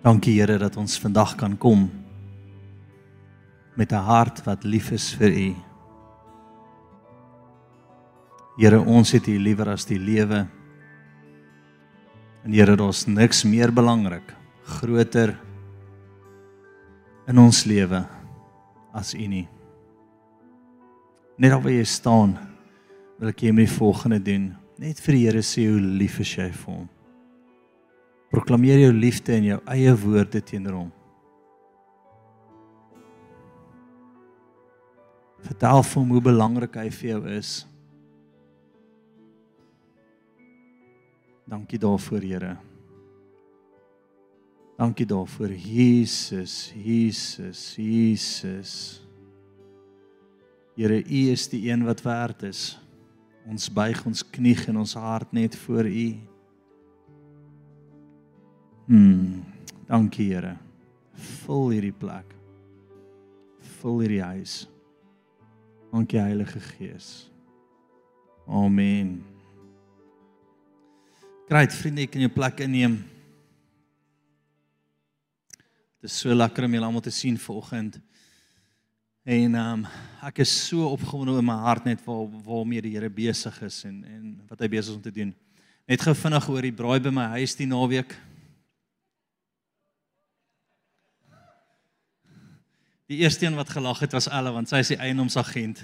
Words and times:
Dankie 0.00 0.38
Here 0.38 0.56
dat 0.56 0.78
ons 0.80 0.96
vandag 0.96 1.34
kan 1.36 1.58
kom 1.60 1.90
met 3.76 3.92
'n 3.92 4.00
hart 4.00 4.44
wat 4.44 4.64
lief 4.64 4.90
is 4.90 5.12
vir 5.14 5.30
U. 5.30 5.54
Here, 8.56 8.80
ons 8.80 9.12
het 9.12 9.26
U 9.28 9.38
liewer 9.38 9.68
as 9.68 9.84
die 9.84 9.98
lewe. 9.98 10.48
En 12.44 12.52
Here, 12.52 12.76
daar's 12.76 13.06
niks 13.06 13.44
meer 13.44 13.72
belangrik, 13.72 14.34
groter 14.64 15.38
in 17.26 17.38
ons 17.38 17.64
lewe 17.64 18.06
as 18.92 19.14
U 19.14 19.26
nie. 19.26 19.48
Net 21.36 21.52
waar 21.52 21.72
jy 21.72 21.84
staan, 21.84 22.38
wil 23.18 23.28
ek 23.28 23.42
jy 23.42 23.52
my 23.52 23.66
volgende 23.66 24.22
doen. 24.22 24.56
Net 24.78 25.00
vir 25.00 25.12
die 25.12 25.26
Here 25.26 25.42
sê 25.42 25.68
hoe 25.68 25.80
lief 25.80 26.20
is 26.20 26.36
jy 26.36 26.50
vir 26.52 26.74
hom. 26.74 26.88
Proklameer 28.30 28.78
jou 28.84 28.92
liefde 28.94 29.34
in 29.34 29.48
jou 29.48 29.58
eie 29.72 29.92
woorde 29.98 30.38
teenoor 30.46 30.76
hom. 30.84 30.90
Vertel 35.42 35.82
vir 35.82 35.98
hom 35.98 36.14
hoe 36.14 36.22
belangrik 36.22 36.78
hy 36.78 36.86
vir 36.94 37.10
jou 37.10 37.20
is. 37.34 37.52
Dankie 41.50 41.80
daarvoor, 41.82 42.22
Here. 42.22 42.52
Dankie 44.78 45.06
daarvoor, 45.10 45.50
Jesus, 45.50 46.70
Jesus, 46.78 47.74
Jesus. 47.76 48.74
Here, 50.78 51.02
U 51.02 51.20
is 51.32 51.48
die 51.50 51.66
een 51.66 51.82
wat 51.84 52.04
werd 52.06 52.46
is. 52.46 52.78
Ons 53.50 53.66
buig 53.72 53.98
ons 54.06 54.22
knie 54.30 54.54
en 54.70 54.78
ons 54.84 54.94
hart 54.94 55.34
net 55.34 55.58
voor 55.66 55.90
U. 55.90 56.29
Hmm. 58.90 59.44
Dankie 59.86 60.32
Here. 60.32 60.56
Vul 61.14 61.76
hierdie 61.76 61.94
plek. 61.94 62.32
Vul 63.78 64.00
hierdie 64.02 64.22
huis. 64.24 64.54
Dankie 65.92 66.18
Heilige 66.18 66.58
Gees. 66.58 67.28
Amen. 68.50 69.20
Kryt 71.46 71.76
vriende, 71.78 72.02
ek 72.02 72.16
kan 72.16 72.24
jou 72.24 72.32
plek 72.34 72.62
inneem. 72.66 72.96
Dit 76.00 76.10
is 76.10 76.16
so 76.24 76.34
lekker 76.34 76.66
om 76.66 76.74
julle 76.74 76.88
almal 76.88 77.04
te 77.04 77.12
sien 77.14 77.38
vanoggend. 77.38 78.00
En 79.22 79.54
um, 79.60 79.84
ek 80.26 80.40
is 80.42 80.56
so 80.64 80.88
opgewonde 80.96 81.36
in 81.38 81.46
my 81.46 81.60
hart 81.62 81.86
net 81.86 82.02
waar 82.08 82.26
waarmee 82.42 82.82
die 82.88 82.96
Here 82.96 83.12
besig 83.20 83.62
is 83.68 83.84
en 83.86 84.02
en 84.02 84.34
wat 84.50 84.66
hy 84.66 84.70
besig 84.74 84.90
is 84.90 84.98
om 84.98 85.06
te 85.06 85.14
doen. 85.14 85.30
Net 85.86 86.02
gou 86.02 86.16
vinnig 86.24 86.50
oor 86.50 86.66
die 86.66 86.74
braai 86.74 86.98
by 87.06 87.14
my 87.14 87.28
huis 87.38 87.54
die 87.54 87.70
naweek. 87.70 88.18
Die 93.10 93.24
eerste 93.24 93.46
een 93.46 93.58
wat 93.58 93.70
gelag 93.74 93.98
het 93.98 94.12
was 94.14 94.28
Elle 94.30 94.52
want 94.54 94.70
sy 94.70 94.84
is 94.84 94.92
die 94.92 95.00
eienoomsagent. 95.02 95.80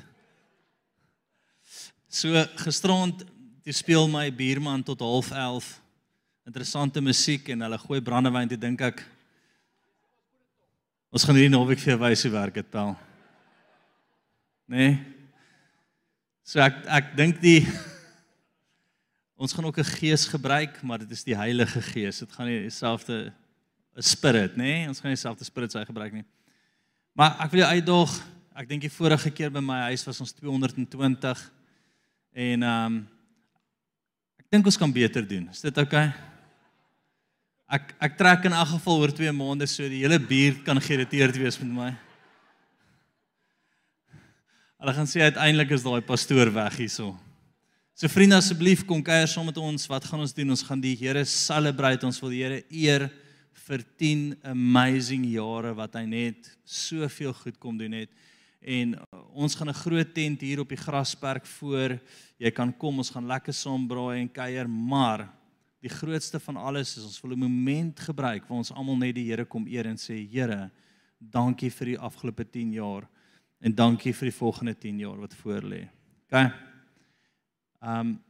So 2.06 2.44
gisterond 2.62 3.24
toe 3.66 3.74
speel 3.74 4.06
my 4.06 4.28
buurman 4.30 4.84
tot 4.86 5.02
11:30 5.02 5.72
interessante 6.46 7.02
musiek 7.02 7.48
en 7.50 7.64
hulle 7.66 7.78
gooi 7.82 7.98
brandewyn 8.00 8.46
toe 8.48 8.58
dink 8.58 8.84
ek 8.86 9.02
ons 11.10 11.24
gaan 11.26 11.34
hierdie 11.34 11.50
naweek 11.50 11.82
vir 11.82 11.96
jou 11.96 11.98
wys 12.04 12.22
hoe 12.22 12.30
werk 12.30 12.54
dit 12.60 12.70
wel. 12.78 12.94
Nee. 14.70 14.94
So 16.46 16.62
ek 16.62 16.78
ek 17.00 17.10
dink 17.18 17.42
die 17.42 17.66
ons 19.42 19.52
gaan 19.52 19.66
ook 19.66 19.82
'n 19.82 19.94
gees 19.98 20.28
gebruik, 20.30 20.78
maar 20.82 21.02
dit 21.02 21.10
is 21.10 21.26
die 21.26 21.34
Heilige 21.34 21.82
Gees. 21.82 22.22
Dit 22.22 22.32
gaan 22.32 22.46
nie 22.46 22.62
dieselfde 22.70 23.34
'n 23.98 24.02
spirit, 24.02 24.54
nê? 24.54 24.62
Nee? 24.62 24.88
Ons 24.88 25.00
gaan 25.00 25.10
nie 25.10 25.18
dieselfde 25.18 25.44
spirit 25.44 25.72
sy 25.72 25.84
gebruik 25.84 26.12
nie. 26.12 26.24
Maar 27.16 27.38
ek 27.40 27.52
wil 27.54 27.62
jou 27.62 27.72
uitdaag. 27.78 28.14
Ek 28.60 28.66
dink 28.68 28.82
die 28.84 28.92
vorige 28.92 29.30
keer 29.32 29.52
by 29.52 29.62
my 29.64 29.78
huis 29.88 30.04
was 30.04 30.20
ons 30.20 30.34
220 30.36 31.44
en 32.36 32.64
ehm 32.68 32.96
um, 32.96 33.04
ek 34.36 34.50
dink 34.52 34.68
ons 34.68 34.76
kan 34.78 34.92
beter 34.92 35.24
doen. 35.26 35.48
Is 35.48 35.64
dit 35.64 35.78
oukei? 35.80 36.06
Okay? 36.06 36.26
Ek 37.66 37.94
ek 38.04 38.18
trek 38.20 38.44
in 38.46 38.54
elk 38.54 38.68
geval 38.76 39.00
oor 39.00 39.12
2 39.16 39.32
maande 39.34 39.66
so 39.66 39.88
die 39.88 40.04
hele 40.04 40.20
buurt 40.20 40.60
kan 40.68 40.78
geïrriteerd 40.78 41.40
wees 41.40 41.56
met 41.64 41.72
my. 41.80 41.88
Hulle 44.76 44.94
gaan 45.00 45.08
sê 45.08 45.24
uiteindelik 45.24 45.72
is 45.72 45.88
daai 45.88 46.04
pastoor 46.04 46.52
weg 46.52 46.76
hierso. 46.84 47.14
So 47.96 48.12
vriende 48.12 48.36
asseblief 48.36 48.84
kom 48.84 49.00
kuier 49.02 49.26
saam 49.26 49.48
met 49.48 49.56
ons. 49.56 49.88
Wat 49.88 50.04
gaan 50.04 50.20
ons 50.20 50.36
doen? 50.36 50.52
Ons 50.52 50.62
gaan 50.68 50.84
die 50.84 50.94
Here 51.00 51.24
celebrate. 51.24 52.04
Ons 52.04 52.20
wil 52.20 52.36
die 52.36 52.44
Here 52.44 52.60
eer 52.68 53.08
vir 53.64 53.82
10 53.98 54.36
amazing 54.52 55.24
jare 55.32 55.72
wat 55.74 55.96
hy 55.98 56.04
net 56.06 56.50
soveel 56.64 57.32
goed 57.34 57.58
kom 57.58 57.78
doen 57.78 57.96
het. 57.96 58.10
En 58.60 58.94
uh, 58.96 59.20
ons 59.32 59.54
gaan 59.54 59.68
'n 59.68 59.82
groot 59.82 60.14
tent 60.14 60.40
hier 60.40 60.60
op 60.60 60.68
die 60.68 60.80
grasperk 60.80 61.46
voor. 61.46 61.98
Jy 62.38 62.50
kan 62.50 62.72
kom, 62.76 62.98
ons 62.98 63.10
gaan 63.10 63.26
lekker 63.26 63.54
saam 63.54 63.86
braai 63.88 64.20
en 64.20 64.28
kuier, 64.32 64.68
maar 64.68 65.28
die 65.80 65.92
grootste 65.92 66.40
van 66.40 66.56
alles 66.56 66.96
is 66.96 67.04
ons 67.04 67.20
wil 67.20 67.32
'n 67.32 67.38
moment 67.38 68.00
gebruik 68.00 68.48
waar 68.48 68.58
ons 68.58 68.72
almal 68.72 68.96
net 68.96 69.14
die 69.14 69.30
Here 69.30 69.44
kom 69.44 69.66
eer 69.66 69.86
en 69.86 69.96
sê 69.96 70.26
Here, 70.30 70.70
dankie 71.18 71.70
vir 71.70 71.86
die 71.86 71.98
afgelope 71.98 72.44
10 72.44 72.72
jaar 72.72 73.08
en 73.60 73.74
dankie 73.74 74.12
vir 74.12 74.30
die 74.30 74.38
volgende 74.38 74.74
10 74.74 74.98
jaar 74.98 75.20
wat 75.20 75.34
voor 75.34 75.62
lê. 75.62 75.88
OK. 76.26 76.52
Ehm 77.82 78.00
um, 78.00 78.20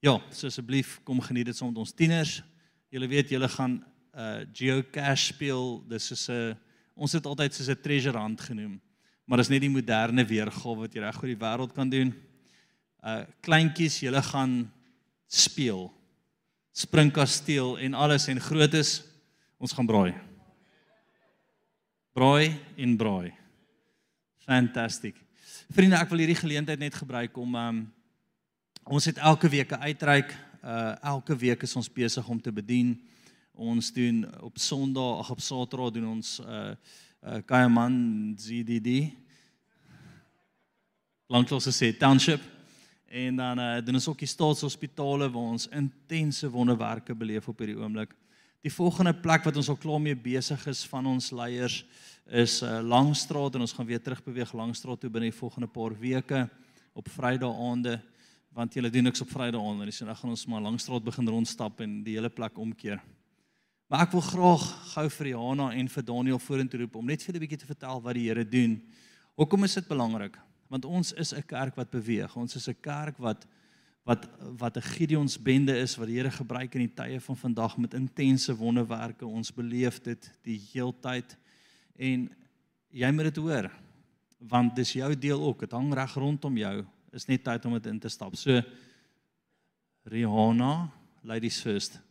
ja, 0.00 0.20
so 0.30 0.46
asseblief 0.46 1.00
kom 1.04 1.20
geniet 1.20 1.46
dit 1.46 1.56
saam 1.56 1.68
met 1.68 1.78
ons 1.78 1.92
tieners. 1.92 2.42
Julle 2.88 3.08
weet 3.08 3.30
julle 3.30 3.48
gaan 3.48 3.82
uh 4.18 4.42
geocache 4.52 5.32
speel. 5.32 5.84
Dis 5.88 6.10
is 6.10 6.28
'n 6.28 6.56
ons 6.94 7.12
het 7.12 7.26
altyd 7.26 7.54
soos 7.54 7.68
'n 7.68 7.80
treasure 7.82 8.18
hunt 8.18 8.40
genoem. 8.40 8.80
Maar 9.24 9.38
dis 9.38 9.48
net 9.48 9.60
die 9.60 9.70
moderne 9.70 10.24
weergawe 10.24 10.76
wat 10.76 10.94
jy 10.94 11.00
reg 11.00 11.22
oor 11.22 11.28
die 11.28 11.44
wêreld 11.44 11.72
kan 11.74 11.90
doen. 11.90 12.14
Uh 13.04 13.24
kleintjies, 13.40 14.00
julle 14.00 14.22
gaan 14.22 14.72
speel. 15.26 15.92
Springkasteel 16.72 17.78
en 17.78 17.94
alles 17.94 18.28
en 18.28 18.40
grootes 18.40 19.02
ons 19.58 19.72
gaan 19.72 19.86
braai. 19.86 20.14
Braai 22.12 22.58
en 22.76 22.96
braai. 22.96 23.32
Fantasties. 24.46 25.14
Vriende, 25.68 25.98
ek 26.00 26.08
wil 26.08 26.18
hierdie 26.18 26.40
geleentheid 26.40 26.80
net 26.80 26.94
gebruik 26.94 27.36
om 27.36 27.54
um 27.54 27.92
ons 28.88 29.04
het 29.04 29.18
elke 29.18 29.48
week 29.48 29.70
'n 29.70 29.82
uitreik. 29.82 30.32
Uh 30.64 30.96
elke 31.02 31.36
week 31.36 31.62
is 31.62 31.76
ons 31.76 31.92
besig 31.92 32.28
om 32.28 32.40
te 32.40 32.52
bedien. 32.52 32.96
Ons 33.58 33.90
doen 33.90 34.22
op 34.40 34.54
Sondag, 34.58 35.18
ag 35.18 35.30
op 35.34 35.40
Saterdag 35.42 35.90
doen 35.96 36.04
ons 36.06 36.36
uh 36.46 36.76
uh 37.26 37.40
Kayaman 37.42 38.36
ZDD. 38.38 39.10
Lanklaas 41.26 41.66
gesê 41.66 41.90
Township. 41.98 42.38
En 43.10 43.36
dan 43.36 43.58
uh 43.58 43.80
doen 43.82 43.98
ons 43.98 44.06
ook 44.12 44.22
die 44.22 44.30
staatshospitale 44.30 45.26
waar 45.26 45.56
ons 45.56 45.66
intense 45.74 46.50
wonderwerke 46.50 47.18
beleef 47.18 47.50
op 47.50 47.58
hierdie 47.58 47.74
oomblik. 47.80 48.14
Die 48.62 48.70
volgende 48.70 49.16
plek 49.18 49.42
wat 49.42 49.58
ons 49.58 49.72
al 49.74 49.82
klaar 49.82 50.00
mee 50.06 50.14
besig 50.14 50.66
is 50.70 50.86
van 50.86 51.10
ons 51.10 51.32
leiers 51.34 51.82
is 52.30 52.60
uh 52.62 52.78
Langstraat 52.78 53.58
en 53.58 53.66
ons 53.66 53.74
gaan 53.74 53.90
weer 53.90 54.02
terugbeweeg 54.06 54.54
Langstraat 54.54 55.02
toe 55.02 55.10
binne 55.10 55.32
die 55.32 55.40
volgende 55.40 55.66
paar 55.66 55.98
weke 55.98 56.46
op 56.94 57.10
Vrydag 57.10 57.58
aande 57.58 57.98
want 58.54 58.74
julle 58.74 58.90
doen 58.90 59.10
niks 59.10 59.26
op 59.26 59.34
Vrydag 59.34 59.66
aande 59.66 59.90
nie. 59.90 59.92
So 59.92 60.06
dan 60.06 60.16
gaan 60.16 60.30
ons 60.38 60.46
maar 60.46 60.62
Langstraat 60.62 61.02
begin 61.02 61.26
rondstap 61.28 61.80
en 61.82 62.04
die 62.06 62.20
hele 62.22 62.30
plek 62.30 62.54
omkeer. 62.54 63.02
Maar 63.88 64.04
ek 64.04 64.12
wil 64.12 64.20
graag 64.20 64.64
gou 64.92 65.06
vir 65.14 65.28
Johanna 65.30 65.70
en 65.72 65.86
vir 65.88 66.04
Daniel 66.04 66.40
vorentoe 66.44 66.82
roep 66.82 66.96
om 67.00 67.06
net 67.08 67.22
vir 67.24 67.34
'n 67.34 67.40
bietjie 67.40 67.60
te 67.64 67.66
vertel 67.66 68.02
wat 68.04 68.14
die 68.14 68.28
Here 68.28 68.44
doen. 68.44 68.82
Hoekom 69.34 69.64
is 69.64 69.74
dit 69.74 69.88
belangrik? 69.88 70.36
Want 70.68 70.84
ons 70.84 71.12
is 71.12 71.32
'n 71.32 71.42
kerk 71.42 71.74
wat 71.74 71.90
beweeg. 71.90 72.36
Ons 72.36 72.56
is 72.56 72.68
'n 72.68 72.76
kerk 72.80 73.16
wat 73.18 73.46
wat 74.04 74.28
wat 74.58 74.76
'n 74.76 74.82
Gideons 74.82 75.38
bende 75.42 75.74
is 75.76 75.96
wat 75.96 76.06
die 76.06 76.16
Here 76.16 76.30
gebruik 76.30 76.74
in 76.74 76.86
die 76.86 76.94
tye 76.94 77.20
van 77.20 77.36
vandag 77.36 77.78
met 77.78 77.94
intense 77.94 78.54
wonderwerke. 78.56 79.26
Ons 79.26 79.50
beleef 79.50 80.02
dit 80.02 80.32
die 80.42 80.60
heeltyd 80.72 81.36
en 81.96 82.28
jy 82.90 83.10
moet 83.10 83.34
dit 83.34 83.36
hoor 83.36 83.70
want 84.38 84.76
dis 84.76 84.92
jou 84.92 85.18
deel 85.18 85.40
ook. 85.40 85.60
Dit 85.60 85.72
hang 85.72 85.94
reg 85.94 86.14
rondom 86.14 86.56
jou. 86.56 86.86
Is 87.12 87.26
net 87.26 87.42
tyd 87.44 87.64
om 87.64 87.72
dit 87.72 87.86
in 87.86 87.98
te 87.98 88.08
stap. 88.08 88.36
So 88.36 88.62
Rihanna, 90.04 90.90
ladies 91.22 91.60
first. 91.60 92.07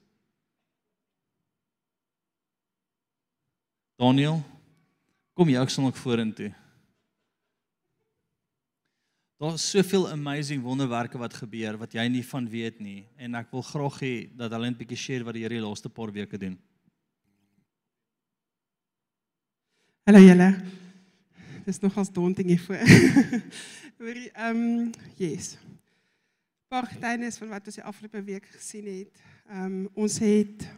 Daniel, 3.97 4.43
kom 5.33 5.49
jy 5.49 5.57
ook 5.57 5.71
son 5.73 5.87
ook 5.89 5.97
vorentoe. 5.97 6.51
Daar 9.41 9.55
is 9.57 9.65
soveel 9.69 10.05
amazing 10.09 10.61
wonderwerke 10.61 11.17
wat 11.17 11.33
gebeur 11.33 11.79
wat 11.81 11.93
jy 11.97 12.05
nie 12.09 12.21
van 12.25 12.45
weet 12.49 12.77
nie 12.81 13.07
en 13.17 13.37
ek 13.37 13.49
wil 13.53 13.65
graag 13.65 13.97
hê 14.05 14.13
dat 14.37 14.53
hulle 14.53 14.69
'n 14.69 14.77
bietjie 14.77 14.97
share 14.97 15.25
wat 15.25 15.33
die 15.33 15.41
Here 15.41 15.57
die 15.57 15.65
laaste 15.65 15.89
paar 15.89 16.13
weke 16.13 16.37
doen. 16.37 16.57
Hallo 20.05 20.21
julle. 20.21 20.49
Dis 21.65 21.81
nog 21.81 21.97
as 21.97 22.13
daunting 22.13 22.49
hier 22.49 22.61
voor. 22.61 22.77
Hoor 23.99 24.17
ehm 24.33 24.61
um, 24.61 24.91
yes. 25.17 25.57
Paar 26.69 26.85
getuienis 26.85 27.37
van 27.37 27.49
wat 27.49 27.65
ons 27.65 27.75
die 27.75 27.83
afgelope 27.83 28.21
week 28.23 28.45
gesien 28.45 28.85
het. 28.85 29.21
Ehm 29.49 29.65
um, 29.65 29.89
ons 29.93 30.19
het 30.19 30.69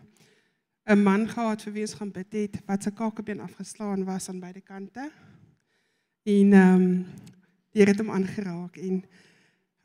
'n 0.89 1.03
man 1.03 1.27
gehad 1.29 1.61
vir 1.61 1.73
wie 1.73 1.85
ons 1.85 1.93
gaan 1.93 2.11
bid 2.11 2.33
het 2.33 2.55
wat 2.65 2.83
se 2.83 2.91
kakebeen 2.91 3.43
afgeslaan 3.45 4.05
was 4.05 4.29
aan 4.29 4.39
beide 4.39 4.61
kante. 4.61 5.11
En 6.23 6.53
ehm 6.53 6.81
um, 6.81 7.05
die 7.69 7.81
Here 7.81 7.91
het 7.91 7.99
hom 8.01 8.09
aangeraak 8.09 8.77
en 8.81 9.03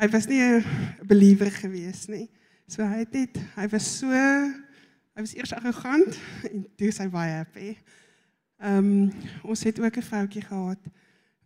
hy 0.01 0.09
was 0.09 0.27
nie 0.27 0.41
'n 0.41 0.65
believer 1.07 1.51
gewees 1.51 2.07
nie. 2.07 2.31
So 2.67 2.83
hy 2.83 3.05
het 3.05 3.13
net 3.13 3.37
hy 3.57 3.69
was 3.69 3.99
so 3.99 4.09
hy 4.09 5.21
was 5.21 5.35
eers 5.35 5.53
arrogant 5.53 6.19
en 6.51 6.67
toe 6.77 6.91
sy 6.91 7.09
baie 7.09 7.33
happy. 7.33 7.77
Ehm 8.59 8.79
um, 8.79 9.13
ons 9.43 9.63
het 9.63 9.81
ook 9.81 9.97
'n 9.97 10.03
vroutjie 10.03 10.43
gehad 10.43 10.81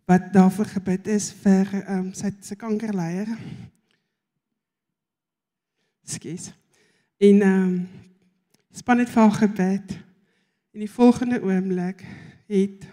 wat 0.05 0.33
daarvoor 0.33 0.65
gebid 0.65 1.07
is 1.07 1.31
vir 1.31 1.67
ehm 1.73 1.97
um, 1.97 2.13
sy 2.13 2.31
se 2.39 2.55
kankerleier. 2.55 3.27
Skus. 6.03 6.53
En 7.17 7.41
ehm 7.41 7.63
um, 7.63 8.08
span 8.71 8.99
het 9.01 9.09
vir 9.09 9.21
haar 9.21 9.37
gebed. 9.41 9.97
En 10.71 10.79
die 10.79 10.91
volgende 10.91 11.41
oomblik 11.41 12.05
het 12.47 12.87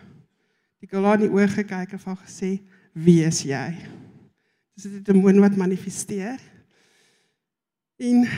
die 0.80 0.88
Golani 0.90 1.28
oor 1.28 1.48
gekyk 1.48 1.92
en 1.92 1.98
vir 1.98 2.18
gesê, 2.24 2.50
"Wie 2.92 3.24
is 3.24 3.42
jy?" 3.42 3.74
Dis 4.74 4.84
'n 4.84 5.02
demoon 5.02 5.40
wat 5.40 5.56
manifesteer. 5.56 6.40
En 7.96 8.28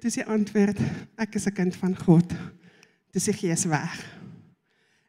dis 0.00 0.14
die 0.14 0.24
antwoord, 0.24 0.78
"Ek 1.16 1.34
is 1.34 1.46
'n 1.46 1.52
kind 1.52 1.76
van 1.76 1.96
God." 1.96 2.32
Dis 3.10 3.24
die 3.24 3.32
gees 3.32 3.64
weg. 3.64 4.16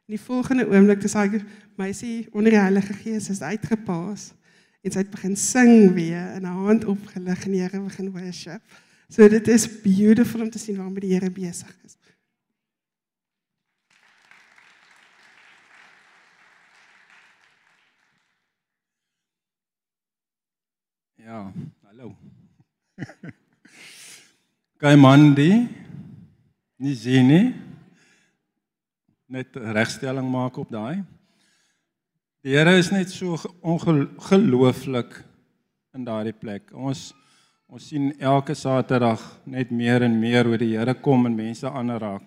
In 0.06 0.16
die 0.16 0.20
volgende 0.20 0.64
oomblik 0.68 1.00
toe 1.00 1.10
sê 1.10 1.42
meisie 1.76 2.28
onder 2.32 2.50
die 2.50 2.60
Heilige 2.60 2.92
Gees 2.92 3.28
is 3.28 3.42
uitgepaas 3.42 4.32
en 4.80 4.92
sy 4.94 4.98
het 4.98 5.10
begin 5.10 5.36
sing 5.36 5.92
weer 5.92 6.32
en 6.32 6.44
haar 6.44 6.64
hand 6.70 6.84
opgelig 6.84 7.44
en 7.44 7.52
die 7.52 7.60
Here 7.60 7.80
begin 7.80 8.10
worship. 8.10 8.62
So 9.08 9.28
dit 9.28 9.48
is 9.48 9.64
beautiful 9.80 10.40
om 10.40 10.50
te 10.50 10.58
sien 10.58 10.76
waarmee 10.76 11.00
die 11.00 11.14
Here 11.14 11.30
besig 11.32 11.72
is. 11.84 11.96
Ja, 21.14 21.52
hallo. 21.88 22.12
Kai 24.80 24.96
Mandi 24.96 25.52
nie 26.76 26.94
sien 26.96 27.32
nie. 27.32 27.46
Net 29.28 29.56
regstelling 29.56 30.28
maak 30.28 30.60
op 30.60 30.68
daai. 30.72 31.00
Die 32.44 32.52
Here 32.52 32.76
is 32.76 32.92
net 32.92 33.08
so 33.08 33.40
ongelooflik 33.64 35.16
in 35.96 36.04
daardie 36.04 36.36
plek. 36.36 36.68
Ons 36.76 37.08
Ons 37.68 37.90
sien 37.90 38.14
elke 38.24 38.54
Saterdag 38.56 39.20
net 39.44 39.68
meer 39.68 40.00
en 40.06 40.14
meer 40.16 40.48
hoe 40.48 40.56
die 40.56 40.70
Here 40.72 40.94
kom 41.04 41.26
en 41.28 41.34
mense 41.36 41.68
aanraak. 41.68 42.24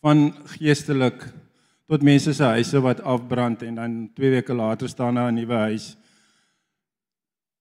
Van 0.00 0.30
geestelik 0.54 1.26
tot 1.88 2.04
mense 2.04 2.32
se 2.32 2.46
huise 2.54 2.80
wat 2.80 3.02
afbrand 3.04 3.66
en 3.66 3.76
dan 3.76 3.98
2 4.16 4.30
weke 4.38 4.56
later 4.56 4.88
staan 4.88 5.20
daar 5.20 5.28
'n 5.28 5.34
nuwe 5.34 5.58
huis. 5.68 5.96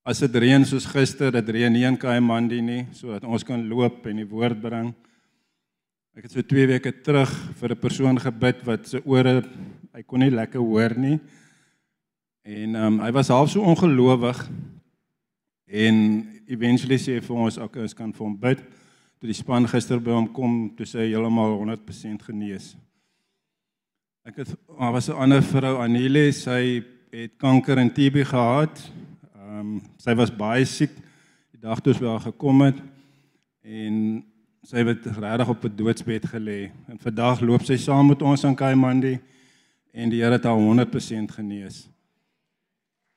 As 0.05 0.19
dit 0.19 0.35
reën 0.35 0.65
soos 0.65 0.85
gister, 0.85 1.31
dit 1.31 1.49
reën 1.49 1.73
nie 1.73 1.83
in 1.83 1.97
Kaimandi 1.97 2.61
nie, 2.61 2.87
sodat 2.93 3.23
ons 3.23 3.43
kan 3.43 3.67
loop 3.67 4.07
en 4.07 4.15
die 4.15 4.29
woord 4.29 4.61
bring. 4.61 4.95
Ek 6.15 6.23
het 6.23 6.31
so 6.31 6.41
2 6.41 6.67
weke 6.67 6.91
terug 7.03 7.29
vir 7.59 7.71
'n 7.71 7.79
persoon 7.79 8.19
gebid 8.19 8.63
wat 8.65 8.87
se 8.87 9.01
ore 9.05 9.43
hy 9.93 10.03
kon 10.03 10.19
nie 10.19 10.31
lekker 10.31 10.59
hoor 10.59 10.97
nie. 10.97 11.19
En 12.45 12.75
ehm 12.75 12.85
um, 12.85 12.99
hy 12.99 13.11
was 13.11 13.27
half 13.27 13.49
so 13.49 13.61
ongelowig 13.61 14.47
en 15.67 16.36
eventually 16.47 16.97
sê 16.97 17.19
vir 17.21 17.35
ons 17.35 17.57
ook 17.59 17.75
ons 17.83 17.93
kan 17.93 18.13
vir 18.13 18.25
hom 18.25 18.35
bid. 18.39 18.61
Toe 19.19 19.29
die 19.29 19.37
span 19.37 19.67
gister 19.67 19.99
by 19.99 20.13
hom 20.13 20.27
kom, 20.33 20.69
toe 20.77 20.85
sê 20.85 21.03
hy 21.03 21.09
heeltemal 21.11 21.57
100% 21.59 22.27
genees. 22.29 22.75
Ek 24.27 24.43
het 24.43 24.53
daar 24.67 24.91
was 24.93 25.09
'n 25.09 25.15
ander 25.15 25.41
vrou 25.41 25.77
Anile, 25.81 26.31
sy 26.31 26.83
het 27.11 27.37
kanker 27.37 27.77
en 27.77 27.89
TB 27.89 28.25
gehad. 28.25 28.91
Ehm 29.35 29.59
um, 29.59 29.81
sy 29.97 30.13
was 30.15 30.31
baie 30.31 30.65
siek 30.65 30.91
die 31.51 31.61
dag 31.61 31.79
toe 31.79 31.93
ons 31.93 32.01
by 32.01 32.07
haar 32.07 32.25
gekom 32.31 32.61
het 32.61 32.75
en 33.63 34.23
sy 34.63 34.83
het 34.83 35.05
regtig 35.05 35.49
op 35.49 35.63
'n 35.63 35.75
doodsbed 35.75 36.25
gelê. 36.25 36.71
En 36.87 36.99
vandag 36.99 37.41
loop 37.41 37.63
sy 37.63 37.77
saam 37.77 38.07
met 38.07 38.21
ons 38.21 38.45
aan 38.45 38.55
Kaimandi 38.55 39.19
en 39.93 40.09
die 40.09 40.21
Here 40.21 40.33
het 40.33 40.43
haar 40.43 40.59
100% 40.59 41.31
genees. 41.31 41.87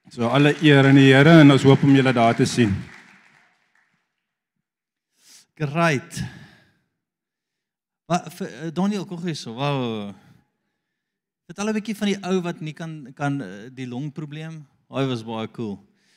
So 0.09 0.27
alle 0.27 0.55
eer 0.63 0.87
aan 0.87 0.95
die 0.95 1.13
Here 1.13 1.41
en 1.41 1.51
ons 1.51 1.63
hoop 1.63 1.83
om 1.83 1.95
julle 1.95 2.13
daar 2.13 2.35
te 2.35 2.45
sien. 2.45 2.73
Great. 5.61 6.23
Wat 8.09 8.41
eh, 8.41 8.71
Daniel 8.73 9.05
kom 9.05 9.21
gou 9.21 9.35
so. 9.37 9.53
Wow. 9.53 10.15
Vertel 11.45 11.69
'n 11.69 11.77
bietjie 11.77 11.97
van 11.99 12.09
die 12.09 12.21
ou 12.25 12.41
wat 12.41 12.61
nie 12.65 12.73
kan 12.73 13.13
kan 13.13 13.43
eh, 13.45 13.69
die 13.69 13.87
longprobleem. 13.87 14.65
Hy 14.89 15.05
was 15.05 15.21
baie 15.23 15.51
cool. 15.53 15.77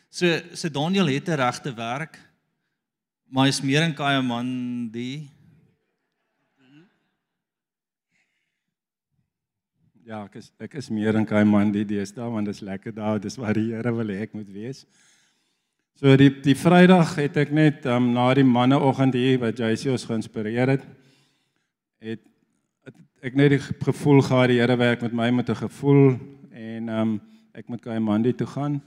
So 0.09 0.39
so 0.55 0.69
Daniel 0.69 1.11
het 1.11 1.27
'n 1.27 1.35
regte 1.35 1.75
werk. 1.75 2.19
Maar 3.27 3.45
hy's 3.45 3.61
meer 3.61 3.83
in 3.83 3.93
kaai 3.93 4.21
man 4.21 4.89
die 4.91 5.29
Ja, 10.05 10.25
ek 10.25 10.35
is 10.35 10.51
ek 10.59 10.73
is 10.73 10.89
meer 10.89 11.15
in 11.15 11.25
kaai 11.25 11.45
man 11.45 11.71
die 11.71 11.85
deesdae 11.85 12.29
want 12.31 12.45
dit 12.45 12.55
is 12.55 12.61
lekker 12.61 12.93
daar, 12.95 13.19
dis 13.19 13.35
waar 13.35 13.53
die 13.53 13.71
Here 13.71 13.91
wil 13.91 14.07
hê 14.07 14.21
ek 14.21 14.33
moet 14.33 14.49
wees. 14.49 14.85
So 15.93 16.15
die 16.17 16.31
die 16.41 16.55
Vrydag 16.57 17.11
het 17.21 17.35
ek 17.37 17.51
net 17.53 17.83
um, 17.85 18.07
na 18.15 18.31
die 18.33 18.45
manneoggend 18.47 19.13
hier 19.13 19.37
wat 19.43 19.59
JC 19.61 19.91
ons 19.93 20.05
geïnspireer 20.09 20.71
het, 20.73 20.85
het, 22.01 22.21
het 22.81 22.95
ek 23.29 23.35
net 23.37 23.53
die 23.53 23.59
gevoel 23.61 24.23
gehad 24.25 24.49
die 24.49 24.57
Here 24.57 24.73
werk 24.79 25.03
met 25.05 25.13
my 25.13 25.29
met 25.29 25.51
'n 25.53 25.59
gevoel 25.61 26.15
en 26.49 26.89
um, 26.89 27.11
ek 27.53 27.69
moet 27.69 27.85
by 27.85 27.99
Mandy 28.01 28.33
toe 28.33 28.47
gaan. 28.47 28.79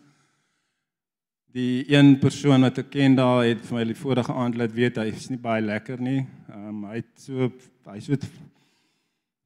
Die 1.54 1.86
een 1.86 2.18
persoon 2.18 2.66
wat 2.66 2.78
ek 2.78 2.90
ken 2.90 3.14
daar 3.14 3.44
het 3.46 3.62
vir 3.62 3.78
my 3.78 3.84
die 3.84 3.94
vorige 3.94 4.32
aand 4.32 4.56
laat 4.58 4.74
weet 4.74 4.98
hy 4.98 5.06
is 5.06 5.30
nie 5.30 5.38
baie 5.38 5.62
lekker 5.62 6.02
nie. 6.02 6.26
Um, 6.50 6.84
hy 6.90 6.96
het 6.96 7.12
so 7.14 7.52
hy 7.86 8.00
so 8.00 8.18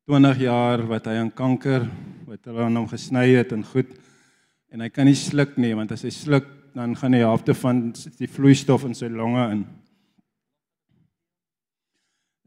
20 0.08 0.40
jaar 0.40 0.86
wat 0.88 1.06
hy 1.06 1.20
aan 1.20 1.30
kanker 1.30 1.84
wat 2.24 2.40
hulle 2.48 2.64
aan 2.64 2.76
hom 2.76 2.88
gesny 2.88 3.36
het 3.36 3.52
en 3.52 3.64
goed 3.64 3.92
en 4.72 4.80
hy 4.80 4.88
kan 4.88 5.04
nie 5.04 5.14
sluk 5.14 5.58
nie 5.60 5.74
want 5.76 5.92
as 5.92 6.08
hy 6.08 6.10
sluk 6.10 6.48
dan 6.74 6.96
gaan 6.96 7.14
die 7.16 7.22
helfte 7.24 7.54
van 7.54 7.90
die 8.18 8.28
vloeistof 8.30 8.84
in 8.88 8.94
sy 8.94 9.08
longe 9.12 9.44
in. 9.54 9.64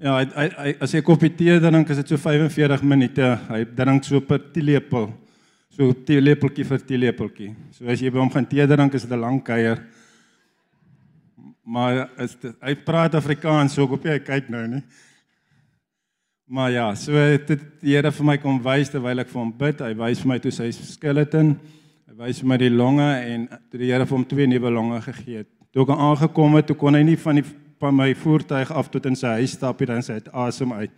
Ja, 0.04 0.18
hy, 0.18 0.26
hy, 0.36 0.48
hy 0.58 0.72
as 0.84 0.94
hy 0.96 1.02
koppie 1.06 1.32
tee 1.38 1.60
drink, 1.64 1.92
is 1.94 2.02
dit 2.02 2.12
so 2.12 2.20
45 2.20 2.82
minute. 2.84 3.28
Hy 3.50 3.62
drink 3.78 4.04
so 4.04 4.20
'n 4.20 4.50
teelepel. 4.54 5.12
So 5.70 5.90
'n 5.90 6.06
teelepeltjie 6.06 6.66
vir 6.66 6.80
teelepeltjie. 6.80 7.56
So 7.72 7.88
as 7.88 8.02
jy 8.02 8.12
by 8.12 8.20
hom 8.20 8.30
gaan 8.30 8.46
tee 8.46 8.66
drink, 8.68 8.94
is 8.94 9.04
dit 9.04 9.12
'n 9.12 9.22
lang 9.22 9.44
kuier. 9.44 9.80
Maar 11.66 12.10
is 12.20 12.36
dit, 12.36 12.56
hy 12.62 12.76
praat 12.76 13.16
Afrikaans, 13.16 13.74
so 13.74 13.84
ek 13.84 13.90
hoop 13.90 14.06
jy 14.06 14.20
kyk 14.20 14.50
nou, 14.50 14.68
nie. 14.68 14.84
Maar 16.46 16.72
ja, 16.72 16.96
so 16.96 17.14
het 17.14 17.48
die 17.48 17.96
Here 17.96 18.12
vir 18.12 18.26
my 18.26 18.38
kom 18.38 18.60
wys 18.62 18.90
terwyl 18.90 19.20
ek 19.20 19.30
vir 19.30 19.40
hom 19.40 19.52
bid. 19.52 19.80
Hy 19.80 19.94
wys 19.94 20.20
vir 20.20 20.28
my 20.28 20.40
toe 20.40 20.52
sy 20.52 20.72
skeleton 20.72 21.60
Hy 22.14 22.28
wys 22.28 22.44
my 22.46 22.60
die 22.62 22.70
longe 22.70 23.08
en 23.26 23.48
toe 23.72 23.80
die 23.82 23.88
Here 23.90 24.06
vir 24.06 24.14
hom 24.14 24.24
twee 24.30 24.46
nuwe 24.46 24.70
longe 24.70 25.00
gegee 25.02 25.40
het. 25.40 25.48
Toe 25.74 25.82
ek 25.82 25.94
aangekom 25.96 26.60
het, 26.60 26.68
toe 26.70 26.76
kon 26.78 26.94
hy 26.94 27.00
nie 27.08 27.16
van 27.18 27.40
die 27.40 27.46
van 27.82 27.96
my 27.98 28.12
voertuig 28.14 28.70
af 28.70 28.92
tot 28.94 29.08
in 29.10 29.18
sy 29.18 29.32
huis 29.40 29.56
stap 29.58 29.80
nie, 29.82 29.88
dan 29.90 30.06
sê 30.06 30.20
hy 30.20 30.34
asem 30.44 30.76
uit. 30.78 30.94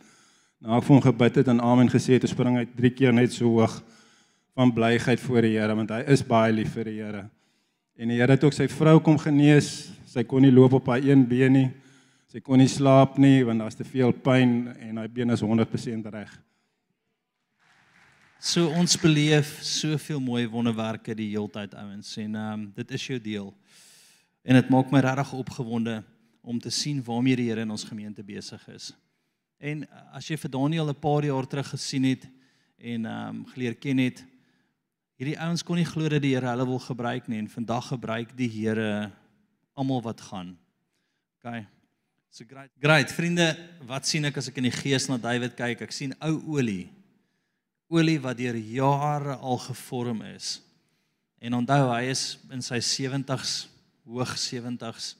Nou 0.60 0.75
ek 0.75 0.84
vir 0.84 0.91
hom 0.91 1.03
gebid 1.05 1.39
het 1.39 1.51
en 1.53 1.62
amen 1.63 1.88
gesê 1.93 2.17
het, 2.17 2.25
toe 2.25 2.34
spring 2.34 2.57
hy 2.60 2.65
drie 2.67 2.91
keer 2.91 3.15
net 3.15 3.31
so 3.31 3.48
hoog 3.48 3.77
van 4.60 4.74
blyheid 4.75 5.24
voor 5.24 5.48
die 5.48 5.53
Here 5.55 5.77
want 5.79 5.93
hy 5.95 6.01
is 6.12 6.25
baie 6.27 6.51
lief 6.51 6.75
vir 6.75 6.91
die 6.91 6.98
Here. 7.00 7.24
En 7.95 8.12
die 8.12 8.19
Here 8.19 8.36
het 8.36 8.43
ook 8.43 8.57
sy 8.57 8.67
vrou 8.75 8.98
kom 9.00 9.15
genees. 9.22 9.72
Sy 10.12 10.25
kon 10.27 10.43
nie 10.43 10.51
loop 10.51 10.75
op 10.81 10.91
haar 10.91 11.05
een 11.05 11.24
been 11.31 11.55
nie. 11.55 11.69
Sy 12.27 12.43
kon 12.43 12.60
nie 12.60 12.67
slaap 12.67 13.15
nie 13.24 13.39
want 13.48 13.63
daar's 13.63 13.79
te 13.79 13.88
veel 13.88 14.12
pyn 14.12 14.65
en 14.84 15.00
haar 15.00 15.07
been 15.07 15.31
is 15.31 15.48
100% 15.48 16.12
reg. 16.12 16.36
So 18.39 18.68
ons 18.75 18.98
beleef 19.00 19.62
soveel 19.63 20.20
mooi 20.20 20.44
wonderwerke 20.51 21.15
die 21.15 21.30
heeltyd 21.32 21.74
ouens 21.80 22.12
en 22.20 22.36
ehm 22.36 22.51
um, 22.51 22.63
dit 22.75 22.92
is 22.92 23.06
jou 23.08 23.20
deel. 23.20 23.54
En 24.44 24.60
dit 24.60 24.70
maak 24.70 24.92
my 24.92 25.00
regtig 25.00 25.32
opgewonde 25.34 26.04
om 26.44 26.60
te 26.60 26.70
sien 26.70 27.01
waarmee 27.04 27.36
die 27.36 27.48
Here 27.50 27.62
in 27.62 27.72
ons 27.72 27.88
gemeente 27.88 28.24
besig 28.24 28.68
is. 28.68 28.92
En 29.58 29.86
eh, 29.88 30.01
as 30.13 30.27
jy 30.27 30.38
vir 30.38 30.51
Daniel 30.51 30.92
'n 30.92 31.00
paar 31.00 31.24
jaar 31.24 31.48
terug 31.48 31.70
gesien 31.70 32.04
het 32.04 32.27
en 32.77 33.06
ehm 33.06 33.30
um, 33.30 33.46
geleer 33.46 33.75
ken 33.75 33.98
het, 33.98 34.25
hierdie 35.15 35.39
ouens 35.39 35.63
kon 35.63 35.75
nie 35.75 35.88
glo 35.88 36.10
dat 36.10 36.22
die 36.22 36.36
Here 36.36 36.51
hulle 36.51 36.65
wil 36.65 36.80
gebruik 36.80 37.27
nie 37.27 37.39
en 37.39 37.50
vandag 37.50 37.88
gebruik 37.88 38.36
die 38.38 38.50
Here 38.50 39.12
almal 39.74 40.01
wat 40.01 40.22
gaan. 40.22 40.58
OK. 41.39 41.65
So 42.30 42.44
great. 42.44 42.72
Great. 42.80 43.12
Vriende, 43.12 43.56
wat 43.88 44.06
sien 44.06 44.25
ek 44.25 44.38
as 44.38 44.50
ek 44.50 44.58
in 44.58 44.68
die 44.68 44.75
gees 44.75 45.08
na 45.08 45.18
David 45.18 45.56
kyk? 45.56 45.82
Ek 45.82 45.92
sien 45.92 46.13
ou 46.20 46.60
olie 46.60 46.92
olie 47.96 48.20
wat 48.22 48.38
deur 48.38 48.58
jare 48.58 49.38
al 49.40 49.60
gevorm 49.66 50.22
is. 50.36 50.60
En 51.40 51.58
onthou, 51.62 51.88
hy 51.94 52.10
is 52.12 52.36
in 52.54 52.64
sy 52.66 52.82
70s, 52.84 53.66
hoog 54.06 54.36
70s 54.40 55.16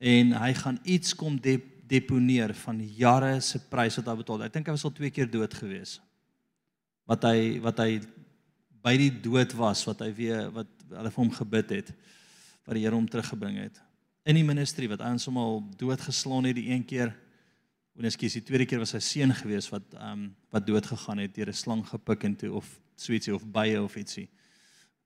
en 0.00 0.32
hy 0.40 0.52
gaan 0.56 0.78
iets 0.88 1.12
kom 1.14 1.36
deponeer 1.40 2.54
van 2.62 2.78
jare 2.96 3.34
se 3.44 3.60
prys 3.68 3.98
wat 4.00 4.08
hy 4.08 4.14
betaal. 4.22 4.46
Ek 4.46 4.54
dink 4.54 4.70
hy 4.70 4.74
was 4.76 4.86
al 4.88 4.94
twee 4.96 5.12
keer 5.12 5.28
dood 5.28 5.52
gewees. 5.58 5.98
Wat 7.10 7.26
hy 7.28 7.60
wat 7.60 7.82
hy 7.84 8.00
by 8.80 8.94
die 8.96 9.10
dood 9.12 9.52
was, 9.58 9.82
wat 9.84 10.00
hy 10.00 10.08
weer 10.16 10.48
wat 10.54 10.70
hulle 10.88 11.12
vir 11.12 11.20
hom 11.20 11.32
gebid 11.36 11.74
het, 11.76 11.90
wat 12.64 12.78
die 12.78 12.84
Here 12.86 12.96
hom 12.96 13.08
teruggebring 13.10 13.58
het. 13.60 13.76
In 14.24 14.38
die 14.38 14.46
ministry 14.46 14.88
wat 14.88 15.02
hy 15.04 15.12
ons 15.16 15.26
hom 15.28 15.40
al 15.40 15.60
doodgeslaan 15.80 16.48
het 16.48 16.56
die 16.56 16.70
een 16.72 16.84
keer. 16.86 17.12
En 17.98 18.06
ekskuus, 18.08 18.36
die 18.38 18.44
tweede 18.46 18.66
keer 18.68 18.80
was 18.82 18.94
sy 18.94 19.00
seun 19.02 19.34
gewees 19.34 19.68
wat 19.72 19.96
ehm 19.96 20.12
um, 20.12 20.28
wat 20.50 20.66
dood 20.66 20.86
gegaan 20.86 21.18
het 21.18 21.34
deur 21.34 21.48
'n 21.48 21.54
slang 21.54 21.82
gepik 21.86 22.24
en 22.24 22.36
toe 22.36 22.52
of 22.52 22.66
sweetsie 22.96 23.34
of 23.34 23.44
bye 23.46 23.82
of 23.82 23.96
ietsie. 23.96 24.28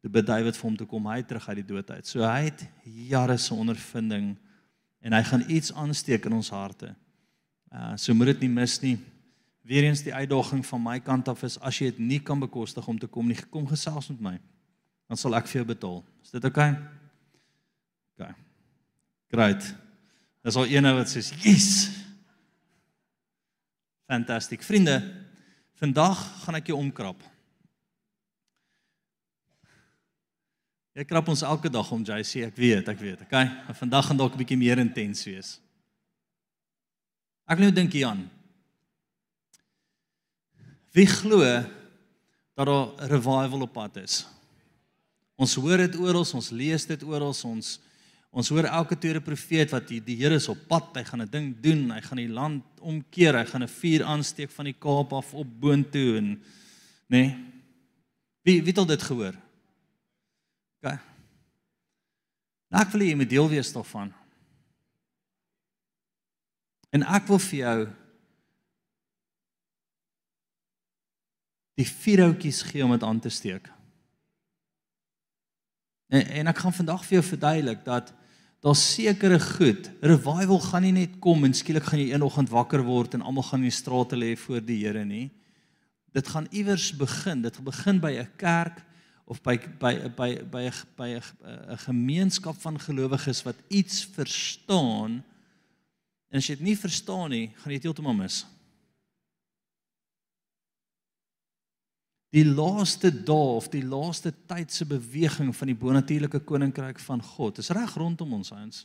Toe 0.01 0.11
bid 0.11 0.27
David 0.27 0.57
vir 0.57 0.69
hom 0.69 0.77
toe 0.77 0.87
kom 0.87 1.07
hy 1.07 1.23
terug 1.23 1.49
uit 1.49 1.57
die 1.57 1.75
dood 1.75 1.91
uit. 1.91 2.07
So 2.07 2.21
hy 2.21 2.51
het 2.51 2.67
jare 2.85 3.37
se 3.39 3.55
ondervinding 3.55 4.37
en 5.01 5.13
hy 5.13 5.23
gaan 5.23 5.45
iets 5.49 5.73
aansteek 5.73 6.27
in 6.27 6.33
ons 6.33 6.51
harte. 6.51 6.95
Uh 7.73 7.97
so 7.97 8.15
moet 8.15 8.27
dit 8.27 8.41
nie 8.41 8.49
mis 8.49 8.81
nie. 8.83 8.99
Weereens 9.65 10.03
die 10.05 10.15
uitdaging 10.15 10.67
van 10.67 10.83
my 10.83 10.99
kant 11.01 11.29
af 11.29 11.43
is 11.43 11.59
as 11.61 11.79
jy 11.79 11.91
dit 11.91 11.99
nie 11.99 12.21
kan 12.21 12.41
bekostig 12.41 12.89
om 12.89 12.99
te 12.99 13.07
kom 13.07 13.27
nie, 13.27 13.39
kom 13.51 13.67
gesels 13.67 14.09
met 14.09 14.21
my. 14.21 14.39
Dan 15.09 15.17
sal 15.17 15.35
ek 15.35 15.49
vir 15.49 15.63
jou 15.63 15.67
betaal. 15.73 16.05
Is 16.23 16.31
dit 16.31 16.45
oukei? 16.45 16.71
Okay? 16.71 18.29
OK. 18.29 18.37
Great. 19.33 19.75
Dis 20.45 20.57
al 20.57 20.67
een 20.67 20.95
wat 20.95 21.09
sê, 21.09 21.25
"Yes." 21.43 22.04
Fantasties. 24.07 24.67
Vriende, 24.67 24.99
vandag 25.81 26.19
gaan 26.45 26.59
ek 26.61 26.69
jou 26.73 26.79
omkrap. 26.79 27.23
Ek 30.95 31.09
krap 31.11 31.27
ons 31.33 31.43
elke 31.43 31.71
dag 31.73 31.89
om 31.91 32.05
JC, 32.07 32.45
ek 32.47 32.55
weet, 32.55 32.89
ek 32.93 33.01
weet. 33.01 33.25
Okay, 33.27 33.49
maar 33.67 33.75
vandag 33.75 34.07
gaan 34.07 34.21
dalk 34.21 34.35
'n 34.35 34.39
bietjie 34.39 34.61
meer 34.61 34.79
intens 34.79 35.25
wees. 35.25 35.59
Ek 37.49 37.59
nou 37.59 37.71
dink 37.73 37.93
Jan. 37.93 38.31
Wie 40.95 41.07
glo 41.07 41.43
dat 42.55 42.67
daar 42.67 43.11
revival 43.11 43.63
op 43.67 43.73
pad 43.73 43.97
is? 43.97 44.27
Ons 45.35 45.55
hoor 45.55 45.79
dit 45.79 45.97
oral, 45.97 46.23
ons 46.23 46.51
lees 46.51 46.87
dit 46.87 47.03
oral, 47.03 47.35
ons 47.45 47.81
ons 48.35 48.51
hoor 48.51 48.67
elke 48.67 48.97
tweede 48.99 49.23
profeet 49.23 49.71
wat 49.71 49.87
die, 49.87 50.01
die 50.03 50.17
Here 50.19 50.35
is 50.41 50.51
op 50.51 50.59
pad, 50.69 50.91
hy 50.99 51.05
gaan 51.07 51.23
'n 51.23 51.31
ding 51.31 51.55
doen, 51.63 51.91
hy 51.95 52.01
gaan 52.03 52.19
die 52.19 52.29
land 52.29 52.65
omkeer, 52.81 53.39
hy 53.39 53.47
gaan 53.47 53.63
'n 53.63 53.71
vuur 53.71 54.03
aansteek 54.03 54.51
van 54.51 54.65
die 54.65 54.75
Kaap 54.75 55.13
af 55.13 55.35
op 55.35 55.47
boontoe 55.61 56.17
en 56.19 56.29
nê. 56.35 56.43
Nee, 57.09 57.31
wie 58.43 58.61
wie 58.63 58.73
het 58.73 58.79
al 58.79 58.87
dit 58.87 59.03
gehoor? 59.03 59.37
OK. 60.83 60.99
Nou 62.71 62.83
ek 62.83 62.91
wil 62.91 63.01
hê 63.01 63.09
jy 63.09 63.17
moet 63.17 63.31
deel 63.31 63.49
wees 63.49 63.73
daarvan. 63.73 64.13
En 66.91 67.03
ek 67.03 67.27
wil 67.27 67.39
vir 67.39 67.59
jou 67.59 67.79
die 71.75 71.87
vier 71.87 72.21
houtjies 72.23 72.63
gee 72.63 72.85
om 72.85 72.91
dit 72.95 73.03
aan 73.03 73.21
te 73.21 73.31
steek. 73.31 73.71
En, 76.11 76.27
en 76.27 76.47
ek 76.53 76.59
gaan 76.63 76.77
vandag 76.77 77.07
vir 77.07 77.19
jou 77.19 77.25
verduidelik 77.31 77.85
dat 77.87 78.13
daar 78.65 78.77
sekere 78.77 79.37
goed, 79.41 79.91
revival 80.01 80.61
gaan 80.65 80.87
nie 80.87 80.95
net 80.97 81.19
kom 81.21 81.45
en 81.45 81.53
skielik 81.53 81.85
gaan 81.85 82.01
jy 82.01 82.15
eenoggend 82.15 82.49
wakker 82.49 82.81
word 82.87 83.13
en 83.13 83.25
almal 83.27 83.45
gaan 83.45 83.61
in 83.61 83.69
die 83.69 83.77
strate 83.77 84.17
lê 84.17 84.31
voor 84.41 84.63
die 84.65 84.79
Here 84.81 85.05
nie. 85.05 85.27
Dit 86.17 86.31
gaan 86.33 86.47
iewers 86.49 86.89
begin. 86.97 87.43
Dit 87.45 87.59
begin 87.61 88.01
by 88.01 88.13
'n 88.23 88.31
kerk 88.41 88.81
of 89.27 89.43
by 89.43 89.59
by 89.79 90.09
by 90.17 90.31
by 90.51 90.71
by 90.97 91.09
'n 91.21 91.79
gemeenskap 91.85 92.57
van 92.57 92.81
gelowiges 92.81 93.43
wat 93.45 93.57
iets 93.69 94.05
verstaan 94.05 95.23
en 96.31 96.39
as 96.39 96.47
jy 96.47 96.57
dit 96.57 96.65
nie 96.65 96.77
verstaan 96.77 97.31
nie, 97.31 97.53
gaan 97.55 97.73
jy 97.73 97.79
dit 97.79 97.83
heeltemal 97.83 98.15
mis. 98.15 98.47
Die 102.35 102.45
laaste 102.45 103.13
dae 103.15 103.53
of 103.61 103.69
die 103.71 103.85
laaste 103.87 104.33
tyd 104.51 104.73
se 104.75 104.87
beweging 104.89 105.53
van 105.55 105.71
die 105.71 105.79
bonatuurlike 105.79 106.41
koninkryk 106.49 106.99
van 107.05 107.23
God 107.23 107.61
is 107.63 107.71
reg 107.71 107.95
rondom 108.01 108.33
ons 108.41 108.51
ouens. 108.57 108.83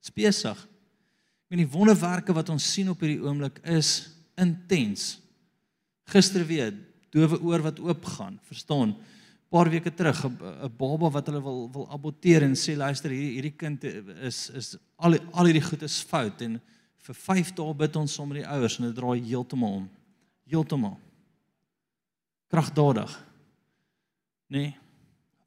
Spesig. 0.00 0.56
Ek 0.56 1.52
meen 1.52 1.66
die 1.66 1.74
wonderwerke 1.74 2.34
wat 2.36 2.48
ons 2.54 2.64
sien 2.72 2.88
op 2.88 3.02
hierdie 3.04 3.20
oomblik 3.20 3.60
is 3.68 4.08
intens. 4.40 5.18
Gister 6.08 6.46
weer 6.48 6.72
dowe 7.12 7.38
oor 7.42 7.68
wat 7.68 7.82
oop 7.84 8.08
gaan, 8.16 8.40
verstaan? 8.48 8.96
paar 9.48 9.70
weke 9.70 9.90
terug 9.94 10.24
'n 10.26 10.72
baba 10.76 11.10
wat 11.10 11.26
hulle 11.26 11.42
wil 11.42 11.70
wil 11.72 11.86
aborteer 11.90 12.42
en 12.42 12.54
sê 12.54 12.76
luister 12.76 13.10
hierdie 13.10 13.34
hierdie 13.38 13.56
kind 13.56 13.84
is 13.84 14.50
is 14.50 14.76
al 14.96 15.14
al 15.32 15.46
hierdie 15.46 15.62
goed 15.68 15.82
is 15.82 16.02
fout 16.02 16.42
en 16.42 16.60
vir 17.06 17.14
5 17.14 17.54
dae 17.54 17.74
bid 17.74 17.96
ons 17.96 18.14
saam 18.14 18.28
met 18.28 18.42
die 18.42 18.48
ouers 18.48 18.78
en 18.78 18.86
dit 18.86 18.96
draai 18.96 19.20
heeltemal 19.22 19.72
om. 19.82 19.88
Heeltemal. 20.50 20.98
Kragdadig. 22.46 23.24
Nee. 24.46 24.76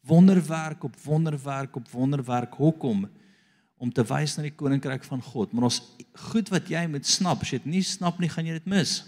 Wonderwerk 0.01 0.83
op 0.83 0.95
wonderwerk 0.95 1.75
op 1.75 1.89
wonderwerk. 1.89 2.53
Hoekom? 2.53 3.09
Om 3.77 3.93
te 3.93 4.03
wys 4.03 4.35
na 4.35 4.43
die 4.43 4.55
koninkryk 4.55 5.03
van 5.07 5.21
God. 5.23 5.51
Maar 5.51 5.69
ons 5.69 5.79
goed 6.31 6.49
wat 6.51 6.67
jy 6.67 6.83
moet 6.91 7.07
snap, 7.07 7.45
as 7.45 7.53
jy 7.53 7.61
dit 7.63 7.71
nie 7.77 7.85
snap 7.85 8.19
nie, 8.19 8.29
gaan 8.31 8.47
jy 8.47 8.57
dit 8.59 8.67
mis. 8.67 8.99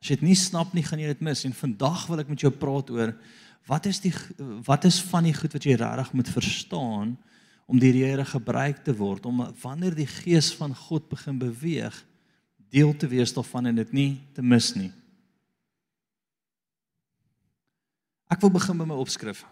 As 0.00 0.08
jy 0.08 0.16
dit 0.16 0.30
nie 0.30 0.38
snap 0.38 0.72
nie, 0.72 0.84
gaan 0.86 1.02
jy 1.02 1.12
dit 1.12 1.24
mis. 1.24 1.44
En 1.44 1.56
vandag 1.56 2.06
wil 2.08 2.24
ek 2.24 2.32
met 2.32 2.40
jou 2.46 2.52
praat 2.54 2.88
oor 2.94 3.12
wat 3.68 3.84
is 3.86 4.00
die 4.00 4.14
wat 4.64 4.86
is 4.88 4.96
van 5.10 5.26
die 5.28 5.34
goed 5.36 5.52
wat 5.52 5.66
jy 5.68 5.76
regtig 5.76 6.14
moet 6.16 6.30
verstaan 6.32 7.18
om 7.70 7.78
deur 7.78 7.94
die 7.94 8.02
Here 8.02 8.26
gebruik 8.26 8.82
te 8.82 8.92
word 8.98 9.26
om 9.30 9.44
wanneer 9.62 9.94
die 9.94 10.08
gees 10.10 10.50
van 10.58 10.74
God 10.74 11.06
begin 11.10 11.38
beweeg 11.38 11.94
deel 12.70 12.90
te 12.98 13.06
wees 13.10 13.32
daarvan 13.34 13.70
en 13.70 13.78
dit 13.78 13.92
nie 13.94 14.10
te 14.34 14.42
mis 14.42 14.72
nie. 14.74 14.90
Ek 18.30 18.42
wil 18.42 18.52
begin 18.54 18.78
by 18.78 18.86
my 18.86 18.98
opskrif. 18.98 19.42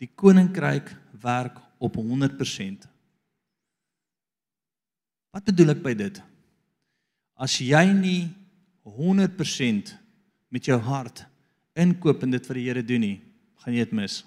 Die 0.00 0.08
koninkryk 0.08 0.88
werk 1.20 1.58
op 1.82 1.96
100%. 2.00 2.86
Wat 5.32 5.48
bedoel 5.48 5.74
ek 5.74 5.82
by 5.84 5.92
dit? 5.96 6.20
As 7.36 7.58
jy 7.60 7.84
nie 7.96 8.22
100% 8.88 9.92
met 10.52 10.68
jou 10.68 10.78
hart 10.88 11.24
inkoop 11.78 12.24
en 12.24 12.36
dit 12.36 12.48
vir 12.48 12.60
die 12.60 12.66
Here 12.68 12.84
doen 12.84 13.04
nie, 13.04 13.18
gaan 13.64 13.76
jy 13.76 13.84
dit 13.84 13.96
mis. 13.96 14.20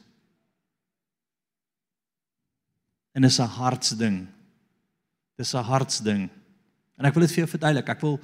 En 3.16 3.24
is 3.24 3.40
'n 3.40 3.48
hartsding. 3.48 4.28
Dis 5.38 5.54
'n 5.54 5.64
hartsding. 5.64 6.30
En 6.98 7.06
ek 7.06 7.14
wil 7.14 7.26
dit 7.26 7.32
vir 7.32 7.44
jou 7.46 7.50
verduidelik. 7.50 7.90
Ek 7.90 8.02
wil 8.02 8.20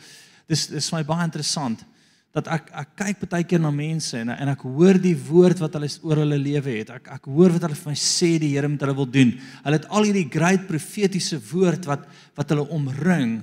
dis 0.48 0.68
dis 0.68 0.90
vir 0.90 1.00
my 1.00 1.06
baie 1.06 1.28
interessant 1.28 1.86
dat 2.32 2.48
ek 2.48 2.70
ek 2.72 2.92
kyk 2.96 3.26
baie 3.30 3.44
keer 3.44 3.60
na 3.60 3.72
mense 3.72 4.16
en 4.18 4.30
en 4.32 4.52
ek 4.54 4.64
hoor 4.64 5.00
die 5.00 5.16
woord 5.16 5.60
wat 5.60 5.74
hulle 5.76 5.90
oor 6.08 6.24
hulle 6.24 6.40
lewe 6.40 6.78
het. 6.80 6.90
Ek 6.90 7.08
ek 7.20 7.26
hoor 7.28 7.52
wat 7.52 7.62
hulle 7.68 7.76
vir 7.76 7.92
my 7.92 7.98
sê 8.00 8.40
die 8.40 8.54
Here 8.56 8.70
met 8.72 8.80
hulle 8.80 8.96
wil 8.96 9.10
doen. 9.10 9.34
Hulle 9.64 9.80
het 9.80 9.88
al 9.90 10.08
hierdie 10.08 10.30
great 10.32 10.68
profetiese 10.68 11.40
woord 11.52 11.86
wat 11.86 12.08
wat 12.36 12.50
hulle 12.50 12.68
omring, 12.72 13.42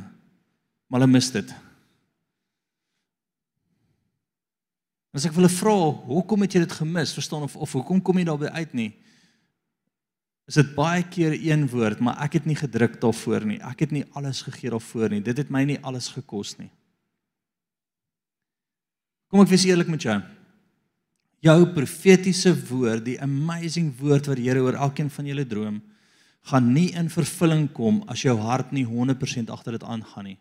maar 0.88 1.00
hulle 1.00 1.12
mis 1.12 1.30
dit. 1.30 1.52
As 5.12 5.26
ek 5.28 5.36
hulle 5.36 5.48
vra, 5.52 5.76
hoekom 6.08 6.44
het 6.44 6.56
jy 6.56 6.64
dit 6.64 6.78
gemis? 6.80 7.12
Verstaan 7.16 7.44
of 7.44 7.56
of 7.56 7.72
hoekom 7.76 8.00
kom 8.00 8.20
jy 8.20 8.24
daarby 8.28 8.52
uit 8.56 8.74
nie? 8.74 8.90
Is 10.48 10.56
dit 10.56 10.70
baie 10.72 11.02
keer 11.04 11.34
een 11.36 11.66
woord, 11.68 12.00
maar 12.00 12.16
ek 12.24 12.38
het 12.38 12.46
nie 12.48 12.56
gedruk 12.56 12.96
daarvoor 13.02 13.44
nie. 13.44 13.58
Ek 13.60 13.84
het 13.84 13.92
nie 13.92 14.06
alles 14.16 14.40
gegee 14.46 14.72
daarvoor 14.72 15.12
nie. 15.12 15.20
Dit 15.20 15.42
het 15.42 15.52
my 15.52 15.66
nie 15.68 15.76
alles 15.84 16.08
gekos 16.14 16.54
nie. 16.56 16.70
Kom 19.28 19.44
ek 19.44 19.52
wees 19.52 19.66
eerlik 19.68 19.90
met 19.92 20.06
jou. 20.08 20.16
Jou 21.44 21.58
profetiese 21.76 22.54
woord, 22.70 23.04
die 23.04 23.18
amazing 23.22 23.92
woord 24.00 24.30
wat 24.30 24.40
die 24.40 24.48
Here 24.48 24.64
oor 24.64 24.80
elkeen 24.88 25.12
van 25.12 25.28
julle 25.28 25.44
droom, 25.46 25.82
gaan 26.48 26.72
nie 26.72 26.88
in 26.96 27.12
vervulling 27.12 27.68
kom 27.76 28.00
as 28.08 28.24
jou 28.24 28.34
hart 28.40 28.72
nie 28.72 28.86
100% 28.88 29.52
agter 29.52 29.76
dit 29.76 29.84
aangaan 29.84 30.30
nie. 30.32 30.38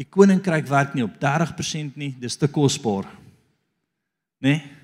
Die 0.00 0.08
koninkryk 0.08 0.64
werk 0.72 0.96
nie 0.96 1.04
op 1.04 1.20
30% 1.20 2.00
nie, 2.00 2.14
dis 2.16 2.40
te 2.40 2.48
kosbaar. 2.48 3.04
Né? 4.40 4.56
Nee? 4.56 4.76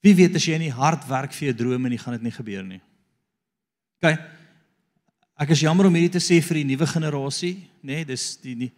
Wie 0.00 0.14
weet 0.16 0.36
as 0.36 0.46
jy 0.48 0.58
nie 0.58 0.72
hard 0.72 1.06
werk 1.08 1.34
vir 1.36 1.50
jou 1.50 1.56
drome 1.64 1.90
nie, 1.92 1.98
gaan 2.00 2.16
dit 2.16 2.28
nie 2.28 2.34
gebeur 2.34 2.62
nie. 2.64 2.80
OK. 4.00 4.14
Ek 5.40 5.52
is 5.52 5.64
jammer 5.64 5.88
om 5.88 5.96
hierdie 5.96 6.16
te 6.16 6.22
sê 6.24 6.40
vir 6.44 6.60
die 6.60 6.68
nuwe 6.72 6.88
generasie, 6.88 7.54
nê, 7.80 8.00
nee, 8.00 8.08
dis 8.12 8.34
die 8.42 8.56
nie 8.66 8.72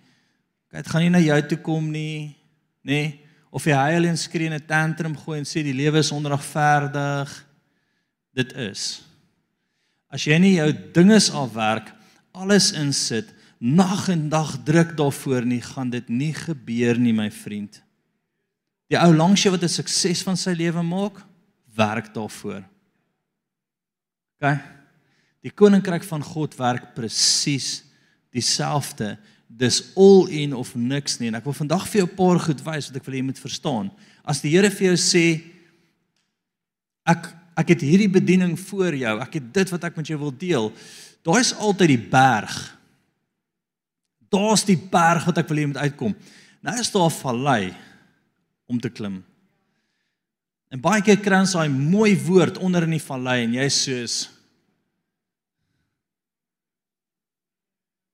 Dit 0.72 0.86
gaan 0.88 1.02
nie 1.04 1.10
na 1.12 1.20
jou 1.20 1.36
toe 1.50 1.56
kom 1.60 1.90
nie, 1.92 2.32
nê? 2.80 2.88
Nee, 2.88 3.08
of 3.52 3.66
jy 3.68 3.76
huil 3.76 4.06
en 4.08 4.16
skree 4.16 4.48
en 4.48 4.56
'n 4.56 4.64
tantrum 4.64 5.12
gooi 5.12 5.36
en 5.36 5.44
sê 5.44 5.60
die 5.60 5.76
lewe 5.76 5.98
is 6.00 6.08
onregverdig. 6.16 7.28
Dit 8.32 8.56
is 8.56 9.02
as 10.12 10.26
jy 10.28 10.36
nie 10.40 10.56
jou 10.58 10.68
dinges 10.92 11.30
afwerk, 11.32 11.88
alles 12.36 12.70
insit, 12.76 13.30
nag 13.58 14.08
en 14.12 14.26
dag 14.32 14.58
druk 14.66 14.92
daarvoor 14.98 15.46
nie, 15.48 15.62
gaan 15.64 15.92
dit 15.92 16.08
nie 16.12 16.32
gebeur 16.36 17.00
nie, 17.00 17.14
my 17.16 17.30
vriend. 17.32 17.80
Die 18.92 19.00
ou 19.00 19.14
langs 19.16 19.40
jou 19.40 19.54
wat 19.54 19.62
'n 19.64 19.72
sukses 19.72 20.22
van 20.22 20.36
sy 20.36 20.52
lewe 20.52 20.82
maak, 20.82 21.16
werk 21.74 22.12
daarvoor. 22.12 22.62
OK. 24.36 24.58
Die 25.40 25.50
koninkryk 25.50 26.04
van 26.04 26.22
God 26.22 26.54
werk 26.56 26.94
presies 26.94 27.84
dieselfde. 28.30 29.16
Dis 29.48 29.94
all 29.96 30.28
in 30.28 30.54
of 30.54 30.74
niks 30.74 31.18
nie. 31.18 31.28
En 31.28 31.34
ek 31.34 31.44
wil 31.44 31.56
vandag 31.56 31.88
vir 31.88 32.00
jou 32.00 32.08
'n 32.08 32.16
paar 32.16 32.38
goed 32.38 32.60
wys 32.60 32.88
wat 32.88 32.96
ek 32.96 33.04
wil 33.04 33.14
hê 33.14 33.16
jy 33.16 33.24
moet 33.24 33.38
verstaan. 33.38 33.90
As 34.24 34.40
die 34.40 34.50
Here 34.50 34.70
vir 34.70 34.86
jou 34.88 34.96
sê 34.96 35.42
ek 37.06 37.34
ek 37.56 37.68
het 37.68 37.80
hierdie 37.80 38.08
bediening 38.08 38.58
voor 38.58 38.94
jou, 38.94 39.20
ek 39.20 39.34
het 39.34 39.52
dit 39.52 39.70
wat 39.70 39.84
ek 39.84 39.96
met 39.96 40.06
jou 40.06 40.18
wil 40.18 40.32
deel. 40.32 40.72
Daar's 41.22 41.52
altyd 41.52 41.88
die 41.88 42.08
berg. 42.10 42.78
Daar's 44.30 44.64
die 44.64 44.76
berg 44.76 45.24
wat 45.24 45.38
ek 45.38 45.48
wil 45.48 45.58
hê 45.58 45.66
moet 45.66 45.76
uitkom. 45.76 46.14
Nou 46.62 46.80
is 46.80 46.90
daar 46.90 47.06
'n 47.06 47.10
vallei 47.10 47.74
om 48.72 48.80
te 48.80 48.90
klim. 48.90 49.20
En 50.72 50.80
baie 50.80 51.04
keer 51.04 51.20
kry 51.20 51.42
ons 51.44 51.52
daai 51.52 51.68
mooi 51.68 52.14
woord 52.24 52.56
onder 52.64 52.86
in 52.88 52.96
die 52.96 53.04
vallei 53.04 53.42
en 53.44 53.58
jy 53.60 53.68
soos 53.72 54.22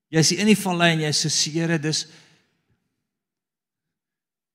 Jy 0.09 0.23
is 0.25 0.31
in 0.33 0.49
die 0.49 0.57
vallei 0.57 0.95
en 0.95 1.03
jy 1.05 1.11
sê 1.13 1.29
Here, 1.53 1.77
dis 1.79 2.07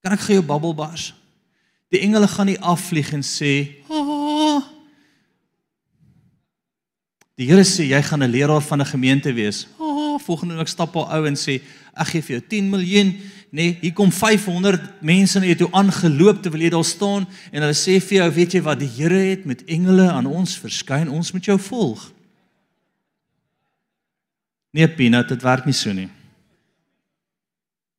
Kan 0.03 0.17
ek 0.17 0.25
gee 0.25 0.39
jou 0.39 0.43
babbelbars? 0.43 1.13
Die 1.93 2.01
engele 2.03 2.27
gaan 2.27 2.49
nie 2.49 2.57
afvlieg 2.59 3.13
en 3.13 3.21
sê, 3.23 3.79
"Ah." 3.87 4.65
Die 7.37 7.47
Here 7.47 7.63
sê 7.63 7.87
jy 7.87 8.01
gaan 8.01 8.23
'n 8.23 8.31
leraar 8.31 8.61
van 8.61 8.81
'n 8.81 8.85
gemeente 8.85 9.31
wees. 9.33 9.67
Ah, 9.79 10.19
volgende 10.19 10.55
week 10.55 10.67
stap 10.67 10.95
'n 10.95 11.07
ou 11.07 11.25
en 11.25 11.35
sê, 11.35 11.61
"Ek 11.95 12.07
gee 12.07 12.21
vir 12.21 12.39
jou 12.39 12.47
10 12.47 12.69
miljoen." 12.69 13.21
Nee, 13.53 13.77
hier 13.81 13.93
kom 13.93 14.09
500 14.11 14.81
mense 15.05 15.37
na 15.37 15.45
jou 15.45 15.59
toe 15.59 15.67
aangeloop 15.77 16.39
terwyl 16.41 16.63
jy 16.65 16.71
daar 16.73 16.87
staan 16.89 17.27
en 17.51 17.61
hulle 17.61 17.77
sê 17.77 17.99
vir 18.01 18.17
jou, 18.17 18.29
"Weet 18.33 18.51
jy 18.57 18.61
wat? 18.65 18.79
Die 18.79 18.89
Here 18.89 19.29
het 19.29 19.45
met 19.45 19.63
engele 19.65 20.09
aan 20.11 20.25
ons 20.25 20.57
verskyn. 20.57 21.09
Ons 21.09 21.31
moet 21.31 21.45
jou 21.45 21.59
volg." 21.59 22.11
Nee, 24.71 24.87
Pina, 24.87 25.21
dit 25.23 25.41
werk 25.41 25.65
nie 25.65 25.73
so 25.73 25.93
nie. 25.93 26.09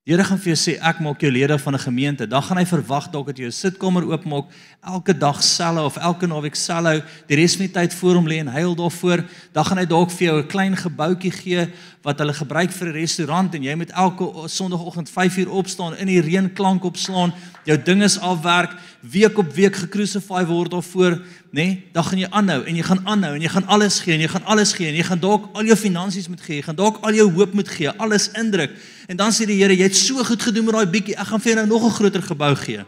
Die 0.04 0.12
Here 0.12 0.24
gaan 0.28 0.36
vir 0.36 0.50
jou 0.50 0.58
sê 0.60 0.72
ek 0.84 0.98
maak 1.00 1.22
jou 1.24 1.30
lede 1.32 1.56
van 1.56 1.74
'n 1.74 1.80
gemeente. 1.80 2.26
Dan 2.28 2.42
gaan 2.42 2.58
hy 2.58 2.66
verwag 2.66 3.08
dalk 3.08 3.26
dat 3.26 3.38
jy 3.38 3.48
jou 3.48 3.50
sitkamer 3.50 4.04
oopmaak 4.04 4.52
elke 4.84 5.16
dag 5.18 5.42
selle 5.42 5.80
of 5.80 5.96
elke 5.96 6.26
naweek 6.26 6.54
selle 6.54 7.02
die 7.26 7.36
res 7.36 7.56
van 7.56 7.66
die 7.66 7.72
tyd 7.72 7.94
voor 7.94 8.14
hom 8.14 8.28
lê 8.28 8.36
en 8.40 8.52
huil 8.52 8.76
daarvoor. 8.76 9.24
Dan 9.54 9.64
gaan 9.64 9.78
hy 9.78 9.86
dalk 9.86 10.10
vir 10.10 10.26
jou 10.28 10.38
'n 10.42 10.46
klein 10.46 10.76
gebouetjie 10.76 11.32
gee 11.32 11.72
wat 12.02 12.18
hulle 12.18 12.34
gebruik 12.34 12.70
vir 12.70 12.88
'n 12.88 12.92
restaurant 12.92 13.54
en 13.54 13.62
jy 13.62 13.74
moet 13.74 13.90
elke 13.92 14.48
Sondagoggend 14.48 15.08
5uur 15.08 15.48
opstaan 15.48 15.96
in 15.96 16.06
die 16.06 16.20
reën 16.20 16.52
klank 16.52 16.84
opslaan, 16.84 17.32
jou 17.64 17.82
dinges 17.82 18.18
afwerk, 18.18 18.76
week 19.00 19.38
op 19.38 19.54
week 19.54 19.74
gekruisify 19.74 20.44
word 20.44 20.70
daarvoor, 20.70 21.22
nê? 21.54 21.62
Nee, 21.62 21.88
dan 21.92 22.04
gaan 22.04 22.18
jy 22.18 22.28
aanhou 22.34 22.62
en 22.66 22.76
jy 22.76 22.82
gaan 22.82 23.00
aanhou 23.06 23.34
en 23.36 23.42
jy 23.44 23.50
gaan 23.52 23.66
alles 23.70 24.00
gee 24.02 24.14
en 24.16 24.22
jy 24.24 24.30
gaan 24.32 24.46
alles 24.50 24.72
gee 24.74 24.88
en 24.90 24.96
jy 24.98 25.04
gaan 25.06 25.20
dalk 25.22 25.44
al 25.54 25.68
jou 25.70 25.76
finansies 25.78 26.26
moet 26.28 26.42
gee, 26.42 26.56
jy 26.58 26.64
gaan 26.66 26.78
dalk 26.78 26.98
al 27.06 27.14
jou 27.14 27.28
hoop 27.36 27.54
moet 27.54 27.70
gee, 27.70 27.92
alles 28.02 28.26
indruk. 28.40 28.74
En 29.06 29.20
dan 29.20 29.30
sê 29.30 29.46
die 29.46 29.60
Here, 29.60 29.76
jy 29.76 29.86
het 29.86 29.94
so 29.94 30.24
goed 30.26 30.42
gedoen 30.42 30.66
met 30.66 30.74
daai 30.74 30.90
bietjie, 30.90 31.14
ek 31.14 31.30
gaan 31.30 31.42
vir 31.44 31.52
jou 31.52 31.56
nou 31.60 31.66
nog 31.70 31.86
'n 31.86 31.94
groter 31.94 32.22
gebou 32.22 32.54
gee. 32.56 32.84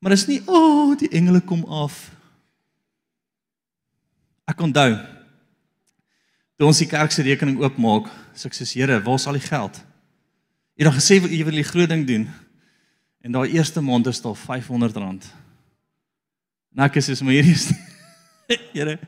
Maar 0.00 0.12
is 0.12 0.26
nie, 0.26 0.42
o, 0.46 0.52
oh, 0.52 0.98
die 0.98 1.08
engele 1.08 1.40
kom 1.40 1.64
af. 1.64 2.10
Ek 4.46 4.60
onthou 4.60 4.98
toe 6.56 6.66
ons 6.66 6.78
die 6.78 6.88
kerk 6.88 7.12
se 7.12 7.22
rekening 7.22 7.58
oopmaak, 7.60 8.08
sê 8.34 8.46
ek 8.46 8.54
sê 8.54 8.64
Here, 8.74 9.00
waar 9.02 9.14
is 9.14 9.26
al 9.26 9.32
die 9.32 9.48
geld? 9.48 9.76
Jy 10.76 10.84
het 10.84 10.92
dan 10.92 11.00
gesê 11.00 11.14
jy 11.24 11.44
wil 11.44 11.56
die 11.56 11.64
groot 11.64 11.88
ding 11.88 12.06
doen. 12.06 12.28
En 13.24 13.32
daai 13.32 13.48
eerste 13.48 13.80
maand 13.80 14.06
is 14.06 14.20
daar 14.20 14.36
R500. 14.36 15.45
Nou 16.76 16.84
ek 16.84 16.98
sê 17.00 17.16
maar 17.24 17.36
hierdie 17.38 17.56
is 17.56 17.70
Here, 18.76 18.98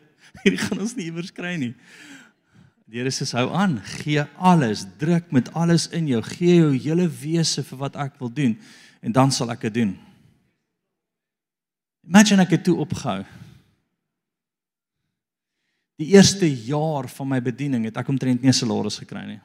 hierdie 0.43 0.61
gaan 0.61 0.81
ons 0.83 0.97
nie 0.97 1.11
iewers 1.11 1.31
kry 1.35 1.55
nie. 1.61 1.75
Die 2.89 3.03
Here 3.03 3.13
sê 3.13 3.27
hou 3.37 3.51
aan, 3.53 3.77
gee 4.01 4.25
alles, 4.41 4.87
druk 4.99 5.29
met 5.37 5.51
alles 5.53 5.87
in 5.95 6.09
jou, 6.09 6.23
gee 6.25 6.57
jou 6.63 6.73
hele 6.73 7.05
wese 7.21 7.63
vir 7.69 7.83
wat 7.85 7.99
ek 8.01 8.17
wil 8.23 8.33
doen 8.33 8.57
en 9.05 9.15
dan 9.15 9.31
sal 9.35 9.53
ek 9.53 9.69
dit 9.69 9.83
doen. 9.83 9.93
Imagine 12.09 12.47
ek 12.47 12.57
het 12.57 12.65
toe 12.65 12.79
opgehou. 12.81 13.21
Die 16.01 16.15
eerste 16.15 16.49
jaar 16.49 17.09
van 17.11 17.29
my 17.29 17.41
bediening 17.45 17.85
het 17.89 17.99
ek 18.01 18.09
omtrent 18.09 18.41
nie 18.41 18.49
'n 18.49 18.57
salaris 18.57 18.99
gekry 19.03 19.27
nie. 19.27 19.41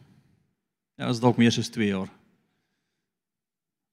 Ja, 0.98 1.10
was 1.10 1.20
dalk 1.20 1.38
meer 1.38 1.52
as 1.52 1.70
2 1.70 1.88
jaar. 1.88 2.10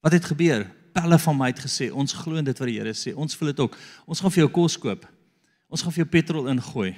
Wat 0.01 0.13
het 0.13 0.25
gebeur? 0.25 0.69
Pelle 0.93 1.19
van 1.19 1.37
my 1.37 1.47
het 1.51 1.59
gesê, 1.59 1.91
ons 1.91 2.13
glo 2.13 2.35
in 2.35 2.45
dit 2.45 2.57
wat 2.57 2.67
die 2.67 2.79
Here 2.79 2.93
sê. 2.93 3.13
Ons 3.15 3.35
voel 3.35 3.53
dit 3.53 3.59
ook. 3.59 3.77
Ons 4.05 4.19
gaan 4.19 4.31
vir 4.31 4.43
jou 4.43 4.51
kos 4.51 4.77
koop. 4.77 5.07
Ons 5.71 5.81
gaan 5.81 5.93
vir 5.95 6.03
jou 6.03 6.11
petrol 6.11 6.49
ingooi. 6.51 6.95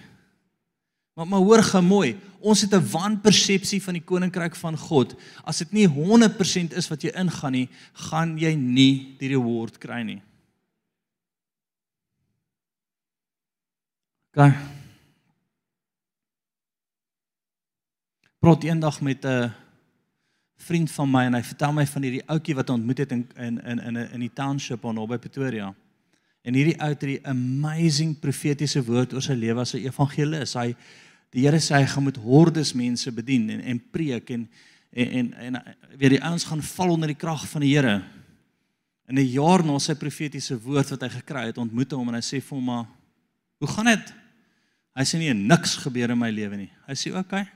Maar 1.13 1.27
maar 1.29 1.39
hoor 1.45 1.61
gou 1.61 1.81
mooi, 1.85 2.17
ons 2.41 2.61
het 2.61 2.73
'n 2.73 2.89
wanpersepsie 2.89 3.81
van 3.81 3.93
die 3.93 4.03
koninkryk 4.03 4.55
van 4.55 4.77
God. 4.77 5.15
As 5.45 5.57
dit 5.57 5.71
nie 5.71 5.87
100% 5.87 6.73
is 6.73 6.87
wat 6.87 7.01
jy 7.01 7.11
ingaan 7.13 7.51
nie, 7.51 7.69
gaan 7.93 8.37
jy 8.37 8.55
nie 8.55 9.15
die 9.19 9.29
reward 9.29 9.77
kry 9.77 10.01
nie. 10.01 10.21
OK. 14.33 14.53
Praat 18.39 18.63
eendag 18.63 19.01
met 19.01 19.25
'n 19.25 19.53
vriend 20.63 20.91
van 20.91 21.09
my 21.11 21.23
en 21.27 21.37
hy 21.37 21.43
vertel 21.43 21.73
my 21.75 21.85
van 21.89 22.05
hierdie 22.05 22.25
ouetjie 22.31 22.55
wat 22.57 22.69
hy 22.69 22.75
ontmoet 22.79 23.03
het 23.03 23.13
in 23.15 23.23
in 23.37 23.59
in 23.61 23.79
in 23.79 23.97
in 24.03 24.25
die 24.25 24.33
township 24.33 24.85
aan 24.85 24.95
naby 24.99 25.17
Pretoria. 25.21 25.73
En 26.43 26.57
hierdie 26.57 26.75
ou 26.79 26.89
het 26.89 27.03
'n 27.03 27.19
amazing 27.29 28.19
profetiese 28.19 28.83
woord 28.83 29.13
oor 29.13 29.21
sy 29.21 29.33
lewe 29.33 29.59
as 29.61 29.73
'n 29.73 29.85
evangelis. 29.85 30.53
Hy 30.53 30.75
die 31.31 31.41
Here 31.45 31.59
sê 31.59 31.75
hy 31.75 31.85
gaan 31.85 32.03
met 32.03 32.17
hordes 32.17 32.73
mense 32.73 33.11
bedien 33.11 33.49
en 33.49 33.61
en 33.61 33.79
preek 33.91 34.29
en 34.29 34.49
en 34.93 35.33
en, 35.33 35.55
en 35.55 35.75
weer 35.97 36.09
die 36.09 36.23
ouens 36.23 36.43
gaan 36.43 36.61
val 36.61 36.89
onder 36.89 37.07
die 37.07 37.17
krag 37.17 37.47
van 37.49 37.61
die 37.61 37.75
Here. 37.75 38.03
In 39.07 39.15
'n 39.15 39.31
jaar 39.31 39.65
na 39.65 39.79
sy 39.79 39.95
profetiese 39.95 40.61
woord 40.61 40.89
wat 40.89 41.01
hy 41.01 41.09
gekry 41.09 41.45
het, 41.45 41.57
ontmoet 41.57 41.91
hom 41.91 42.07
en 42.07 42.15
hy 42.15 42.21
sê 42.21 42.41
vir 42.41 42.57
hom 42.57 42.65
maar 42.65 42.85
hoe 43.59 43.67
gaan 43.67 43.85
dit? 43.85 44.13
Hy 44.95 45.03
sê 45.03 45.17
nee, 45.17 45.33
niks 45.33 45.75
gebeur 45.75 46.09
in 46.09 46.19
my 46.19 46.29
lewe 46.29 46.57
nie. 46.57 46.71
Hy 46.87 46.93
sê 46.93 47.09
oké. 47.09 47.19
Okay. 47.19 47.47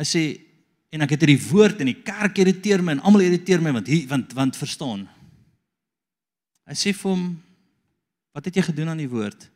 Hy 0.00 0.04
sê 0.04 0.49
en 0.90 1.04
ek 1.06 1.14
het 1.14 1.24
hierdie 1.24 1.44
woord 1.50 1.82
in 1.84 1.92
die 1.92 2.00
kerk 2.02 2.40
irriteer 2.42 2.82
my 2.82 2.96
en 2.96 3.04
almal 3.06 3.24
irriteer 3.24 3.62
my 3.62 3.72
want 3.76 3.90
hier 3.90 4.08
want 4.10 4.34
want 4.36 4.58
verstaan. 4.58 5.06
Hy 6.66 6.76
sê 6.78 6.92
vir 6.94 7.10
hom 7.10 7.24
wat 8.34 8.46
het 8.46 8.58
jy 8.58 8.66
gedoen 8.68 8.92
aan 8.92 9.02
die 9.02 9.10
woord? 9.10 9.48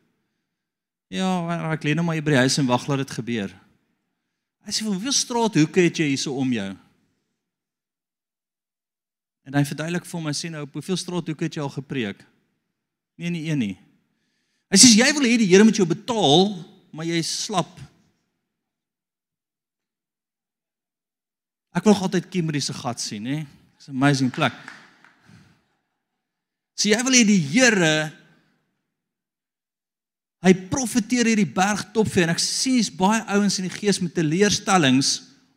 Ja, 1.11 1.27
ek 1.71 1.85
lê 1.85 1.93
nou 1.95 2.03
maar 2.07 2.17
hier 2.17 2.25
by 2.25 2.33
die 2.33 2.43
huis 2.43 2.57
en 2.59 2.67
wag 2.67 2.87
laat 2.89 3.03
dit 3.03 3.13
gebeur. 3.19 3.53
Hy 4.65 4.73
sê 4.73 4.87
hoeveel 4.87 5.13
straathoeke 5.13 5.83
het 5.85 6.01
jy 6.01 6.09
hierso 6.11 6.33
om 6.41 6.51
jou? 6.55 6.71
En 9.45 9.53
hy 9.53 9.61
verduidelik 9.69 10.07
vir 10.09 10.17
hom 10.17 10.31
en 10.31 10.37
sê 10.37 10.49
nou 10.49 10.63
hoeveel 10.73 10.97
straathoeke 10.97 11.45
het 11.45 11.59
jy 11.59 11.63
al 11.63 11.75
gepreek? 11.75 12.23
Nee, 13.15 13.29
nie 13.31 13.45
een 13.47 13.61
nie. 13.61 13.75
Hy 14.73 14.79
sê 14.81 14.89
jy 14.97 15.11
wil 15.15 15.27
hê 15.29 15.35
die 15.39 15.47
Here 15.51 15.63
moet 15.63 15.77
jou 15.77 15.85
betaal, 15.87 16.49
maar 16.95 17.07
jy 17.07 17.21
slap. 17.23 17.69
Ek 21.75 21.83
wil 21.83 21.93
nog 21.93 22.05
altyd 22.07 22.29
Kimberley 22.31 22.63
se 22.63 22.73
gat 22.73 23.01
sien, 23.03 23.25
hè? 23.27 23.41
It's 23.75 23.89
amazing 23.91 24.31
plek. 24.31 24.55
Sê 26.79 26.93
jy 26.93 27.01
wil 27.03 27.17
hê 27.19 27.25
die 27.27 27.41
Here 27.51 27.95
Hy 30.45 30.51
profeteer 30.69 31.25
hierdie 31.25 31.47
bergtop 31.49 32.09
vir 32.13 32.27
en 32.27 32.35
ek 32.35 32.41
sien 32.43 32.75
jy's 32.77 32.91
baie 32.93 33.23
ouens 33.33 33.55
in 33.57 33.65
die 33.65 33.73
gees 33.73 33.97
met 33.97 34.13
teleurstellings 34.13 35.15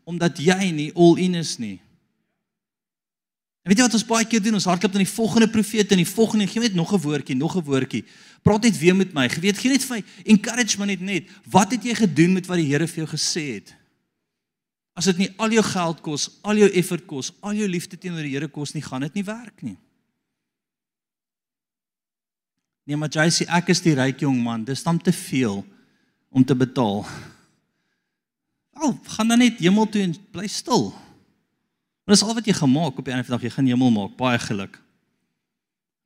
omdat 0.08 0.40
jy 0.40 0.70
nie 0.72 0.88
all 0.96 1.18
in 1.20 1.36
is 1.36 1.58
nie. 1.60 1.76
En 3.60 3.68
weet 3.68 3.82
jy 3.82 3.84
wat 3.84 3.96
ons 3.98 4.06
baie 4.08 4.24
keer 4.24 4.40
doen? 4.40 4.56
Ons 4.56 4.64
hardloop 4.70 4.94
na 4.96 5.02
die 5.02 5.10
volgende 5.10 5.50
profeet 5.52 5.92
en 5.92 6.00
die 6.00 6.08
volgende 6.08 6.46
gee 6.48 6.62
net 6.64 6.78
nog 6.78 6.94
'n 6.96 7.02
woordjie, 7.04 7.36
nog 7.36 7.56
'n 7.56 7.64
woordjie. 7.68 8.04
Praat 8.42 8.62
net 8.62 8.78
weer 8.78 8.96
met 8.96 9.12
my. 9.12 9.28
Jy 9.28 9.40
weet, 9.40 9.58
gee 9.58 9.72
net 9.72 9.84
vir 9.84 9.96
my 9.96 10.04
encouragement 10.24 10.88
net 10.88 11.00
net. 11.00 11.24
Wat 11.44 11.70
het 11.70 11.84
jy 11.84 11.94
gedoen 11.94 12.32
met 12.32 12.46
wat 12.46 12.56
die 12.56 12.72
Here 12.72 12.86
vir 12.86 13.04
jou 13.04 13.08
gesê 13.12 13.60
het? 13.60 13.77
As 14.98 15.06
dit 15.06 15.20
nie 15.22 15.28
al 15.38 15.52
jou 15.54 15.62
geld 15.62 16.00
kos, 16.02 16.26
al 16.42 16.58
jou 16.58 16.68
effort 16.80 17.04
kos, 17.06 17.30
al 17.46 17.54
jou 17.54 17.68
liefde 17.70 17.98
teenoor 18.00 18.26
die 18.26 18.34
Here 18.34 18.48
kos 18.50 18.74
nie, 18.74 18.82
gaan 18.82 19.04
dit 19.06 19.20
nie 19.20 19.26
werk 19.26 19.62
nie. 19.62 19.76
Nee, 22.88 22.96
maar 22.98 23.12
jy 23.12 23.28
sê 23.30 23.46
ek 23.52 23.70
is 23.70 23.82
die 23.84 23.94
ryk 23.94 24.24
jong 24.24 24.40
man, 24.42 24.64
dis 24.66 24.82
dan 24.82 24.98
te 24.98 25.12
veel 25.14 25.60
om 26.34 26.44
te 26.44 26.56
betaal. 26.56 27.04
Al, 28.78 28.96
gaan 29.14 29.30
dan 29.30 29.42
net 29.44 29.60
hemel 29.62 29.86
toe 29.92 30.02
en 30.02 30.16
bly 30.32 30.48
stil. 30.50 30.88
Maar 32.02 32.16
dis 32.16 32.24
al 32.24 32.34
wat 32.34 32.48
jy 32.48 32.56
gemaak 32.56 32.98
op 32.98 33.06
die 33.06 33.14
einde 33.14 33.26
van 33.28 33.36
die 33.36 33.36
dag, 33.36 33.46
jy 33.46 33.54
gaan 33.54 33.70
hemel 33.70 33.94
maak, 33.94 34.16
baie 34.18 34.40
geluk. 34.40 34.80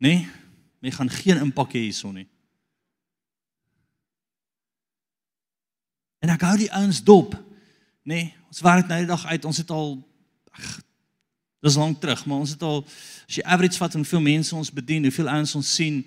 Nee, 0.03 0.27
jy 0.83 0.93
gaan 0.99 1.13
geen 1.15 1.41
impak 1.47 1.79
hê 1.79 1.87
hierson 1.87 2.19
nie. 2.19 2.29
En 6.23 6.35
ek 6.35 6.45
hou 6.45 6.57
die 6.61 6.71
ouens 6.75 7.01
dop. 7.07 7.39
Nê? 8.03 8.19
Nee, 8.19 8.42
ons 8.53 8.61
werk 8.61 8.89
nou 8.91 8.99
die 9.01 9.09
dag 9.09 9.23
uit. 9.27 9.45
Ons 9.49 9.63
het 9.63 9.71
al 9.73 9.95
ag 10.53 10.67
dis 11.63 11.79
lank 11.79 12.01
terug, 12.03 12.25
maar 12.27 12.43
ons 12.43 12.53
het 12.53 12.63
al 12.67 12.83
as 12.83 13.39
jy 13.39 13.45
average 13.47 13.79
vat 13.79 13.95
hoeveel 13.97 14.21
mense 14.21 14.55
ons 14.59 14.73
bedien, 14.75 15.07
hoeveel 15.07 15.31
ouens 15.31 15.55
ons 15.57 15.75
sien, 15.79 16.03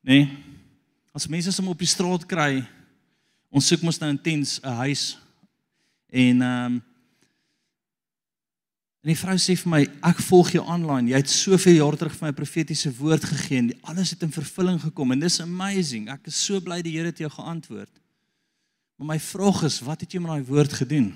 nê? 0.00 0.24
Nee, 0.24 0.26
as 1.16 1.28
mense 1.30 1.52
som 1.52 1.68
op 1.68 1.78
die 1.80 1.88
straat 1.88 2.24
kry, 2.28 2.64
ons 3.52 3.68
soek 3.70 3.84
mos 3.86 4.00
nou 4.00 4.10
intens 4.10 4.58
'n 4.64 4.76
huis 4.82 5.16
en 6.10 6.42
ehm 6.42 6.74
um, 6.74 6.82
En 9.06 9.12
die 9.12 9.20
vrou 9.22 9.36
sê 9.38 9.54
vir 9.54 9.70
my, 9.70 9.80
ek 10.02 10.18
volg 10.26 10.48
jou 10.50 10.64
aanlyn. 10.66 11.06
Jy 11.12 11.18
het 11.20 11.30
soveel 11.30 11.76
jaar 11.78 11.94
terug 11.94 12.16
vir 12.18 12.26
my 12.26 12.32
profetiese 12.34 12.90
woord 12.90 13.22
gegee 13.22 13.58
en 13.60 13.68
alles 13.86 14.10
het 14.10 14.24
in 14.26 14.32
vervulling 14.34 14.80
gekom 14.82 15.12
en 15.14 15.20
dis 15.22 15.40
amazing. 15.44 16.08
Ek 16.10 16.26
is 16.26 16.34
so 16.34 16.58
bly 16.58 16.80
die 16.82 16.96
Here 16.96 17.12
het 17.12 17.22
jou 17.22 17.30
geantwoord. 17.30 17.92
Maar 18.98 19.06
my 19.06 19.18
vraag 19.22 19.62
is, 19.62 19.78
wat 19.86 20.02
het 20.02 20.10
jy 20.10 20.18
met 20.18 20.32
daai 20.32 20.50
woord 20.50 20.74
gedoen? 20.74 21.14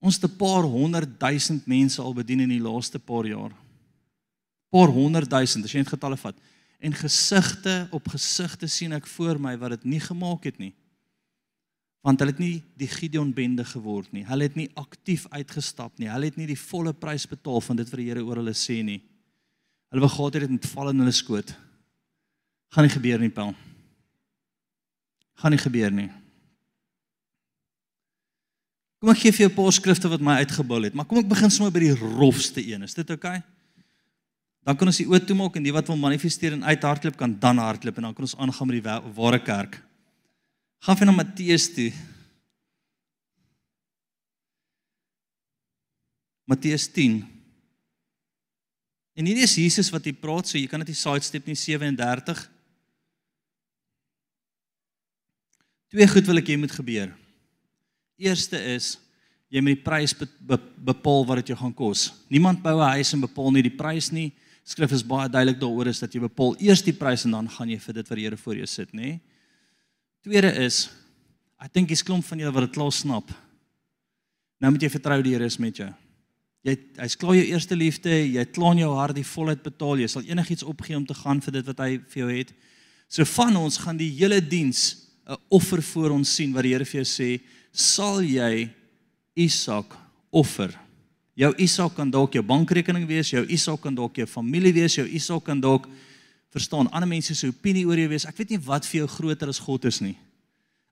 Ons 0.00 0.16
het 0.16 0.30
'n 0.30 0.36
paar 0.36 0.62
honderd 0.62 1.20
duisend 1.20 1.66
mense 1.66 2.02
al 2.02 2.14
bedien 2.14 2.40
in 2.40 2.48
die 2.48 2.60
laaste 2.60 2.98
paar 2.98 3.26
jaar. 3.26 3.52
Paar 4.70 4.88
honderd 4.88 5.30
duisend, 5.30 5.64
as 5.64 5.72
jy 5.72 5.78
net 5.78 5.88
getalle 5.88 6.16
vat. 6.16 6.36
En 6.80 6.92
gesigte 6.92 7.88
op 7.90 8.08
gesigte 8.08 8.66
sien 8.66 8.92
ek 8.92 9.06
voor 9.06 9.40
my 9.40 9.58
wat 9.58 9.70
dit 9.70 9.84
nie 9.84 10.00
gemaak 10.00 10.44
het 10.44 10.58
nie 10.58 10.74
want 12.06 12.20
hulle 12.20 12.32
het 12.32 12.40
nie 12.40 12.62
die 12.80 12.88
Gideon 12.88 13.32
bende 13.36 13.64
geword 13.68 14.12
nie. 14.16 14.24
Hulle 14.24 14.48
het 14.48 14.56
nie 14.56 14.70
aktief 14.80 15.26
uitgestap 15.34 15.98
nie. 16.00 16.08
Hulle 16.08 16.30
het 16.30 16.38
nie 16.40 16.48
die 16.48 16.58
volle 16.58 16.94
prys 16.96 17.26
betaal 17.28 17.60
van 17.64 17.80
dit 17.80 17.90
wat 17.90 18.00
die 18.00 18.06
Here 18.08 18.24
oor 18.24 18.40
hulle 18.40 18.56
sê 18.56 18.80
nie. 18.84 19.00
Hulle 19.92 20.04
wou 20.06 20.12
gehad 20.14 20.38
het 20.38 20.46
dit 20.46 20.54
met 20.56 20.70
val 20.72 20.92
in 20.94 21.02
hulle 21.02 21.14
skoot. 21.14 21.52
Gaan 22.72 22.86
nie 22.86 22.94
gebeur 22.94 23.20
nie, 23.20 23.32
Paul. 23.34 23.52
Gaan 25.42 25.52
nie 25.52 25.60
gebeur 25.60 25.92
nie. 25.92 26.08
Kom 29.00 29.10
ek 29.14 29.22
gee 29.22 29.32
vir 29.32 29.46
jou 29.46 29.50
'n 29.50 29.56
paar 29.56 29.72
skrifte 29.72 30.08
wat 30.08 30.20
my 30.20 30.36
uitgebul 30.44 30.84
het, 30.84 30.94
maar 30.94 31.06
kom 31.06 31.18
ek 31.18 31.28
begin 31.28 31.50
sommer 31.50 31.72
by 31.72 31.80
die 31.80 31.96
rofste 31.96 32.60
een. 32.60 32.82
Is 32.82 32.94
dit 32.94 33.10
oukei? 33.10 33.38
Okay? 33.38 33.60
Dan 34.66 34.76
kan 34.76 34.90
ons 34.90 35.00
die 35.00 35.08
oë 35.08 35.24
toemaak 35.24 35.56
en 35.56 35.64
die 35.64 35.72
wat 35.72 35.88
wil 35.88 35.96
manifesteer 35.96 36.52
en 36.52 36.66
uithardloop 36.68 37.16
kan 37.16 37.32
dan 37.40 37.58
hardloop 37.58 37.96
en 37.96 38.02
dan 38.10 38.14
kan 38.14 38.26
ons 38.26 38.36
aangaan 38.36 38.68
met 38.68 38.82
die 38.82 39.14
ware 39.16 39.40
kerk. 39.40 39.80
Gaan 40.84 40.96
vir 40.96 41.06
na 41.06 41.12
Matteus 41.12 41.68
toe. 41.74 41.92
Matteus 46.44 46.88
10. 46.92 47.22
En 49.16 49.26
hierdie 49.26 49.44
is 49.44 49.56
Jesus 49.56 49.90
wat 49.90 50.04
hy 50.04 50.12
praat, 50.12 50.48
so 50.48 50.58
jy 50.58 50.68
kan 50.68 50.80
dit 50.84 50.92
nie 50.92 50.98
sidestep 50.98 51.48
nie 51.48 51.56
37. 51.56 52.44
Twee 55.90 56.06
goed 56.06 56.30
wil 56.30 56.40
ek 56.40 56.52
hê 56.52 56.56
moet 56.60 56.72
gebeur. 56.74 57.19
Eerste 58.20 58.60
is 58.74 58.98
jy 59.50 59.62
moet 59.64 59.78
die 59.78 59.82
prys 59.82 60.12
be, 60.14 60.28
be, 60.46 60.58
bepaal 60.92 61.24
wat 61.26 61.40
dit 61.40 61.50
jou 61.50 61.58
gaan 61.58 61.74
kos. 61.74 62.10
Niemand 62.30 62.62
bou 62.62 62.76
'n 62.76 62.92
huis 63.00 63.12
en 63.14 63.20
bepaal 63.20 63.50
nie 63.50 63.62
die 63.62 63.76
prys 63.76 64.12
nie. 64.12 64.32
Skrif 64.64 64.92
is 64.92 65.02
baie 65.02 65.28
duidelik 65.28 65.58
daaroor 65.58 65.88
is 65.88 66.00
dat 66.00 66.12
jy 66.14 66.20
bepaal 66.20 66.54
eers 66.60 66.82
die 66.82 66.92
prys 66.92 67.24
en 67.24 67.32
dan 67.32 67.48
gaan 67.48 67.68
jy 67.68 67.78
vir 67.78 67.94
dit 67.94 68.08
wat 68.08 68.16
die 68.16 68.24
Here 68.24 68.36
voor 68.36 68.56
jou 68.56 68.66
sit, 68.66 68.92
nê? 68.92 69.02
Nee? 69.02 69.20
Tweede 70.22 70.52
is 70.52 70.90
ek 71.58 71.72
dink 71.72 71.88
jy's 71.88 72.02
klomp 72.02 72.24
van 72.24 72.38
julle 72.38 72.52
wat 72.52 72.62
dit 72.68 72.74
klaar 72.76 72.92
snap. 72.92 73.30
Nou 74.60 74.70
moet 74.70 74.82
jy 74.82 74.90
vertrou 74.90 75.22
die 75.22 75.32
Here 75.32 75.44
is 75.44 75.58
met 75.58 75.76
jou. 75.76 75.90
Jy 76.62 76.76
hy's 76.98 77.16
klaar 77.16 77.34
jou 77.34 77.44
eerste 77.48 77.76
liefde, 77.76 78.10
jy 78.10 78.38
het 78.38 78.52
klaar 78.52 78.76
jou 78.76 78.90
hart 78.94 79.16
die 79.16 79.24
volheid 79.24 79.62
betaal, 79.64 79.98
jy 79.98 80.08
sal 80.12 80.26
enigiets 80.28 80.62
opgee 80.62 80.96
om 80.96 81.06
te 81.06 81.14
gaan 81.14 81.40
vir 81.40 81.52
dit 81.52 81.66
wat 81.66 81.78
hy 81.80 81.98
vir 82.12 82.20
jou 82.22 82.28
het. 82.28 82.52
So 83.08 83.24
van 83.24 83.56
ons 83.56 83.78
gaan 83.80 83.96
die 83.96 84.10
hele 84.12 84.40
diens 84.40 85.08
'n 85.26 85.36
offer 85.48 85.82
voor 85.82 86.10
ons 86.10 86.28
sien 86.28 86.52
wat 86.52 86.62
die 86.62 86.72
Here 86.74 86.84
vir 86.84 87.02
jou 87.02 87.08
sê, 87.08 87.40
sal 87.72 88.22
jy 88.24 88.68
Isak 89.38 89.94
offer. 90.30 90.72
Jou 91.38 91.52
Isak 91.62 91.94
kan 91.96 92.10
dalk 92.10 92.34
jou 92.36 92.42
bankrekening 92.44 93.06
wees, 93.08 93.30
jou 93.32 93.44
Isak 93.48 93.80
kan 93.86 93.94
dalk 93.96 94.18
jou 94.20 94.26
familie 94.28 94.72
wees, 94.76 94.98
jou 94.98 95.06
Isak 95.06 95.46
kan 95.46 95.60
dalk 95.60 95.86
verstaan 96.50 96.90
ander 96.90 97.08
mense 97.08 97.34
se 97.34 97.48
opinie 97.48 97.86
oor 97.86 97.98
jou 97.98 98.10
wees. 98.10 98.26
Ek 98.28 98.36
weet 98.40 98.56
nie 98.56 98.62
wat 98.66 98.88
vir 98.88 99.04
jou 99.04 99.08
groter 99.08 99.48
as 99.48 99.62
God 99.62 99.86
is 99.88 100.00
nie. 100.02 100.16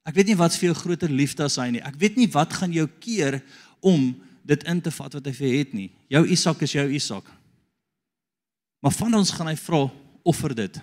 Ek 0.09 0.17
weet 0.17 0.31
nie 0.31 0.39
wat 0.39 0.55
vir 0.57 0.71
jou 0.71 0.77
groter 0.79 1.13
liefde 1.13 1.45
as 1.45 1.59
hy 1.61 1.69
nie. 1.75 1.83
Ek 1.85 1.99
weet 2.01 2.17
nie 2.17 2.29
wat 2.33 2.55
gaan 2.57 2.73
jou 2.73 2.87
keer 3.03 3.43
om 3.85 4.15
dit 4.49 4.63
in 4.71 4.81
te 4.81 4.93
vat 4.95 5.19
wat 5.19 5.27
hy 5.29 5.35
vir 5.37 5.57
het 5.59 5.75
nie. 5.77 5.91
Jou 6.09 6.23
Isak 6.33 6.63
is 6.65 6.73
jou 6.79 6.87
Isak. 6.97 7.27
Maar 8.81 8.95
van 8.95 9.19
ons 9.19 9.35
gaan 9.35 9.51
hy 9.51 9.57
vra 9.59 9.83
offer 10.29 10.55
dit. 10.57 10.79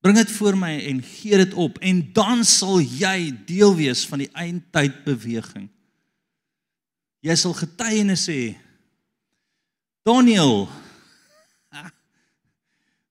Bring 0.00 0.16
dit 0.16 0.30
voor 0.30 0.56
my 0.58 0.78
en 0.86 1.02
gee 1.02 1.36
dit 1.36 1.54
op 1.54 1.78
en 1.78 2.02
dan 2.12 2.44
sal 2.44 2.78
jy 2.80 3.32
deel 3.46 3.74
wees 3.74 4.06
van 4.06 4.22
die 4.22 4.30
eindtyd 4.32 5.02
beweging. 5.04 5.66
Jy 7.26 7.34
sal 7.34 7.56
getuienis 7.58 8.28
hê. 8.30 8.54
Daniel 10.06 10.68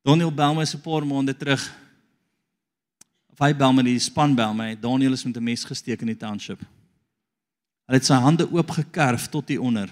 Daniel 0.07 0.31
bel 0.31 0.55
my 0.55 0.65
so 0.65 0.77
'n 0.77 0.81
paar 0.81 1.05
maande 1.05 1.35
terug. 1.35 1.61
Of 3.35 3.39
hy 3.43 3.53
bel 3.53 3.73
my 3.73 3.83
die 3.83 3.99
span 3.99 4.35
bel 4.35 4.53
my. 4.53 4.75
Daniel 4.79 5.13
is 5.13 5.25
met 5.25 5.37
'n 5.37 5.43
mes 5.43 5.63
gesteek 5.63 6.01
in 6.01 6.15
die 6.15 6.17
township. 6.17 6.61
Hy 7.87 7.93
het 7.93 8.05
sy 8.05 8.15
hande 8.15 8.47
oop 8.51 8.71
gekerf 8.71 9.27
tot 9.27 9.47
hier 9.47 9.61
onder. 9.61 9.91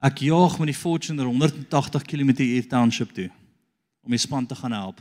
Ek 0.00 0.18
jaag 0.18 0.58
met 0.58 0.66
die 0.66 0.76
Fortuner 0.76 1.24
180 1.24 2.02
km/h 2.02 2.68
township 2.68 3.12
toe 3.12 3.30
om 4.02 4.10
die 4.10 4.18
span 4.18 4.46
te 4.46 4.54
gaan 4.54 4.72
help. 4.72 5.00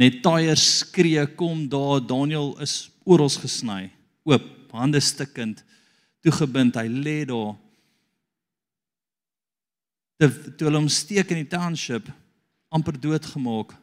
Net 0.00 0.22
tyres 0.24 0.64
skree 0.80 1.22
kom 1.38 1.68
daar 1.70 2.02
Daniel 2.02 2.54
is 2.62 2.90
oral 3.06 3.30
gesny, 3.30 3.92
oop, 4.26 4.46
hande 4.74 4.98
stikkend, 5.00 5.62
toegebind. 6.24 6.74
Hy 6.74 6.88
lê 6.90 7.18
daar. 7.28 7.54
Toe 10.18 10.66
hulle 10.66 10.80
hom 10.80 10.90
steek 10.90 11.30
in 11.34 11.44
die 11.44 11.50
township 11.50 12.08
amper 12.74 12.96
doodgemaak. 12.98 13.74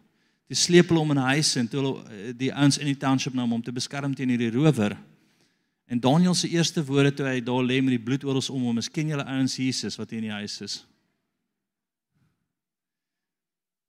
Toe 0.52 0.58
sleep 0.60 0.92
hulle 0.92 1.00
hom 1.00 1.14
in 1.16 1.22
'n 1.22 1.32
huis 1.38 1.56
en 1.56 1.68
toe 1.68 1.80
hulle 1.80 1.96
eh, 2.12 2.34
die 2.36 2.52
ouens 2.52 2.78
in 2.78 2.88
die 2.92 3.00
township 3.00 3.34
nou 3.34 3.48
om 3.48 3.64
te 3.64 3.72
beskerm 3.72 4.16
teen 4.16 4.30
hierdie 4.30 4.52
rower. 4.52 4.98
En 5.88 6.00
Daniel 6.00 6.34
se 6.34 6.50
eerste 6.50 6.84
woorde 6.84 7.14
toe 7.14 7.28
hy 7.28 7.40
daar 7.40 7.64
lê 7.64 7.82
met 7.82 7.96
die 7.96 8.04
bloed 8.04 8.24
hom 8.24 8.66
om, 8.66 8.78
is 8.78 8.90
ken 8.90 9.08
julle 9.08 9.24
ouens 9.24 9.56
Jesus 9.56 9.96
wat 9.96 10.10
hier 10.10 10.20
in 10.20 10.30
die 10.30 10.40
huis 10.40 10.62
is. 10.62 10.86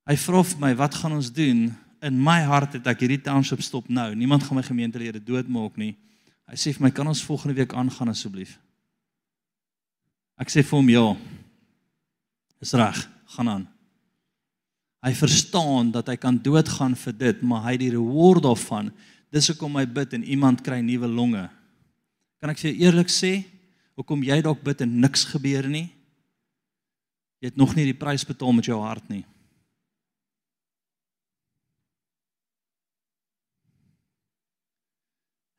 Hy 0.06 0.16
vra 0.16 0.42
vir 0.42 0.58
my, 0.58 0.74
wat 0.74 0.94
gaan 0.94 1.12
ons 1.12 1.32
doen? 1.32 1.70
In 2.02 2.18
my 2.18 2.40
hart 2.42 2.74
het 2.74 2.88
ek 2.90 3.04
hierdie 3.04 3.20
township 3.22 3.62
stop 3.62 3.86
nou. 3.86 4.08
Niemand 4.18 4.42
gaan 4.42 4.58
my 4.58 4.64
gemeentelede 4.66 5.22
doodmaak 5.22 5.76
nie. 5.78 5.94
Hy 6.50 6.58
sê 6.58 6.72
vir 6.74 6.88
my, 6.88 6.90
kan 6.90 7.06
ons 7.06 7.22
volgende 7.22 7.54
week 7.60 7.74
aangaan 7.78 8.10
asseblief? 8.10 8.56
Ek 10.42 10.50
sê 10.50 10.64
vir 10.66 10.78
hom, 10.80 10.90
ja. 10.90 11.04
Is 12.62 12.74
reg, 12.74 12.98
gaan 13.36 13.52
aan. 13.52 13.64
Hy 15.02 15.12
verstaan 15.18 15.90
dat 15.94 16.10
hy 16.10 16.18
kan 16.18 16.36
doodgaan 16.42 16.94
vir 16.98 17.14
dit, 17.18 17.40
maar 17.46 17.64
hy 17.68 17.76
het 17.76 17.84
die 17.84 17.94
reward 17.94 18.44
daarvan. 18.46 18.90
Dis 19.34 19.48
hoekom 19.50 19.78
hy 19.78 19.86
bid 19.86 20.14
en 20.18 20.26
iemand 20.26 20.62
kry 20.66 20.80
nuwe 20.82 21.08
longe. 21.10 21.46
Kan 22.42 22.50
ek 22.50 22.60
vir 22.62 22.70
jou 22.72 22.86
eerlik 22.86 23.10
sê, 23.14 23.36
hoekom 23.98 24.22
jy 24.26 24.40
dalk 24.42 24.62
bid 24.66 24.82
en 24.82 24.98
niks 25.02 25.24
gebeur 25.30 25.70
nie? 25.70 25.86
Jy 27.42 27.50
het 27.50 27.58
nog 27.58 27.74
nie 27.78 27.86
die 27.88 27.98
prys 27.98 28.26
betaal 28.26 28.54
met 28.54 28.66
jou 28.66 28.78
hart 28.82 29.06
nie. 29.10 29.22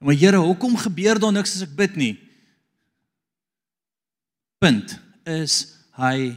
Maar 0.03 0.17
Here, 0.19 0.37
hoekom 0.37 0.75
gebeur 0.77 1.19
daar 1.19 1.31
niks 1.31 1.55
as 1.55 1.63
ek 1.63 1.75
bid 1.79 1.95
nie? 1.95 2.13
Punt 4.59 4.97
is 5.23 5.61
hy 5.95 6.33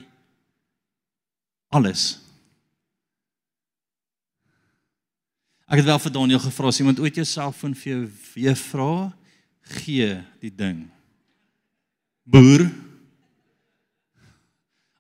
alles 1.75 2.21
Ek 5.67 5.81
het 5.81 5.89
wel 5.89 5.99
vir 5.99 6.13
Daniel 6.15 6.39
gevra 6.39 6.71
as 6.71 6.79
iemand 6.79 7.01
ooit 7.03 7.17
jou 7.19 7.25
selfoon 7.27 7.73
vir 7.75 7.89
jou 7.91 8.03
weer 8.37 8.59
vra, 8.61 8.91
gee 9.83 10.13
die 10.39 10.53
ding. 10.55 10.85
Boer. 12.23 12.69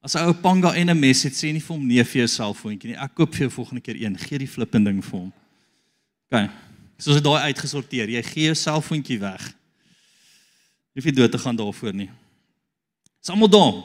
As 0.02 0.16
ou 0.18 0.32
panga 0.34 0.74
en 0.74 0.90
'n 0.90 0.98
mes 0.98 1.22
het 1.22 1.38
sê 1.38 1.52
nie 1.52 1.62
vir 1.62 1.76
hom 1.76 1.86
nee 1.86 2.02
vir 2.02 2.26
jou 2.26 2.26
selfoontjie 2.26 2.90
nie. 2.90 2.98
Ek 2.98 3.14
koop 3.14 3.34
vir 3.34 3.46
jou 3.46 3.50
volgende 3.50 3.80
keer 3.80 3.94
een. 3.94 4.18
Gee 4.18 4.38
die 4.38 4.50
flippende 4.50 4.90
ding 4.90 5.04
vir 5.04 5.18
hom. 5.20 5.32
OK. 6.32 6.50
So 6.96 7.12
as 7.12 7.20
dit 7.20 7.26
daai 7.26 7.50
uitgesorteer, 7.50 8.12
jy 8.14 8.22
gee 8.24 8.46
jou 8.50 8.56
selfoontjie 8.56 9.18
weg. 9.20 9.50
Jy 10.94 11.02
hoef 11.02 11.10
nie 11.10 11.16
dood 11.18 11.34
te 11.34 11.40
gaan 11.42 11.58
daarvoor 11.58 11.94
nie. 11.96 12.08
Dis 13.20 13.32
almal 13.34 13.52
daar. 13.52 13.82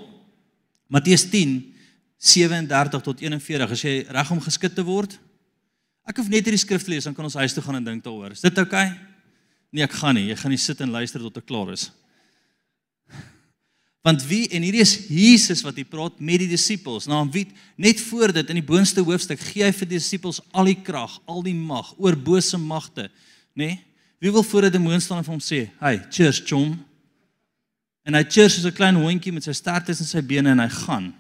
Matteus 0.92 1.28
10 1.32 1.60
37 2.22 3.04
tot 3.04 3.22
41 3.24 3.72
as 3.74 3.84
jy 3.84 3.94
reg 4.08 4.32
om 4.32 4.42
geskit 4.44 4.76
te 4.78 4.84
word 4.86 5.18
Ek 6.08 6.18
hoef 6.18 6.30
net 6.32 6.48
hierdie 6.48 6.60
skrif 6.60 6.88
lees 6.90 7.06
dan 7.06 7.16
kan 7.16 7.28
ons 7.28 7.38
huis 7.38 7.54
toe 7.54 7.64
gaan 7.64 7.78
en 7.78 7.86
dink 7.86 8.04
daaroor. 8.04 8.34
Is 8.34 8.44
dit 8.44 8.58
oukei? 8.58 8.88
Okay? 8.90 9.10
Nee, 9.72 9.86
ek 9.86 9.94
gaan 9.96 10.18
nie. 10.18 10.28
Jy 10.32 10.38
gaan 10.42 10.52
nie 10.52 10.60
sit 10.60 10.82
en 10.84 10.92
luister 10.92 11.22
tot 11.24 11.38
ek 11.40 11.46
klaar 11.48 11.70
is. 11.72 11.88
Want 14.02 14.24
wie 14.26 14.48
en 14.50 14.64
hierdie 14.66 14.82
is 14.82 14.96
Jesus 15.08 15.62
wat 15.62 15.78
hy 15.78 15.86
praat 15.86 16.18
met 16.20 16.42
die 16.42 16.50
disippels. 16.50 17.06
Nou 17.06 17.22
wie 17.34 17.46
net 17.78 18.02
voor 18.02 18.34
dit 18.34 18.50
in 18.50 18.58
die 18.58 18.66
boonste 18.66 19.04
hoofstuk 19.06 19.40
gee 19.52 19.64
hy 19.64 19.72
vir 19.72 19.90
die 19.90 20.00
disippels 20.00 20.42
al 20.52 20.72
die 20.72 20.80
krag, 20.82 21.20
al 21.30 21.44
die 21.46 21.58
mag 21.58 21.94
oor 22.02 22.18
bose 22.18 22.58
magte, 22.58 23.10
nê? 23.54 23.68
Nee? 23.68 23.80
Wie 24.22 24.32
wil 24.32 24.44
voor 24.44 24.66
'n 24.66 24.72
demoon 24.72 25.02
staan 25.02 25.18
en 25.18 25.24
vir 25.24 25.34
hom 25.34 25.42
sê, 25.42 25.70
"Hey, 25.80 26.06
cheers, 26.10 26.42
chom." 26.46 26.86
En 28.06 28.14
hy 28.14 28.24
cheers 28.24 28.54
soos 28.54 28.66
'n 28.66 28.74
klein 28.74 28.96
hondjie 28.96 29.32
met 29.34 29.44
sy 29.44 29.52
stert 29.52 29.86
tussen 29.86 30.06
sy 30.06 30.22
bene 30.22 30.50
en 30.50 30.60
hy 30.60 30.70
gaan. 30.70 31.14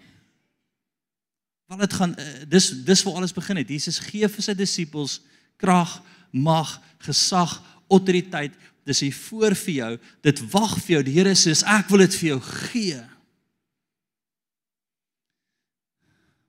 Want 1.67 1.81
dit 1.81 1.93
gaan 1.93 2.15
uh, 2.19 2.25
dis 2.47 2.69
dis 2.69 3.03
waar 3.03 3.15
alles 3.15 3.33
begin 3.33 3.57
het. 3.57 3.69
Jesus 3.69 3.99
gee 3.99 4.27
vir 4.27 4.43
sy 4.43 4.53
disippels 4.53 5.21
krag, 5.57 6.01
mag, 6.31 6.81
gesag, 6.99 7.61
autoriteit. 7.87 8.53
Dis 8.83 8.99
hier 8.99 9.13
voor 9.13 9.55
vir 9.55 9.73
jou. 9.73 9.91
Dit 10.21 10.41
wag 10.51 10.77
vir 10.81 10.95
jou. 10.95 11.03
Die 11.03 11.13
Here 11.13 11.35
sê, 11.35 11.53
"Ek 11.63 11.89
wil 11.89 11.99
dit 11.99 12.15
vir 12.15 12.29
jou 12.29 12.39
gee." 12.41 13.01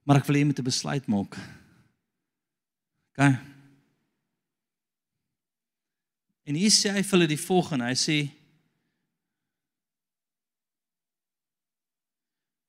Maar 0.04 0.16
ek 0.16 0.26
wil 0.26 0.36
hê 0.36 0.38
jy 0.38 0.46
moet 0.46 0.58
'n 0.58 0.64
besluit 0.64 1.06
maak. 1.06 1.36
OK. 3.12 3.38
En 6.44 6.54
hier 6.54 6.70
sê 6.70 6.90
hy 6.90 7.02
vir 7.02 7.18
hulle 7.18 7.28
die 7.28 7.46
volgende. 7.46 7.84
Hy 7.84 7.94
sê 7.94 8.30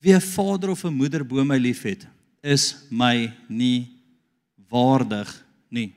Wie 0.04 0.14
'n 0.14 0.22
vader 0.22 0.70
of 0.70 0.84
'n 0.84 0.94
moeder 0.94 1.24
bo 1.26 1.44
my 1.46 1.58
liefhet, 1.58 2.06
is 2.42 2.76
my 2.90 3.32
nie 3.48 3.88
waardig 4.68 5.46
nie. 5.70 5.96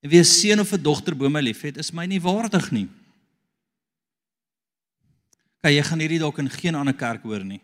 En 0.00 0.10
wie 0.10 0.20
'n 0.20 0.24
seun 0.24 0.60
of 0.60 0.72
'n 0.72 0.82
dogter 0.82 1.16
bo 1.16 1.28
my 1.28 1.40
liefhet, 1.40 1.76
is 1.76 1.92
my 1.92 2.06
nie 2.06 2.20
waardig 2.20 2.70
nie. 2.70 2.88
Kyk, 5.60 5.72
jy 5.72 5.82
gaan 5.82 6.00
hierdie 6.00 6.18
dalk 6.18 6.38
in 6.38 6.50
geen 6.50 6.74
ander 6.74 6.94
kerk 6.94 7.22
hoor 7.22 7.44
nie. 7.44 7.60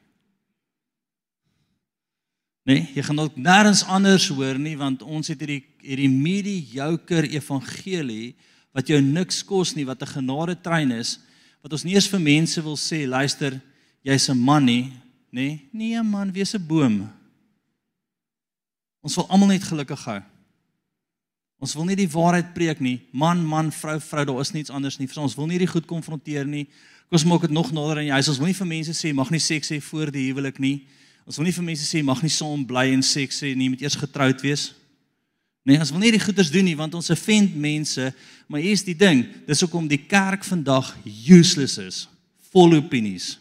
Nee, 2.66 2.90
jy 2.94 3.02
gaan 3.02 3.16
dalk 3.16 3.36
nêrens 3.36 3.84
anders 3.86 4.28
hoor 4.28 4.58
nie 4.58 4.76
want 4.76 5.02
ons 5.02 5.28
het 5.28 5.40
hierdie 5.40 5.64
hierdie 5.80 6.10
mediocre 6.10 7.28
evangelie 7.30 8.34
wat 8.74 8.90
jou 8.90 9.00
niks 9.00 9.44
kos 9.46 9.74
nie, 9.74 9.86
wat 9.86 10.02
'n 10.02 10.14
genade 10.20 10.60
trein 10.60 10.90
is, 10.90 11.20
wat 11.62 11.72
ons 11.72 11.84
nie 11.84 11.94
eens 11.94 12.08
vir 12.08 12.20
mense 12.20 12.62
wil 12.62 12.76
sê, 12.76 13.06
luister, 13.08 13.62
jy's 14.04 14.28
'n 14.28 14.38
man 14.38 14.64
nie, 14.64 14.92
nê? 15.32 15.48
Nee, 15.48 15.68
nee 15.72 16.02
man, 16.02 16.32
wees 16.32 16.54
'n 16.54 16.66
boom. 16.66 17.10
Ons 19.00 19.14
wil 19.14 19.28
almal 19.28 19.48
net 19.48 19.62
gelukkig 19.62 20.04
hou. 20.04 20.22
Ons 21.62 21.72
wil 21.74 21.86
nie 21.88 21.96
die 21.96 22.10
waarheid 22.12 22.52
preek 22.54 22.82
nie. 22.84 22.98
Man, 23.16 23.40
man, 23.46 23.70
vrou, 23.72 23.96
vrou, 24.00 24.24
daar 24.28 24.42
is 24.42 24.52
niks 24.52 24.70
anders 24.70 24.98
nie. 25.00 25.08
Ons 25.16 25.36
wil 25.38 25.48
nie 25.48 25.60
die 25.62 25.70
goed 25.70 25.86
konfronteer 25.88 26.44
nie. 26.48 26.66
Kom 27.06 27.16
ons 27.16 27.24
maak 27.24 27.46
dit 27.46 27.54
nog 27.54 27.70
nader 27.72 28.02
in 28.02 28.10
jou 28.10 28.18
huis. 28.18 28.28
Ons 28.32 28.40
wil 28.42 28.50
nie 28.50 28.58
vir 28.58 28.68
mense 28.68 28.94
sê 28.98 29.12
mag 29.14 29.30
nie 29.30 29.40
seks 29.40 29.70
hê 29.72 29.80
voor 29.88 30.10
die 30.12 30.26
huwelik 30.28 30.58
nie. 30.62 30.80
Ons 31.26 31.38
wil 31.38 31.48
nie 31.48 31.54
vir 31.54 31.66
mense 31.68 31.86
sê 31.86 32.02
mag 32.04 32.20
nie 32.22 32.32
saam 32.34 32.64
bly 32.66 32.90
en 32.94 33.02
seks 33.02 33.40
hê 33.46 33.54
nie, 33.58 33.70
moet 33.72 33.82
eers 33.82 33.98
getroud 33.98 34.42
wees. 34.44 34.68
Nee, 35.66 35.80
ons 35.82 35.90
wil 35.90 36.02
nie 36.04 36.12
die 36.14 36.22
goeders 36.22 36.52
doen 36.54 36.66
nie 36.66 36.76
want 36.78 36.94
ons 36.94 37.10
offend 37.10 37.56
mense, 37.58 38.12
maar 38.46 38.62
hier's 38.62 38.84
die 38.86 38.94
ding, 38.94 39.24
dis 39.48 39.64
hoekom 39.64 39.88
die 39.90 39.98
kerk 40.06 40.46
vandag 40.46 40.92
useless 41.06 41.80
is, 41.82 42.04
vol 42.52 42.76
opinies. 42.78 43.34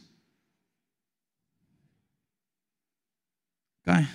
Gaan. 3.85 4.09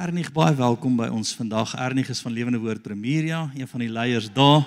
Ernig 0.00 0.30
baie 0.32 0.54
welkom 0.56 0.94
by 0.96 1.10
ons 1.12 1.34
vandag. 1.36 1.74
Ernig 1.76 2.08
is 2.08 2.22
van 2.24 2.32
Lewende 2.32 2.56
Woord 2.62 2.80
Premieria, 2.80 3.42
een 3.52 3.68
van 3.68 3.82
die 3.82 3.88
leiers 3.92 4.30
daar. 4.32 4.62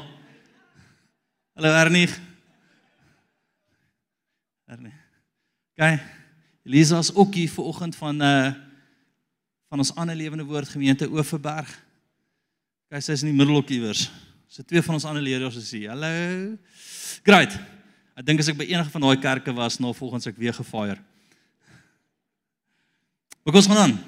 Hallo 1.58 1.72
Ernig. 1.74 2.13
Ernig. 4.69 4.93
Gaan. 5.74 5.98
Elisa 6.69 7.02
is 7.02 7.10
ook 7.15 7.34
hier 7.34 7.50
ver 7.50 7.63
oggend 7.63 7.98
van 7.98 8.22
uh 8.22 8.54
van 9.74 9.82
ons 9.82 9.96
ander 9.96 10.15
lewende 10.15 10.46
woord 10.46 10.69
gemeente 10.69 11.10
Oeverberg. 11.10 11.74
Kyk, 12.93 13.02
sy 13.02 13.17
is 13.17 13.26
in 13.26 13.34
die 13.34 13.38
middel 13.41 13.58
ook 13.58 13.74
iewers. 13.74 14.12
So 14.46 14.62
twee 14.62 14.86
van 14.86 15.02
ons 15.02 15.10
ander 15.10 15.26
leerders 15.26 15.58
is 15.58 15.72
hier. 15.74 15.89
Hallo. 15.96 16.13
Great. 17.26 17.58
Ek 18.13 18.30
dink 18.30 18.46
as 18.46 18.54
ek 18.54 18.62
by 18.62 18.69
enige 18.69 18.93
van 18.93 19.10
daai 19.10 19.17
kerke 19.17 19.58
was, 19.58 19.82
nou 19.82 19.98
volgens 19.98 20.30
ek 20.30 20.38
weer 20.38 20.54
gefire. 20.54 21.02
Wat 23.41 23.63
ons 23.63 23.74
gaan 23.74 23.88
aan? 23.89 24.02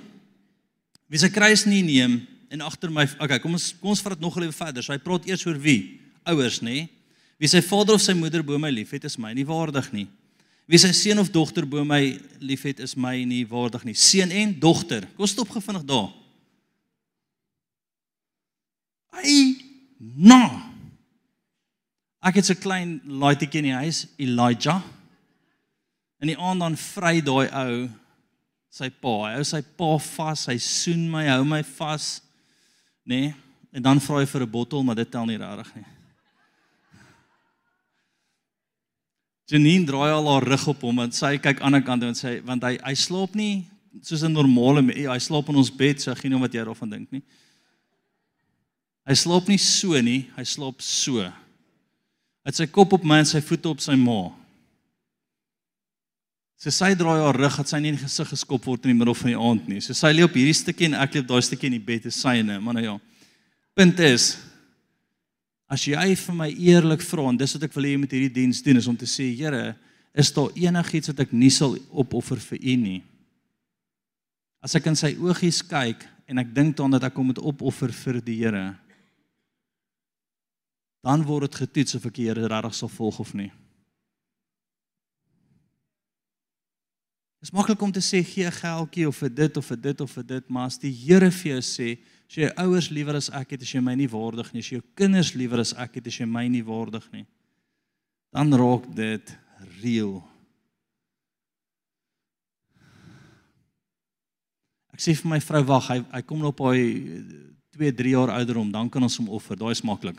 Wie 1.08 1.20
se 1.22 1.30
kruis 1.30 1.66
nie 1.70 1.84
neem 1.86 2.20
en 2.50 2.62
agter 2.66 2.90
my 2.90 3.06
Okay, 3.22 3.40
kom 3.40 3.58
ons 3.58 3.72
kom 3.80 3.94
ons 3.94 4.02
vat 4.02 4.16
dit 4.16 4.22
nog 4.22 4.38
'n 4.38 4.46
bietjie 4.46 4.58
verder. 4.58 4.84
So 4.84 4.94
hy 4.94 5.00
praat 5.00 5.28
eers 5.28 5.46
oor 5.46 5.60
wie? 5.60 6.00
Ouers, 6.26 6.62
nê? 6.62 6.90
Wie 7.38 7.48
sy 7.48 7.62
vader 7.62 7.96
of 7.96 8.02
sy 8.02 8.14
moeder 8.14 8.44
bo 8.44 8.58
my 8.58 8.70
liefhet, 8.70 9.04
is 9.04 9.18
my 9.18 9.34
nie 9.34 9.46
waardig 9.46 9.92
nie. 9.94 10.08
Wie 10.66 10.78
sy 10.78 10.92
seun 10.92 11.20
of 11.20 11.30
dogter 11.30 11.66
bo 11.66 11.84
my 11.84 12.20
liefhet 12.40 12.80
is 12.80 12.96
my 12.96 13.24
nie 13.24 13.46
waardig 13.46 13.84
nie. 13.86 13.94
Seun 13.94 14.32
en 14.32 14.60
dogter. 14.60 15.06
Kom 15.18 15.28
stop 15.28 15.50
gevindig 15.50 15.86
daar. 15.86 16.10
Ai, 19.12 19.56
no. 20.00 20.42
Ek 22.26 22.40
het 22.40 22.46
so 22.46 22.58
klein 22.58 22.98
laaitjie 23.06 23.62
in 23.62 23.70
die 23.70 23.78
huis, 23.78 24.08
Elijah. 24.18 24.82
En 26.18 26.32
die 26.32 26.40
aand 26.40 26.64
dan 26.64 26.78
vry 26.80 27.20
daai 27.22 27.46
ou 27.52 27.86
sy 28.76 28.90
pa. 28.92 29.16
Hy 29.30 29.34
hou 29.38 29.48
sy 29.48 29.62
pa 29.80 29.96
vas, 30.04 30.46
hy 30.52 30.58
soen 30.60 31.08
my, 31.12 31.26
hou 31.32 31.46
my 31.48 31.62
vas, 31.78 32.20
nê? 33.08 33.28
Nee? 33.28 33.34
En 33.76 33.84
dan 33.84 34.00
vra 34.00 34.22
hy 34.22 34.28
vir 34.28 34.44
'n 34.44 34.52
bottel, 34.52 34.84
maar 34.84 34.96
dit 34.96 35.12
tel 35.12 35.26
nie 35.26 35.38
regtig 35.38 35.76
nie. 35.76 35.86
Janine 39.48 39.86
draai 39.86 40.12
al 40.12 40.28
haar 40.32 40.48
rug 40.48 40.68
op 40.68 40.82
hom 40.82 41.00
en 41.00 41.12
sy 41.12 41.38
kyk 41.38 41.60
aan 41.62 41.76
die 41.76 41.78
ander 41.78 41.84
kant 41.84 42.04
en 42.04 42.16
sê 42.16 42.42
want 42.44 42.64
hy 42.64 42.80
hy 42.82 42.94
slaap 42.96 43.36
nie 43.36 43.68
soos 44.02 44.24
'n 44.24 44.32
normale 44.32 44.82
hy 44.82 45.20
slaap 45.20 45.50
in 45.50 45.56
ons 45.56 45.70
bed 45.70 46.02
so 46.02 46.12
ek 46.12 46.18
gee 46.18 46.30
nie 46.30 46.40
wat 46.40 46.54
jy 46.54 46.64
daarvan 46.66 46.90
dink 46.90 47.12
nie. 47.12 47.22
Hy 49.06 49.14
slaap 49.14 49.48
nie 49.48 49.58
so 49.58 50.02
nie, 50.02 50.32
hy 50.36 50.44
slaap 50.44 50.82
so. 50.82 51.22
Hy 51.22 51.32
het 52.46 52.56
sy 52.56 52.66
kop 52.66 52.94
op 52.94 53.04
my 53.04 53.20
en 53.20 53.26
sy 53.26 53.42
voete 53.42 53.70
op 53.70 53.80
sy 53.80 53.96
ma. 53.96 54.32
So 56.56 56.72
sy 56.72 56.94
draai 56.96 57.20
haar 57.20 57.36
rug 57.36 57.58
dat 57.60 57.70
sy 57.70 57.82
nie 57.84 57.92
in 57.92 57.98
die 58.00 58.06
gesig 58.06 58.30
geskop 58.32 58.66
word 58.66 58.86
in 58.86 58.94
die 58.94 58.98
middel 58.98 59.18
van 59.18 59.34
die 59.34 59.40
aand 59.50 59.70
nie. 59.70 59.82
So 59.84 59.94
sy 59.98 60.14
lê 60.16 60.24
op 60.24 60.36
hierdie 60.36 60.56
stukkie 60.56 60.88
en 60.88 60.98
ek 61.04 61.18
lê 61.18 61.24
op 61.26 61.32
daai 61.34 61.44
stukkie 61.44 61.68
in 61.68 61.78
die 61.78 61.88
bed 61.92 62.08
is 62.10 62.20
syne, 62.22 62.62
maar 62.64 62.78
nou 62.78 62.86
ja. 62.86 63.00
Punt 63.76 64.00
is 64.06 64.34
As 65.66 65.82
jy 65.82 66.12
vir 66.14 66.36
my 66.38 66.48
eerlik 66.52 67.02
vra 67.02 67.26
en 67.32 67.38
dis 67.40 67.56
wat 67.58 67.66
ek 67.66 67.74
wil 67.74 67.88
hê 67.88 67.96
jy 67.96 68.02
moet 68.04 68.12
hierdie 68.14 68.34
diens 68.36 68.62
doen 68.62 68.78
is 68.78 68.88
om 68.90 68.98
te 68.98 69.08
sê 69.10 69.32
Here, 69.34 69.74
is 70.14 70.30
daar 70.32 70.54
enigiets 70.54 71.10
wat 71.10 71.24
ek 71.26 71.34
nie 71.34 71.50
sal 71.50 71.74
opoffer 71.90 72.40
vir 72.52 72.62
U 72.62 72.76
nie? 72.84 73.00
As 74.62 74.78
ek 74.78 74.86
in 74.92 74.98
sy 74.98 75.16
oogies 75.18 75.64
kyk 75.66 76.06
en 76.30 76.42
ek 76.42 76.54
dink 76.54 76.78
dan 76.78 76.94
dat 76.94 77.08
ek 77.10 77.18
hom 77.18 77.32
moet 77.32 77.42
opoffer 77.42 77.94
vir 77.94 78.22
die 78.22 78.38
Here, 78.44 78.66
dan 81.06 81.26
word 81.26 81.50
dit 81.50 81.60
getoets 81.66 81.98
of 81.98 82.06
ek 82.10 82.18
die 82.22 82.30
Here 82.30 82.46
regtig 82.50 82.78
sal 82.78 82.94
volg 82.94 83.20
of 83.26 83.34
nie. 83.38 83.50
Dit 87.46 87.54
is 87.54 87.60
maklik 87.60 87.82
om 87.86 87.92
te 87.94 88.02
sê 88.02 88.24
gee 88.26 88.48
'n 88.48 88.52
geldjie 88.52 89.08
of 89.08 89.18
vir 89.18 89.30
dit 89.30 89.58
of 89.58 89.66
vir 89.66 89.78
dit 89.78 90.02
of 90.02 90.12
vir 90.12 90.24
dit, 90.24 90.50
maar 90.50 90.66
as 90.66 90.80
die 90.80 90.92
Here 90.92 91.30
vir 91.32 91.52
jou 91.52 91.62
sê 91.62 91.98
As 92.26 92.36
jy 92.36 92.50
ouers 92.58 92.90
liewer 92.90 93.16
as 93.16 93.30
ek 93.30 93.54
het, 93.54 93.62
as 93.62 93.72
jy 93.72 93.82
my 93.82 93.94
nie 93.96 94.10
waardig 94.10 94.48
nie, 94.54 94.64
as 94.64 94.72
jou 94.74 94.82
kinders 94.98 95.36
liewer 95.38 95.62
as 95.62 95.74
ek 95.78 96.00
het, 96.00 96.08
as 96.08 96.18
jy 96.18 96.26
my 96.26 96.48
nie 96.48 96.64
waardig 96.66 97.06
nie, 97.14 97.26
dan 98.34 98.54
raak 98.54 98.88
dit 98.96 99.38
reël. 99.84 100.24
Ek 104.92 105.04
sê 105.04 105.14
vir 105.14 105.30
my 105.30 105.40
vrou 105.40 105.64
wag, 105.64 105.90
hy 105.92 106.00
hy 106.16 106.22
kom 106.24 106.40
nou 106.40 106.50
op 106.50 106.64
hy 106.66 106.82
2, 107.78 107.92
3 107.92 108.16
jaar 108.16 108.34
ouder 108.40 108.58
om, 108.58 108.72
dan 108.72 108.90
kan 108.90 109.04
ons 109.04 109.18
hom 109.22 109.30
offer. 109.30 109.60
Daai 109.60 109.72
is 109.72 109.84
maklik. 109.84 110.18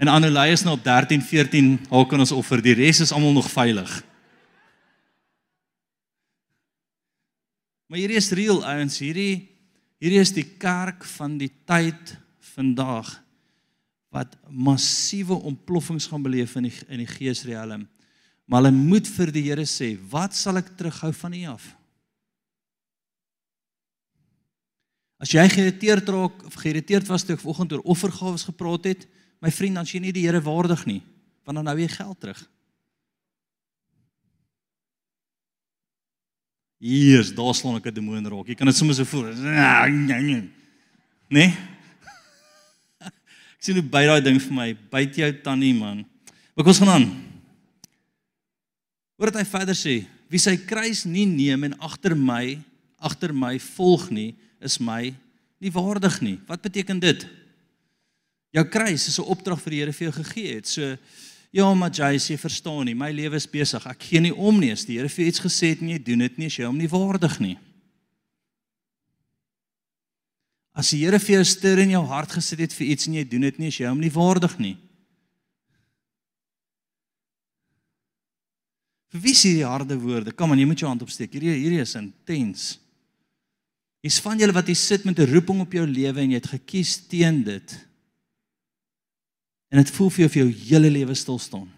En 0.00 0.08
Annelie 0.08 0.54
is 0.54 0.64
nou 0.64 0.78
op 0.78 0.84
13, 0.84 1.20
14, 1.20 1.78
haar 1.90 2.06
kan 2.08 2.18
ons 2.18 2.32
offer. 2.32 2.62
Die 2.62 2.74
res 2.74 3.02
is 3.04 3.12
almal 3.12 3.36
nog 3.36 3.50
veilig. 3.50 4.02
Maar 7.92 8.00
hierdie 8.00 8.16
is 8.16 8.30
reël 8.32 8.62
ouens, 8.64 8.94
hierdie 9.04 9.52
Hierdie 10.02 10.18
is 10.18 10.32
die 10.34 10.46
kerk 10.58 11.04
van 11.14 11.36
die 11.38 11.50
tyd 11.68 12.16
vandag 12.56 13.06
wat 14.12 14.34
massiewe 14.50 15.36
ontploffings 15.46 16.08
gaan 16.10 16.24
beleef 16.24 16.56
in 16.58 16.66
die 16.66 16.74
in 16.90 17.04
die 17.04 17.06
geesriem. 17.08 17.86
Maar 18.50 18.64
hulle 18.64 18.74
moet 18.74 19.06
vir 19.06 19.30
die 19.30 19.44
Here 19.46 19.62
sê, 19.62 19.96
"Wat 20.10 20.34
sal 20.34 20.58
ek 20.58 20.74
terughou 20.76 21.12
van 21.12 21.32
U 21.32 21.44
af?" 21.54 21.76
As 25.20 25.30
jy 25.30 25.48
geïrriteerd 25.48 26.08
raak 26.08 26.46
of 26.46 26.54
geïrriteerd 26.54 27.06
was 27.06 27.22
toe 27.22 27.36
ek 27.36 27.40
vanoggend 27.40 27.72
oor 27.72 27.84
offergawe 27.84 28.38
gepraat 28.38 28.84
het, 28.84 29.06
my 29.40 29.50
vriend, 29.50 29.74
dan 29.76 29.84
is 29.84 29.92
jy 29.92 30.00
nie 30.00 30.12
die 30.12 30.26
Here 30.26 30.40
waardig 30.40 30.84
nie, 30.84 31.02
want 31.44 31.56
dan 31.56 31.66
hou 31.66 31.78
jy 31.78 31.88
geld 31.88 32.20
terug. 32.20 32.51
Hier, 36.82 37.22
daar 37.34 37.54
slaan 37.54 37.78
ek 37.78 37.86
'n 37.86 37.94
demoon 37.94 38.26
raak. 38.26 38.48
Jy 38.48 38.54
kan 38.58 38.66
dit 38.66 38.74
sommer 38.74 38.94
so 38.94 39.04
voel. 39.04 39.30
Nee. 41.30 41.54
Ek 43.06 43.62
sien 43.62 43.78
hoe 43.78 43.86
by 43.86 44.02
daai 44.02 44.20
ding 44.20 44.40
vir 44.42 44.52
my, 44.52 44.74
byt 44.90 45.14
jou 45.16 45.30
tannie 45.46 45.74
man. 45.74 46.02
Maar 46.54 46.64
kom 46.64 46.74
ons 46.74 46.82
gaan 46.82 46.90
aan. 46.90 47.06
Hoor 49.14 49.30
dit 49.30 49.38
hy 49.38 49.46
verder 49.46 49.78
sê, 49.78 49.94
wie 50.26 50.42
sy 50.42 50.56
kruis 50.58 51.04
nie 51.06 51.26
neem 51.26 51.68
en 51.68 51.78
agter 51.78 52.16
my, 52.18 52.58
agter 52.98 53.30
my 53.30 53.60
volg 53.62 54.10
nie, 54.10 54.34
is 54.58 54.80
my 54.82 55.14
nie 55.62 55.70
waardig 55.70 56.18
nie. 56.20 56.40
Wat 56.50 56.62
beteken 56.66 56.98
dit? 56.98 57.28
Jou 58.50 58.64
kruis 58.66 59.06
is 59.06 59.20
'n 59.20 59.30
opdrag 59.30 59.62
vir 59.62 59.70
die 59.70 59.78
Here 59.78 59.92
vir 59.92 60.10
jou 60.10 60.24
gegee 60.24 60.54
het. 60.56 60.66
So 60.66 60.98
ja, 61.52 61.66
maar 61.76 61.92
jy 61.92 62.16
sê 62.20 62.38
verstaan 62.40 62.86
nie, 62.88 62.96
my 62.96 63.10
lewe 63.12 63.36
is 63.36 63.48
besig. 63.50 63.84
Ek 63.86 64.08
gee 64.08 64.22
nie 64.24 64.32
om 64.32 64.56
nie 64.60 64.72
as 64.72 64.86
die 64.88 64.96
Here 64.98 65.10
vir 65.12 65.28
iets 65.28 65.42
gesê 65.44 65.74
het 65.74 65.82
en 65.84 65.92
jy 65.92 65.98
doen 66.00 66.24
dit 66.24 66.40
nie, 66.40 66.48
as 66.48 66.56
jy 66.58 66.64
hom 66.64 66.80
nie 66.80 66.90
waardig 66.90 67.36
nie. 67.44 67.58
As 70.72 70.94
die 70.94 71.02
Here 71.02 71.20
vir 71.20 71.36
jou 71.36 71.44
stuur 71.44 71.84
in 71.84 71.92
jou 71.92 72.02
hart 72.08 72.32
gesit 72.32 72.64
het 72.64 72.72
vir 72.72 72.94
iets 72.94 73.08
en 73.08 73.18
jy 73.20 73.26
doen 73.28 73.44
dit 73.50 73.60
nie, 73.60 73.68
as 73.68 73.80
jy 73.80 73.90
hom 73.90 74.00
nie 74.00 74.12
waardig 74.14 74.56
nie. 74.62 74.76
Vir 79.12 79.20
wie 79.26 79.36
sê 79.36 79.52
die 79.58 79.68
harde 79.68 79.98
woorde? 80.00 80.32
Kom 80.32 80.54
aan, 80.54 80.62
jy 80.62 80.70
moet 80.70 80.80
jou 80.80 80.88
hand 80.88 81.04
opsteek. 81.04 81.34
Hierdie 81.36 81.52
hierdie 81.58 81.82
is 81.84 81.92
intens. 82.00 82.68
Dis 84.02 84.16
van 84.24 84.40
julle 84.40 84.56
wat 84.56 84.70
hier 84.72 84.78
sit 84.80 85.04
met 85.04 85.20
'n 85.20 85.28
roeping 85.28 85.60
op 85.60 85.72
jou 85.72 85.86
lewe 85.86 86.20
en 86.20 86.30
jy 86.30 86.40
het 86.40 86.54
gekies 86.56 86.96
teen 87.06 87.44
dit. 87.44 87.91
En 89.72 89.80
dit 89.80 89.90
voel 89.96 90.10
vir 90.12 90.20
jou 90.20 90.28
of 90.28 90.34
jou 90.36 90.48
hele 90.66 90.90
lewe 90.92 91.14
stil 91.16 91.38
staan. 91.40 91.68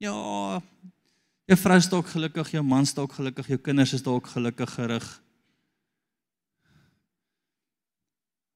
Ja, 0.00 0.12
jou 1.48 1.56
vrou 1.60 1.76
is 1.80 1.88
dalk 1.88 2.10
gelukkig, 2.12 2.52
jou 2.52 2.62
man 2.64 2.84
is 2.84 2.92
dalk 2.96 3.14
gelukkig, 3.16 3.48
jou 3.48 3.58
kinders 3.64 3.94
is 3.96 4.04
dalk 4.04 4.28
gelukkig 4.28 4.74
gerig. 4.76 5.06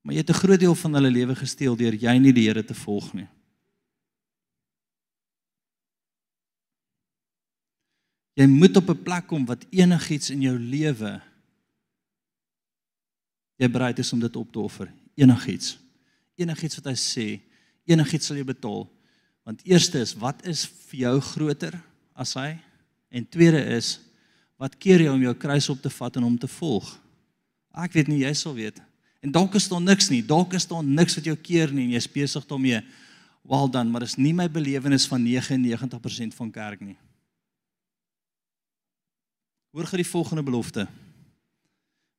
Maar 0.05 0.15
jy 0.15 0.21
het 0.21 0.31
'n 0.31 0.43
groot 0.43 0.61
deel 0.61 0.75
van 0.75 0.95
hulle 0.95 1.11
lewe 1.11 1.35
gesteel 1.35 1.77
deur 1.77 1.95
jy 1.95 2.19
nie 2.19 2.33
die 2.33 2.47
Here 2.49 2.65
te 2.65 2.75
volg 2.75 3.13
nie. 3.15 3.29
Jy 8.35 8.47
moet 8.47 8.77
op 8.77 8.91
'n 8.91 9.03
plek 9.03 9.27
kom 9.27 9.47
wat 9.47 9.65
enigiets 9.71 10.31
in 10.31 10.43
jou 10.43 10.59
lewe 10.59 11.23
jy 13.57 13.71
bereid 13.71 13.99
is 13.99 14.13
om 14.13 14.21
dit 14.21 14.37
op 14.37 14.53
te 14.53 14.59
offer. 14.59 14.93
Enigiets. 15.15 15.84
Enigiets 16.41 16.81
wat 16.81 16.91
hy 16.91 16.97
sê, 16.99 17.27
enigiets 17.87 18.31
sal 18.31 18.39
jy 18.41 18.47
betaal. 18.49 18.87
Want 19.45 19.63
eerste 19.69 20.01
is 20.01 20.15
wat 20.19 20.41
is 20.49 20.65
vir 20.89 21.05
jou 21.05 21.15
groter 21.35 21.77
as 22.17 22.35
hy? 22.39 22.55
En 23.15 23.27
tweede 23.29 23.61
is 23.77 23.99
wat 24.59 24.77
keer 24.81 25.05
jy 25.05 25.13
om 25.13 25.23
jou 25.23 25.35
kruis 25.37 25.69
op 25.71 25.81
te 25.83 25.93
vat 25.93 26.17
en 26.19 26.27
hom 26.27 26.39
te 26.41 26.51
volg? 26.57 26.89
Ek 27.75 27.95
weet 27.95 28.11
nie 28.11 28.23
jy 28.23 28.33
sal 28.39 28.55
weet. 28.57 28.81
En 29.25 29.33
dalk 29.33 29.57
is 29.59 29.69
daar 29.71 29.83
niks 29.83 30.11
nie. 30.13 30.23
Dalk 30.25 30.55
is 30.57 30.67
daar 30.69 30.85
niks 30.85 31.17
wat 31.19 31.29
jou 31.29 31.37
keer 31.41 31.73
nie 31.73 31.89
en 31.89 31.97
jy's 31.97 32.11
besig 32.11 32.45
daarmee. 32.49 32.83
Wel 33.45 33.71
dan, 33.73 33.91
maar 33.93 34.05
dis 34.05 34.17
nie 34.17 34.33
my 34.37 34.47
belewenis 34.49 35.07
van 35.09 35.25
99% 35.25 36.37
van 36.37 36.53
kerk 36.53 36.81
nie. 36.85 36.97
Hoor 39.75 39.89
gou 39.91 39.99
die 39.99 40.07
volgende 40.07 40.45
belofte. 40.47 40.87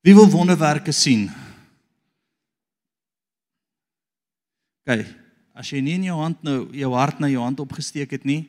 Wie 0.05 0.13
wil 0.13 0.29
wonderwerke 0.29 0.91
sien? 0.91 1.29
Kyk, 4.85 5.07
as 5.57 5.71
jy 5.73 5.79
nie 5.81 5.95
in 5.97 6.03
jou 6.05 6.17
hand 6.19 6.43
nou 6.45 6.67
jou 6.75 6.91
hart 6.93 7.21
na 7.23 7.29
jou 7.31 7.41
hand 7.41 7.61
opgesteek 7.63 8.11
het 8.13 8.27
nie, 8.27 8.43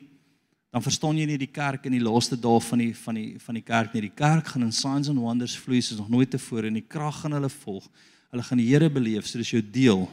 dan 0.69 0.83
verstaan 0.85 1.17
jy 1.17 1.25
nie 1.25 1.39
die 1.41 1.49
kerk 1.49 1.87
in 1.89 1.95
die 1.95 2.03
laaste 2.03 2.37
dae 2.37 2.59
van 2.61 2.83
die 2.83 2.91
van 2.93 3.17
die 3.17 3.39
van 3.41 3.57
die 3.57 3.63
kerk 3.65 3.95
nie. 3.95 4.03
Die 4.05 4.13
kerk 4.13 4.51
gaan 4.51 4.67
in 4.67 4.75
signs 4.75 5.09
and 5.09 5.17
wonders 5.23 5.55
vloei 5.57 5.81
soos 5.81 5.97
nog 5.97 6.11
nooit 6.13 6.29
tevore 6.29 6.69
en 6.69 6.77
die 6.77 6.85
krag 6.85 7.23
gaan 7.23 7.33
hulle 7.33 7.49
volg. 7.49 7.87
Hulle 8.29 8.45
gaan 8.45 8.61
die 8.61 8.67
Here 8.67 8.89
beleef, 8.91 9.25
so 9.25 9.41
dis 9.41 9.55
jou 9.55 9.63
deel. 9.63 10.05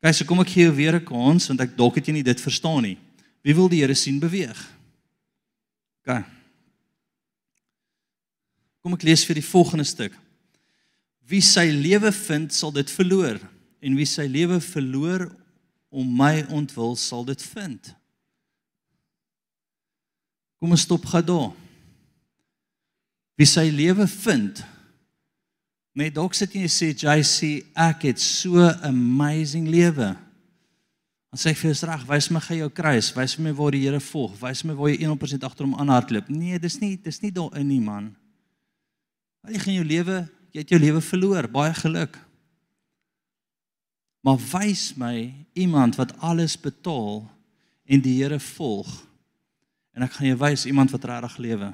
Kyk, 0.00 0.16
so 0.16 0.28
kom 0.30 0.40
ek 0.40 0.54
gee 0.54 0.64
jou 0.64 0.76
weer 0.78 0.96
'n 0.96 1.04
kans 1.04 1.48
want 1.48 1.60
ek 1.60 1.76
dalk 1.76 2.00
het 2.00 2.08
jy 2.08 2.14
nie 2.14 2.24
dit 2.24 2.40
verstaan 2.40 2.82
nie. 2.82 2.98
Wie 3.44 3.54
wil 3.54 3.68
die 3.68 3.82
Here 3.82 3.94
sien 3.94 4.18
beweeg? 4.18 4.56
Kyk. 6.06 6.24
Kom 8.82 8.94
ek 8.94 9.02
lees 9.02 9.26
vir 9.26 9.34
die 9.34 9.44
volgende 9.44 9.84
stuk. 9.84 10.12
Wie 11.28 11.40
sy 11.40 11.68
lewe 11.70 12.10
vind, 12.12 12.52
sal 12.52 12.72
dit 12.72 12.90
verloor 12.90 13.38
en 13.82 13.98
wie 13.98 14.06
sy 14.06 14.28
lewe 14.30 14.60
verloor 14.62 15.26
om 15.92 16.08
my 16.16 16.44
ontwil 16.54 16.94
sal 16.96 17.26
dit 17.28 17.42
vind. 17.52 17.90
Kom 20.62 20.72
ons 20.72 20.84
stop 20.86 21.04
gou 21.10 21.22
daar. 21.26 21.50
Wie 23.36 23.48
sy 23.48 23.66
lewe 23.74 24.06
vind. 24.06 24.62
Net 25.98 26.14
dalk 26.14 26.36
sit 26.38 26.54
jy 26.54 26.62
en 26.64 26.72
sê 26.72 26.92
JC, 26.94 27.64
ek 27.74 28.06
het 28.12 28.22
so 28.22 28.62
amazing 28.86 29.66
lewe. 29.68 30.12
Dan 31.32 31.40
sê 31.40 31.50
ek 31.52 31.58
vir 31.60 31.72
jou 31.72 31.88
reg, 31.90 32.06
wys 32.08 32.28
my 32.32 32.40
gou 32.44 32.56
jou 32.60 32.70
kruis, 32.72 33.10
wys 33.16 33.34
my 33.40 33.52
waar 33.56 33.74
die 33.74 33.82
Here 33.82 34.00
volg, 34.04 34.36
wys 34.40 34.62
my 34.68 34.76
waar 34.78 34.92
jy 34.92 35.02
100% 35.02 35.46
agter 35.48 35.66
hom 35.66 35.76
aanhardloop. 35.80 36.30
Nee, 36.32 36.60
dis 36.62 36.78
nie, 36.80 36.94
dis 37.00 37.20
nie 37.24 37.32
daarin 37.34 37.66
nie, 37.68 37.80
man. 37.82 38.10
Jy 39.50 39.60
gaan 39.64 39.78
jou 39.80 39.86
lewe, 39.88 40.18
jy 40.54 40.62
het 40.62 40.72
jou 40.72 40.80
lewe 40.80 41.02
verloor, 41.02 41.48
baie 41.50 41.74
geluk. 41.74 42.20
Maar 44.22 44.38
wys 44.38 44.92
my 44.94 45.32
iemand 45.58 45.98
wat 45.98 46.14
alles 46.22 46.54
betaal 46.60 47.24
en 47.84 48.02
die 48.02 48.20
Here 48.22 48.38
volg. 48.40 48.90
En 49.92 50.06
ek 50.06 50.14
gaan 50.16 50.30
jou 50.30 50.38
wys 50.40 50.66
iemand 50.70 50.92
wat 50.94 51.04
regtig 51.10 51.36
lewe. 51.42 51.72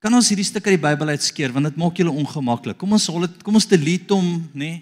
Kan 0.00 0.16
ons 0.16 0.30
hierdie 0.32 0.48
stuk 0.48 0.64
uit 0.64 0.78
die 0.78 0.86
Bybel 0.86 1.12
uitskeer 1.12 1.52
want 1.52 1.68
dit 1.68 1.80
maak 1.80 2.00
julle 2.00 2.14
ongemaklik. 2.22 2.78
Kom 2.80 2.96
ons 2.96 3.08
hol 3.12 3.28
dit, 3.28 3.42
kom 3.44 3.60
ons 3.60 3.68
delete 3.68 4.16
hom, 4.16 4.30
nê? 4.54 4.70
Nee? 4.70 4.78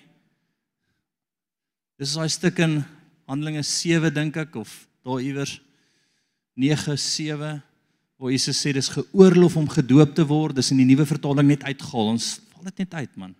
Dis 1.98 2.14
daai 2.14 2.30
stuk 2.30 2.60
in 2.62 2.78
Handelinge 3.26 3.64
7 3.66 4.12
dink 4.14 4.36
ek 4.38 4.54
of 4.60 4.70
daar 5.02 5.18
iewers 5.18 5.56
9 6.54 6.94
7 6.94 7.56
waar 8.18 8.30
Jesus 8.30 8.60
sê 8.62 8.70
dis 8.74 8.90
geoorloof 8.94 9.56
om 9.58 9.66
gedoop 9.70 10.14
te 10.14 10.24
word, 10.26 10.54
dis 10.58 10.70
in 10.74 10.78
die 10.78 10.86
nuwe 10.86 11.06
vertaling 11.06 11.46
net 11.50 11.66
uitgehaal. 11.66 12.14
Ons 12.14 12.36
val 12.54 12.70
dit 12.70 12.84
net 12.84 12.94
uit, 13.02 13.12
man. 13.18 13.34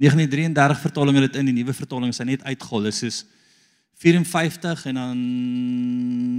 1933 0.00 0.80
vertaling 0.80 1.18
het 1.18 1.26
dit 1.28 1.40
in 1.42 1.50
die 1.50 1.58
nuwe 1.60 1.74
vertaling 1.76 2.14
sy 2.16 2.24
net 2.24 2.44
uitgehaal. 2.46 2.86
Dis 2.88 3.02
soos 3.02 3.18
54 4.00 4.86
en 4.88 4.96
dan 4.96 5.18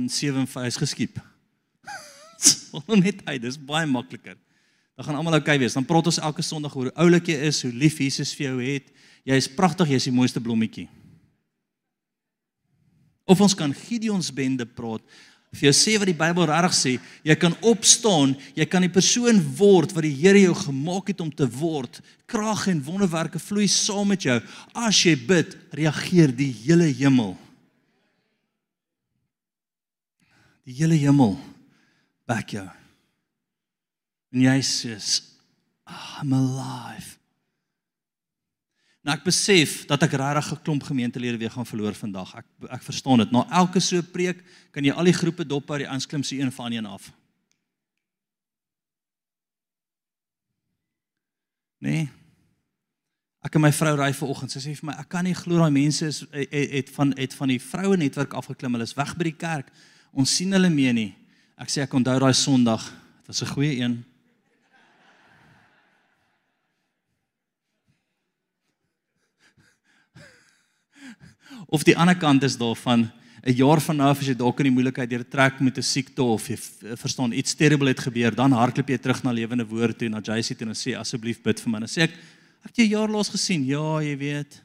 75 0.10 0.66
is 0.66 0.80
geskiep. 0.82 1.20
Val 2.72 2.98
net 2.98 3.22
uit, 3.28 3.42
dis 3.44 3.60
baie 3.62 3.86
makliker. 3.86 4.40
Dan 4.98 5.06
gaan 5.06 5.20
almal 5.20 5.38
oukei 5.38 5.60
wees. 5.62 5.78
Dan 5.78 5.86
praat 5.86 6.10
ons 6.10 6.18
elke 6.18 6.42
Sondag 6.46 6.74
oor 6.76 6.90
hoe 6.90 6.98
oulik 7.06 7.30
jy 7.30 7.38
is, 7.52 7.62
hoe 7.62 7.74
lief 7.74 8.02
Jesus 8.02 8.34
vir 8.38 8.48
jou 8.50 8.58
het. 8.66 8.90
Jy 9.30 9.38
is 9.38 9.50
pragtig, 9.54 9.94
jy 9.94 10.02
is 10.02 10.10
die 10.10 10.16
mooiste 10.16 10.42
blommetjie. 10.42 10.88
Of 13.30 13.46
ons 13.46 13.54
kan 13.56 13.74
Gideons 13.78 14.32
bende 14.34 14.66
praat 14.66 15.06
vir 15.52 15.68
jou 15.68 15.74
sê 15.76 15.98
wat 16.00 16.08
die 16.08 16.16
Bybel 16.16 16.48
regtig 16.48 16.76
sê, 16.78 16.94
jy 17.28 17.36
kan 17.36 17.56
opstaan, 17.68 18.38
jy 18.56 18.66
kan 18.72 18.86
die 18.86 18.92
persoon 18.92 19.42
word 19.60 19.92
wat 19.92 20.08
die 20.08 20.16
Here 20.16 20.40
jou 20.40 20.56
gemaak 20.56 21.12
het 21.12 21.24
om 21.24 21.32
te 21.32 21.48
word. 21.60 22.00
Krag 22.32 22.70
en 22.72 22.84
wonderwerke 22.86 23.40
vloei 23.42 23.68
saam 23.68 24.14
met 24.14 24.24
jou. 24.24 24.38
As 24.72 25.04
jy 25.04 25.18
bid, 25.20 25.58
reageer 25.76 26.32
die 26.32 26.52
hele 26.64 26.88
hemel. 26.96 27.36
Die 30.64 30.78
hele 30.80 30.96
hemel 30.96 31.36
back 32.30 32.56
jou. 32.56 32.68
En 34.32 34.46
jy 34.48 34.60
sê, 34.64 34.96
I'm 36.22 36.32
alive. 36.32 37.21
Nou 39.02 39.16
ek 39.18 39.24
besef 39.26 39.86
dat 39.90 40.04
ek 40.06 40.14
regtig 40.14 40.52
'n 40.54 40.62
klomp 40.62 40.84
gemeentelede 40.84 41.38
weer 41.38 41.52
gaan 41.52 41.66
verloor 41.66 41.94
vandag. 41.94 42.36
Ek 42.36 42.46
ek 42.70 42.84
verstaan 42.84 43.18
dit. 43.18 43.32
Na 43.32 43.48
elke 43.50 43.80
so 43.80 44.02
preek 44.02 44.44
kan 44.72 44.84
jy 44.84 44.92
al 44.92 45.04
die 45.04 45.14
groepe 45.14 45.46
dop 45.46 45.72
uit 45.72 45.80
die 45.80 45.90
aansklim 45.90 46.24
se 46.24 46.38
een 46.38 46.52
van 46.52 46.72
een 46.72 46.86
af. 46.86 47.12
Nee. 51.80 52.10
Ek 53.42 53.56
en 53.56 53.62
my 53.62 53.72
vrou 53.74 53.96
ry 53.98 54.14
vanoggend. 54.14 54.52
Sy 54.52 54.60
sê 54.60 54.76
vir 54.78 54.86
my, 54.86 54.94
ek 54.94 55.10
kan 55.10 55.24
nie 55.24 55.34
glo 55.34 55.58
daai 55.58 55.72
mense 55.72 56.06
is 56.06 56.26
het 56.30 56.90
van 56.94 57.14
het 57.18 57.34
van 57.34 57.48
die 57.48 57.62
vroue 57.62 57.98
netwerk 57.98 58.34
afgeklim. 58.34 58.72
Hulle 58.78 58.84
is 58.84 58.94
weg 58.94 59.16
by 59.18 59.24
die 59.24 59.38
kerk. 59.38 59.72
Ons 60.14 60.36
sien 60.36 60.52
hulle 60.54 60.70
mee 60.70 60.94
nie. 60.94 61.16
Ek 61.58 61.70
sê 61.70 61.82
ek 61.82 61.94
onthou 61.94 62.20
daai 62.20 62.34
Sondag. 62.34 62.86
Dit 63.22 63.28
was 63.28 63.42
'n 63.42 63.54
goeie 63.54 63.82
een. 63.82 64.04
Of 71.72 71.86
die 71.88 71.96
ander 71.96 72.18
kant 72.20 72.44
is 72.44 72.58
daarvan 72.60 73.10
'n 73.44 73.56
jaar 73.56 73.82
van 73.82 73.96
nou 73.98 74.10
as 74.10 74.28
jy 74.28 74.36
dalk 74.36 74.60
in 74.60 74.70
die 74.70 74.76
moeilikheid 74.76 75.10
deur 75.10 75.24
trek 75.24 75.60
met 75.62 75.78
'n 75.78 75.82
siekte 75.82 76.22
of 76.22 76.48
jy 76.48 76.58
verstaan 76.96 77.32
iets 77.32 77.56
terrible 77.56 77.88
het 77.88 78.00
gebeur, 78.00 78.36
dan 78.36 78.52
hardloop 78.52 78.88
jy 78.90 78.98
terug 78.98 79.24
na 79.24 79.32
lewende 79.32 79.66
woord 79.66 79.98
toe 79.98 80.10
na 80.10 80.20
JC 80.20 80.58
toe 80.58 80.68
en 80.68 80.76
sê 80.76 80.98
asseblief 80.98 81.42
bid 81.42 81.60
vir 81.60 81.70
my. 81.72 81.80
Dan 81.80 81.88
sê 81.88 82.02
ek, 82.02 82.12
ek 82.12 82.76
het 82.76 82.76
jou 82.76 82.88
jaar 82.88 83.10
laas 83.10 83.30
gesien. 83.30 83.66
Ja, 83.66 84.02
jy 84.02 84.18
weet. 84.18 84.62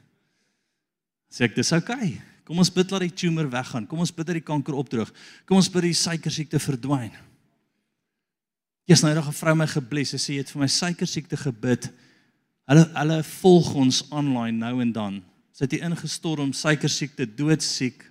Sê 1.31 1.45
ek 1.45 1.55
dis 1.55 1.71
oukei. 1.71 1.95
Okay. 1.95 2.21
Kom 2.47 2.59
ons 2.59 2.71
bid 2.71 2.87
dat 2.87 3.03
die 3.03 3.11
tumor 3.11 3.49
weggaan. 3.49 3.87
Kom 3.87 3.99
ons 3.99 4.13
bid 4.15 4.27
dat 4.29 4.37
die 4.37 4.45
kanker 4.45 4.77
opdroog. 4.79 5.09
Kom 5.45 5.57
ons 5.57 5.67
bid 5.67 5.81
dat 5.81 5.89
die 5.89 5.99
suikersiekte 5.99 6.59
verdwyn. 6.59 7.11
Eers 8.87 9.01
nou 9.03 9.11
'n 9.11 9.33
vrou 9.33 9.55
my 9.55 9.67
gebless. 9.67 10.11
Sy 10.11 10.17
sê 10.17 10.33
jy 10.33 10.37
het 10.37 10.51
vir 10.51 10.61
my 10.61 10.67
suikersiekte 10.67 11.37
gebid. 11.37 11.91
Hulle 12.67 12.85
hulle 12.95 13.23
volg 13.23 13.73
ons 13.75 14.03
online 14.11 14.57
nou 14.57 14.81
en 14.81 14.91
dan. 14.91 15.23
Sy 15.57 15.65
het 15.65 15.73
hier 15.73 15.87
ingestorm, 15.87 16.51
suikersiekte, 16.53 17.25
doodsiek. 17.25 18.03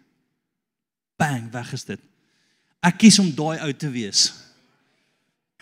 Bang, 1.20 1.46
weg 1.52 1.70
is 1.76 1.86
dit. 1.86 2.02
Ek 2.82 2.98
kies 2.98 3.20
om 3.22 3.30
daai 3.30 3.62
ou 3.62 3.70
te 3.70 3.90
wees. 3.92 4.32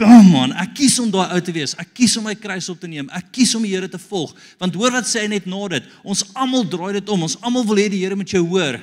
Kom 0.00 0.32
on, 0.34 0.54
ek 0.58 0.72
kies 0.80 0.96
om 0.98 1.12
daai 1.12 1.36
ou 1.36 1.42
te 1.44 1.52
wees. 1.54 1.76
Ek 1.78 1.92
kies 1.94 2.16
om 2.18 2.24
my 2.26 2.32
kruis 2.40 2.70
op 2.72 2.80
te 2.80 2.88
neem. 2.90 3.06
Ek 3.14 3.28
kies 3.36 3.52
om 3.54 3.62
die 3.62 3.74
Here 3.76 3.90
te 3.90 4.00
volg. 4.00 4.32
Want 4.58 4.80
hoor 4.80 4.96
wat 4.96 5.06
sê 5.06 5.22
hy 5.22 5.28
net 5.36 5.44
na 5.46 5.60
dit. 5.76 5.92
Ons 6.02 6.24
almal 6.32 6.64
draai 6.72 6.96
dit 6.96 7.12
om. 7.12 7.28
Ons 7.28 7.36
almal 7.44 7.68
wil 7.68 7.82
hê 7.84 7.86
die 7.92 8.00
Here 8.02 8.16
moet 8.18 8.32
jou 8.32 8.42
hoor. 8.48 8.80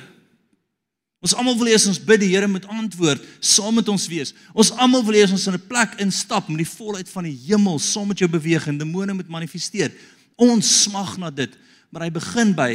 Ons 1.22 1.36
almal 1.38 1.54
wil 1.54 1.70
hê 1.70 1.76
ons 1.78 2.00
bid 2.02 2.24
die 2.24 2.32
Here 2.32 2.48
moet 2.50 2.64
antwoord, 2.66 3.22
saam 3.38 3.76
met 3.78 3.90
ons 3.92 4.08
wees. 4.10 4.32
Ons 4.58 4.72
almal 4.74 5.04
wil 5.06 5.20
hê 5.20 5.26
ons 5.28 5.46
in 5.46 5.54
'n 5.54 5.68
plek 5.68 6.00
instap 6.02 6.48
met 6.48 6.64
die 6.64 6.72
volheid 6.78 7.08
van 7.08 7.24
die 7.24 7.38
hemel, 7.46 7.78
saam 7.78 8.08
met 8.08 8.18
jou 8.18 8.28
beweeg 8.28 8.66
en 8.66 8.78
demone 8.78 9.14
moet 9.14 9.28
manifesteer. 9.28 9.92
Ons 10.36 10.82
smag 10.82 11.18
na 11.18 11.30
dit, 11.30 11.50
maar 11.92 12.06
hy 12.06 12.12
begin 12.14 12.54
by 12.56 12.72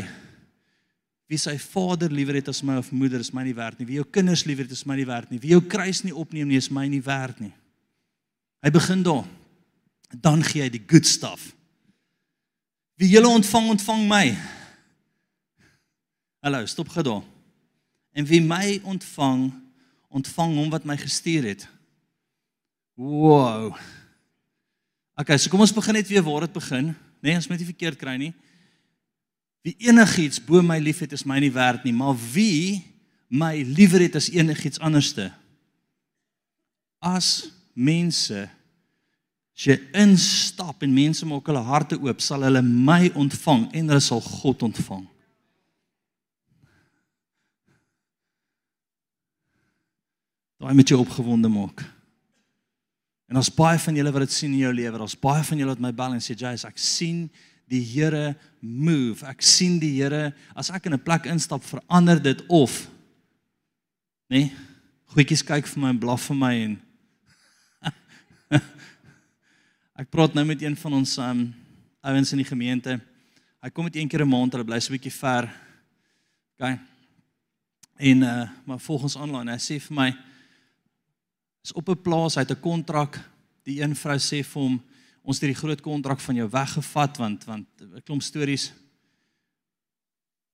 wie 1.28 1.40
sy 1.42 1.58
vader 1.60 2.14
liewer 2.14 2.38
het 2.38 2.48
as 2.52 2.62
my 2.64 2.78
of 2.80 2.94
moeder 2.96 3.20
is 3.20 3.34
my 3.36 3.44
nie 3.44 3.56
werd 3.58 3.80
nie. 3.82 3.88
Wie 3.90 3.98
jou 3.98 4.06
kinders 4.08 4.46
liewer 4.48 4.64
het 4.64 4.76
is 4.78 4.86
my 4.88 4.96
nie 4.96 5.08
werd 5.10 5.32
nie. 5.34 5.42
Wie 5.44 5.52
jou 5.52 5.64
kruis 5.66 6.06
nie 6.06 6.16
opneem 6.16 6.48
nie 6.48 6.60
is 6.60 6.70
my 6.72 6.86
nie 6.88 7.02
werd 7.04 7.42
nie. 7.44 7.52
Hy 8.64 8.72
begin 8.72 9.04
daar. 9.04 9.26
Dan 10.24 10.46
gee 10.46 10.64
hy 10.64 10.70
die 10.72 10.86
good 10.88 11.10
stuff. 11.10 11.50
Wie 12.98 13.10
julle 13.12 13.28
ontvang, 13.28 13.74
ontvang 13.76 14.06
my. 14.08 14.24
Hallo, 16.46 16.64
stop 16.70 16.94
gou 16.96 17.04
daar. 17.04 17.26
En 18.16 18.26
wie 18.26 18.40
my 18.42 18.80
ontvang, 18.88 19.50
ontvang 20.16 20.56
hom 20.62 20.72
wat 20.72 20.88
my 20.88 20.96
gestuur 20.98 21.50
het. 21.52 21.68
Wow. 22.96 23.76
Okay, 25.20 25.38
so 25.38 25.52
kom 25.52 25.62
ons 25.66 25.76
begin 25.76 26.00
net 26.00 26.08
weer 26.08 26.24
waar 26.26 26.48
dit 26.48 26.56
begin, 26.56 26.94
nê, 26.94 27.30
nee, 27.30 27.38
ons 27.38 27.50
moet 27.52 27.60
nie 27.62 27.70
verkeerd 27.74 28.00
kry 28.00 28.16
nie. 28.22 28.32
Wie 29.68 29.76
enigiets 29.90 30.40
bo 30.40 30.62
my 30.64 30.78
liefhet 30.80 31.12
is 31.12 31.26
my 31.28 31.42
nie 31.44 31.52
werd 31.52 31.84
nie, 31.84 31.92
maar 31.92 32.16
wie 32.32 32.86
my 33.28 33.58
liewer 33.68 34.06
het 34.06 34.16
as 34.16 34.30
enigiets 34.32 34.80
anderste. 34.80 35.28
As 37.04 37.50
mense 37.76 38.48
as 39.58 39.66
jy 39.66 39.76
instap 39.98 40.84
en 40.86 40.92
mense 40.94 41.26
maak 41.26 41.48
hulle 41.50 41.64
harte 41.66 41.98
oop, 41.98 42.20
sal 42.22 42.46
hulle 42.46 42.62
my 42.62 43.10
ontvang 43.18 43.64
en 43.74 43.88
hulle 43.90 44.04
sal 44.06 44.22
God 44.22 44.68
ontvang. 44.70 45.02
Daai 50.62 50.76
moet 50.78 50.94
jou 50.94 51.00
opgewonde 51.02 51.50
maak. 51.50 51.82
En 53.28 53.42
ons 53.42 53.50
baie 53.58 53.82
van 53.82 53.98
julle 53.98 54.14
wat 54.14 54.28
dit 54.28 54.36
sien 54.38 54.54
in 54.54 54.62
jou 54.62 54.76
lewe, 54.78 55.02
ons 55.04 55.20
baie 55.26 55.42
van 55.50 55.60
julle 55.60 55.74
wat 55.74 55.84
my 55.84 55.92
bel 56.06 56.16
en 56.16 56.24
sê 56.24 56.38
Jais, 56.38 56.64
ek 56.70 56.78
sien 56.80 57.26
die 57.68 57.84
Here 57.84 58.36
move. 58.62 59.26
Ek 59.28 59.42
sien 59.44 59.80
die 59.80 60.02
Here 60.02 60.34
as 60.56 60.72
ek 60.72 60.86
in 60.86 60.94
'n 60.94 61.04
plek 61.04 61.26
instap, 61.26 61.64
verander 61.64 62.20
dit 62.20 62.44
of 62.48 62.88
nê? 64.30 64.48
Nee, 64.48 64.52
goedjies 65.14 65.44
kyk 65.44 65.68
vir 65.68 65.82
my 65.82 65.90
en 65.90 66.00
blaf 66.00 66.28
vir 66.28 66.36
my 66.36 66.54
en 66.66 66.78
Ek 70.02 70.10
praat 70.14 70.34
nou 70.34 70.46
met 70.46 70.62
een 70.62 70.76
van 70.78 70.94
ons 70.94 71.18
um 71.18 71.54
ouens 72.08 72.32
in 72.32 72.38
die 72.40 72.48
gemeente. 72.48 73.00
Hy 73.64 73.70
kom 73.74 73.88
met 73.88 73.96
een 73.96 74.08
keer 74.08 74.24
'n 74.24 74.30
maand, 74.30 74.54
hulle 74.54 74.64
bly 74.64 74.80
so 74.80 74.94
'n 74.94 74.98
bietjie 74.98 75.12
ver. 75.12 75.50
OK. 76.56 76.80
En 77.98 78.22
uh 78.22 78.50
maar 78.66 78.80
volgens 78.80 79.18
aanlyn, 79.18 79.48
hy 79.48 79.58
sê 79.60 79.80
vir 79.82 79.96
my 79.96 80.16
is 81.64 81.74
op 81.74 81.90
'n 81.90 82.02
plaas, 82.02 82.36
hy 82.36 82.42
het 82.42 82.52
'n 82.52 82.62
kontrak. 82.62 83.20
Die 83.64 83.82
een 83.82 83.96
vrou 83.96 84.18
sê 84.18 84.44
vir 84.44 84.62
hom, 84.62 84.82
ons 85.28 85.42
het 85.42 85.52
die 85.52 85.60
groot 85.60 85.82
kontrak 85.84 86.24
van 86.24 86.40
jou 86.40 86.48
weggevat 86.50 87.20
want 87.20 87.46
want 87.46 87.68
'n 87.82 88.02
klomp 88.06 88.24
stories. 88.24 88.72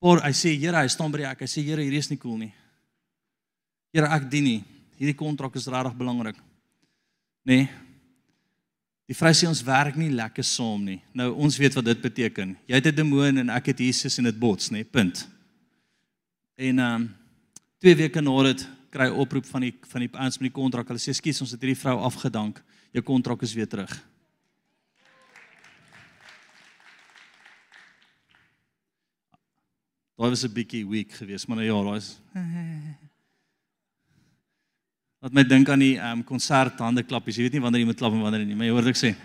Maar 0.01 0.24
hy 0.26 0.34
sê, 0.34 0.57
"Here, 0.59 0.78
hy 0.78 0.88
staan 0.88 1.11
by 1.11 1.17
die 1.17 1.28
ek." 1.28 1.39
Hy 1.41 1.47
sê, 1.47 1.63
"Here, 1.63 1.82
hierdie 1.82 1.99
is 1.99 2.09
nie 2.09 2.17
cool 2.17 2.38
nie." 2.38 2.53
Here, 3.93 4.07
ek 4.07 4.30
dien 4.30 4.43
nie. 4.43 4.63
Hierdie 4.97 5.15
kontrak 5.17 5.55
is 5.55 5.67
regtig 5.67 5.95
belangrik. 5.95 6.36
Nê? 7.45 7.55
Nee, 7.55 7.69
Die 9.03 9.15
vrou 9.15 9.34
sê 9.36 9.49
ons 9.49 9.63
werk 9.67 9.97
nie 9.99 10.11
lekker 10.15 10.45
saam 10.47 10.86
nie. 10.88 11.01
Nou 11.13 11.34
ons 11.43 11.57
weet 11.59 11.76
wat 11.76 11.86
dit 11.89 11.99
beteken. 12.05 12.55
Jy 12.65 12.76
het 12.76 12.88
'n 12.88 12.95
demoon 12.95 13.38
en 13.38 13.49
ek 13.49 13.65
het 13.65 13.80
Jesus 13.80 14.17
en 14.17 14.24
dit 14.24 14.39
bots, 14.39 14.71
nê? 14.71 14.84
Punt. 14.84 15.28
En 16.57 16.80
ehm 16.80 17.01
um, 17.01 17.15
twee 17.80 17.95
weke 17.95 18.21
na 18.21 18.43
dit 18.43 18.67
kry 18.89 19.09
oproep 19.09 19.45
van 19.45 19.61
die 19.61 19.74
van 19.82 20.01
die 20.01 20.09
ouens 20.13 20.39
met 20.39 20.53
die 20.53 20.61
kontrak. 20.61 20.88
Hulle 20.88 20.99
sê 20.99 21.13
skus, 21.13 21.41
ons 21.41 21.51
het 21.51 21.61
hierdie 21.61 21.80
vrou 21.80 21.99
afgedank. 21.99 22.63
Jou 22.93 23.03
kontrak 23.03 23.41
is 23.41 23.53
weer 23.53 23.67
terug. 23.67 23.91
Daai 30.18 30.30
was 30.30 30.43
'n 30.45 30.53
bietjie 30.53 30.86
weak 30.88 31.11
geweest, 31.11 31.47
maar 31.47 31.57
nou 31.57 31.68
ja, 31.68 31.84
daai 31.84 31.97
is 31.97 32.20
Wat 35.24 35.32
my 35.32 35.43
dink 35.47 35.70
aan 35.70 35.80
die 35.80 35.95
ehm 35.95 36.20
um, 36.20 36.24
konsert 36.24 36.80
hande 36.84 37.03
klappies. 37.03 37.38
Jy 37.39 37.43
weet 37.43 37.53
nie 37.53 37.61
wanneer 37.64 37.80
jy 37.80 37.88
moet 37.88 37.97
klap 37.97 38.11
en 38.11 38.20
wanneer 38.20 38.43
nie, 38.45 38.55
maar 38.55 38.68
jy 38.68 38.74
hoor 38.74 38.84
wat 38.84 38.91
ek 38.91 38.99
sê. 38.99 39.16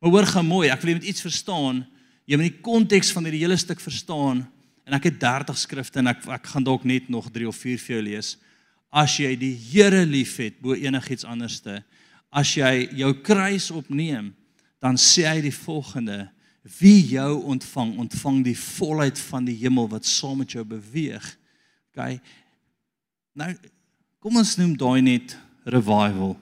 Maar 0.00 0.10
hoor 0.10 0.26
gaan 0.26 0.46
mooi. 0.48 0.70
Ek 0.72 0.80
wil 0.80 0.88
jy 0.88 0.94
moet 0.96 1.10
iets 1.10 1.20
verstaan. 1.20 1.82
Jy 2.24 2.38
moet 2.40 2.48
die 2.48 2.62
konteks 2.64 3.12
van 3.12 3.28
hierdie 3.28 3.42
hele 3.44 3.58
stuk 3.60 3.82
verstaan. 3.84 4.40
En 4.88 4.96
ek 4.96 5.10
het 5.10 5.18
30 5.20 5.58
skrifte 5.60 6.00
en 6.00 6.08
ek 6.14 6.24
ek 6.38 6.48
gaan 6.54 6.64
dalk 6.64 6.86
net 6.88 7.10
nog 7.12 7.28
3 7.30 7.50
of 7.50 7.60
4 7.60 7.78
vir 7.84 7.94
jou 7.96 8.02
lees. 8.08 8.38
As 8.88 9.18
jy 9.20 9.36
die 9.36 9.52
Here 9.52 10.06
liefhet 10.08 10.62
bo 10.64 10.72
enigiets 10.72 11.28
anderste, 11.28 11.82
as 12.32 12.56
jy 12.56 12.88
jou 12.96 13.12
kruis 13.20 13.70
opneem, 13.70 14.32
dan 14.80 14.96
sê 14.96 15.28
hy 15.28 15.42
die 15.44 15.52
volgende: 15.54 16.30
Wie 16.78 17.00
jou 17.10 17.42
ontvang, 17.42 17.96
ontvang 17.98 18.42
die 18.46 18.58
volheid 18.58 19.18
van 19.18 19.44
die 19.44 19.56
hemel 19.64 19.88
wat 19.90 20.06
saam 20.06 20.42
met 20.42 20.54
jou 20.54 20.64
beweeg. 20.64 21.24
OK. 21.92 22.18
Nou 23.32 23.54
Kom 24.22 24.38
ons 24.38 24.54
noem 24.54 24.76
daai 24.78 25.02
net 25.02 25.32
revival. 25.66 26.36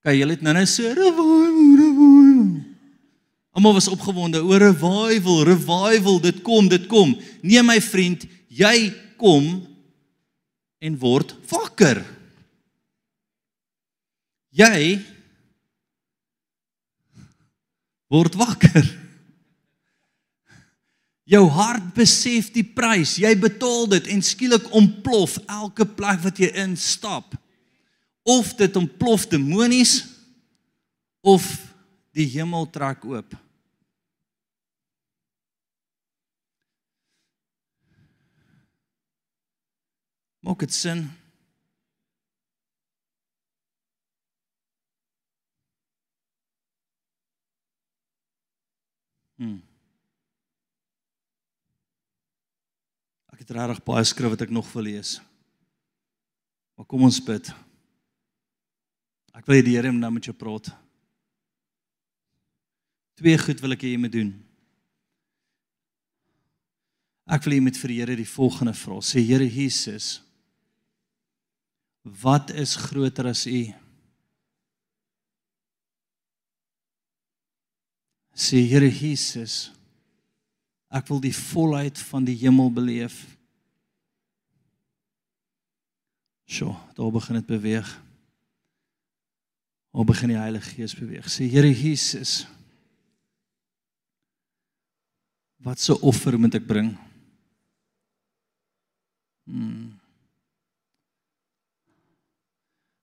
Okay, 0.00 0.16
julle 0.16 0.34
het 0.34 0.42
nou-nou 0.42 0.64
so 0.66 0.90
revival, 0.90 1.44
revival. 1.78 2.40
Almal 3.54 3.76
was 3.76 3.86
opgewonde 3.92 4.40
oor 4.42 4.64
revival, 4.64 5.44
revival, 5.46 6.18
dit 6.24 6.40
kom, 6.42 6.66
dit 6.72 6.88
kom. 6.90 7.14
Nee 7.46 7.62
my 7.62 7.78
vriend, 7.84 8.26
jy 8.50 8.90
kom 9.20 9.46
en 10.82 10.98
word 10.98 11.36
wakker. 11.52 12.02
Jy 14.50 14.98
word 18.10 18.34
wakker. 18.38 18.86
Jou 21.30 21.44
hart 21.54 21.92
besef 21.94 22.48
die 22.50 22.66
prys. 22.66 23.14
Jy 23.22 23.30
betaal 23.38 23.86
dit 23.92 24.08
en 24.10 24.22
skielik 24.24 24.66
ontplof 24.74 25.38
elke 25.46 25.86
plek 25.86 26.18
wat 26.24 26.40
jy 26.42 26.50
instap. 26.64 27.36
Of 28.26 28.56
dit 28.58 28.74
ontplof 28.76 29.28
demonies 29.30 30.02
of 31.22 31.46
die 32.16 32.26
hemel 32.32 32.66
trek 32.74 33.06
oop. 33.06 33.36
Maak 40.40 40.64
dit 40.64 40.74
sin? 40.74 41.04
Hmm. 49.40 49.62
Ek 53.32 53.40
het 53.40 53.52
regtig 53.56 53.80
baie 53.86 54.04
skrif 54.04 54.34
wat 54.34 54.44
ek 54.44 54.52
nog 54.52 54.68
wil 54.74 54.84
lees. 54.84 55.16
Maar 56.76 56.88
kom 56.88 57.06
ons 57.08 57.22
bid. 57.24 57.48
Ek 59.32 59.46
wil 59.48 59.56
hê 59.56 59.64
die 59.64 59.78
Here 59.78 59.92
moet 59.92 60.04
nou 60.04 60.12
met 60.18 60.28
jou 60.28 60.36
praat. 60.36 60.68
Twee 63.20 63.40
goed 63.40 63.64
wil 63.64 63.76
ek 63.76 63.86
hê 63.86 63.94
jy 63.94 64.00
moet 64.00 64.12
doen. 64.12 64.34
Ek 67.30 67.46
wil 67.46 67.54
hê 67.54 67.60
jy 67.62 67.64
moet 67.64 67.80
vir 67.80 67.94
die 67.94 68.00
Here 68.02 68.18
die 68.20 68.28
volgende 68.28 68.76
vra. 68.76 69.00
Sê 69.00 69.24
Here 69.24 69.48
Jesus, 69.48 70.18
wat 72.04 72.52
is 72.52 72.76
groter 72.76 73.32
as 73.32 73.46
U? 73.48 73.62
Sê 78.40 78.62
Here 78.64 78.88
Jesus, 78.88 79.68
Ek 80.90 81.06
wil 81.06 81.20
die 81.22 81.34
volheid 81.34 81.98
van 82.10 82.24
die 82.26 82.34
hemel 82.40 82.70
beleef. 82.74 83.22
So, 86.50 86.74
daar 86.98 87.12
begin 87.14 87.38
dit 87.38 87.46
beweeg. 87.46 87.90
Daar 89.94 90.08
begin 90.08 90.32
die 90.32 90.38
Heilige 90.38 90.74
Gees 90.74 90.96
beweeg. 90.98 91.28
Sê 91.30 91.46
Here 91.46 91.70
Jesus, 91.70 92.42
wat 95.62 95.78
se 95.78 95.92
so 95.92 96.00
offer 96.02 96.38
moet 96.38 96.58
ek 96.58 96.66
bring? 96.66 96.90
Hmm. 99.46 99.94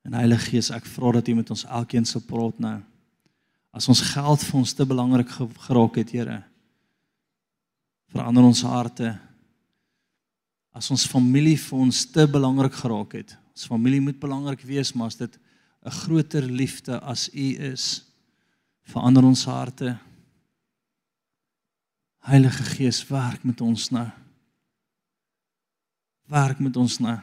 En 0.04 0.20
Heilige 0.20 0.52
Gees, 0.52 0.74
ek 0.76 0.88
vra 0.92 1.16
dat 1.16 1.32
U 1.32 1.40
met 1.40 1.56
ons 1.56 1.64
elkeen 1.80 2.08
sal 2.08 2.26
praat 2.28 2.60
nou. 2.60 2.78
As 3.78 3.88
ons 3.92 4.02
geld 4.02 4.42
vir 4.42 4.60
ons 4.60 4.74
te 4.74 4.86
belangrik 4.90 5.30
geraak 5.68 6.02
het, 6.02 6.12
Here, 6.12 6.42
verander 8.10 8.44
ons 8.44 8.64
harte. 8.66 9.14
As 10.74 10.90
ons 10.94 11.06
familie 11.10 11.58
vir 11.58 11.84
ons 11.86 12.06
te 12.10 12.26
belangrik 12.26 12.74
geraak 12.74 13.14
het, 13.14 13.38
Ons 13.58 13.66
familie 13.66 13.98
moet 14.06 14.20
belangrik 14.22 14.62
wees, 14.70 14.92
maar 14.94 15.10
as 15.10 15.18
dit 15.18 15.40
'n 15.86 15.90
groter 15.90 16.44
liefde 16.44 17.00
as 17.02 17.28
U 17.34 17.48
is, 17.74 18.06
verander 18.86 19.24
ons 19.24 19.46
harte. 19.46 19.98
Heilige 22.22 22.64
Gees, 22.64 23.08
werk 23.08 23.44
met 23.44 23.62
ons 23.62 23.90
nou. 23.90 24.12
Werk 26.30 26.60
met 26.60 26.78
ons 26.78 27.00
nou. 27.00 27.18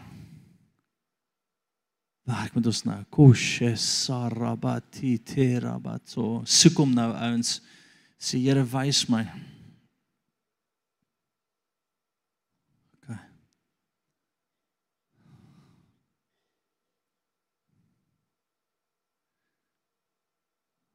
Werk 2.24 2.54
met 2.56 2.66
ons 2.66 2.84
nou. 2.88 3.00
Koshe 3.12 3.74
sarabati 3.76 5.18
terabato. 5.28 6.40
Soek 6.48 6.78
hom 6.80 6.94
nou 6.96 7.10
ouens. 7.12 7.58
Sê 8.16 8.40
Here, 8.40 8.64
wys 8.64 9.04
my. 9.12 9.26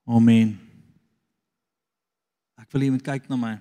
Amen. 0.10 0.56
Ek 2.58 2.72
wil 2.74 2.88
jy 2.88 2.96
moet 2.96 3.06
kyk 3.06 3.30
na 3.30 3.38
my. 3.38 3.52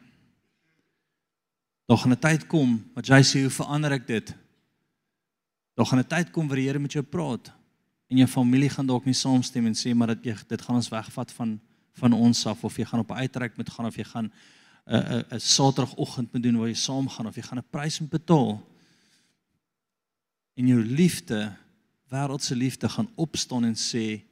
Daar 1.84 2.00
gaan 2.00 2.16
'n 2.16 2.20
tyd 2.20 2.48
kom 2.48 2.80
wat 2.96 3.04
jy 3.04 3.20
sê 3.20 3.42
hoe 3.44 3.52
verander 3.52 3.92
ek 3.92 4.06
dit? 4.06 4.32
Daar 5.76 5.86
gaan 5.86 6.00
'n 6.00 6.08
tyd 6.08 6.32
kom 6.32 6.48
waar 6.48 6.56
die 6.56 6.64
Here 6.64 6.78
met 6.78 6.92
jou 6.92 7.04
praat 7.04 7.57
en 8.08 8.16
jou 8.16 8.28
familie 8.28 8.70
gaan 8.72 8.86
dalk 8.86 9.04
nie 9.04 9.16
saamstem 9.16 9.66
en 9.66 9.74
sê 9.76 9.94
maar 9.94 10.14
dat 10.14 10.24
jy 10.24 10.34
dit 10.48 10.62
gaan 10.62 10.80
ons 10.80 10.88
wegvat 10.92 11.32
van 11.32 11.58
van 11.98 12.14
ons 12.14 12.46
af 12.46 12.64
of 12.64 12.76
jy 12.78 12.84
gaan 12.86 13.00
op 13.00 13.10
'n 13.10 13.20
uitreik 13.26 13.56
moet 13.56 13.70
gaan 13.70 13.86
of 13.86 13.96
jy 13.96 14.04
gaan 14.04 14.24
'n 14.24 14.32
'n 14.88 15.24
'n 15.34 15.40
Saterdagoggend 15.40 16.32
moet 16.32 16.42
doen 16.42 16.56
waar 16.56 16.68
jy 16.68 16.74
saam 16.74 17.08
gaan 17.08 17.26
of 17.26 17.36
jy 17.36 17.42
gaan 17.42 17.58
'n 17.58 17.70
prys 17.70 18.00
moet 18.00 18.10
betaal. 18.10 18.62
En 20.54 20.66
jou 20.66 20.80
liefde, 20.84 21.56
wêreldse 22.10 22.56
liefde 22.56 22.88
gaan 22.88 23.10
opstaan 23.14 23.64
en 23.64 23.74
sê, 23.74 24.22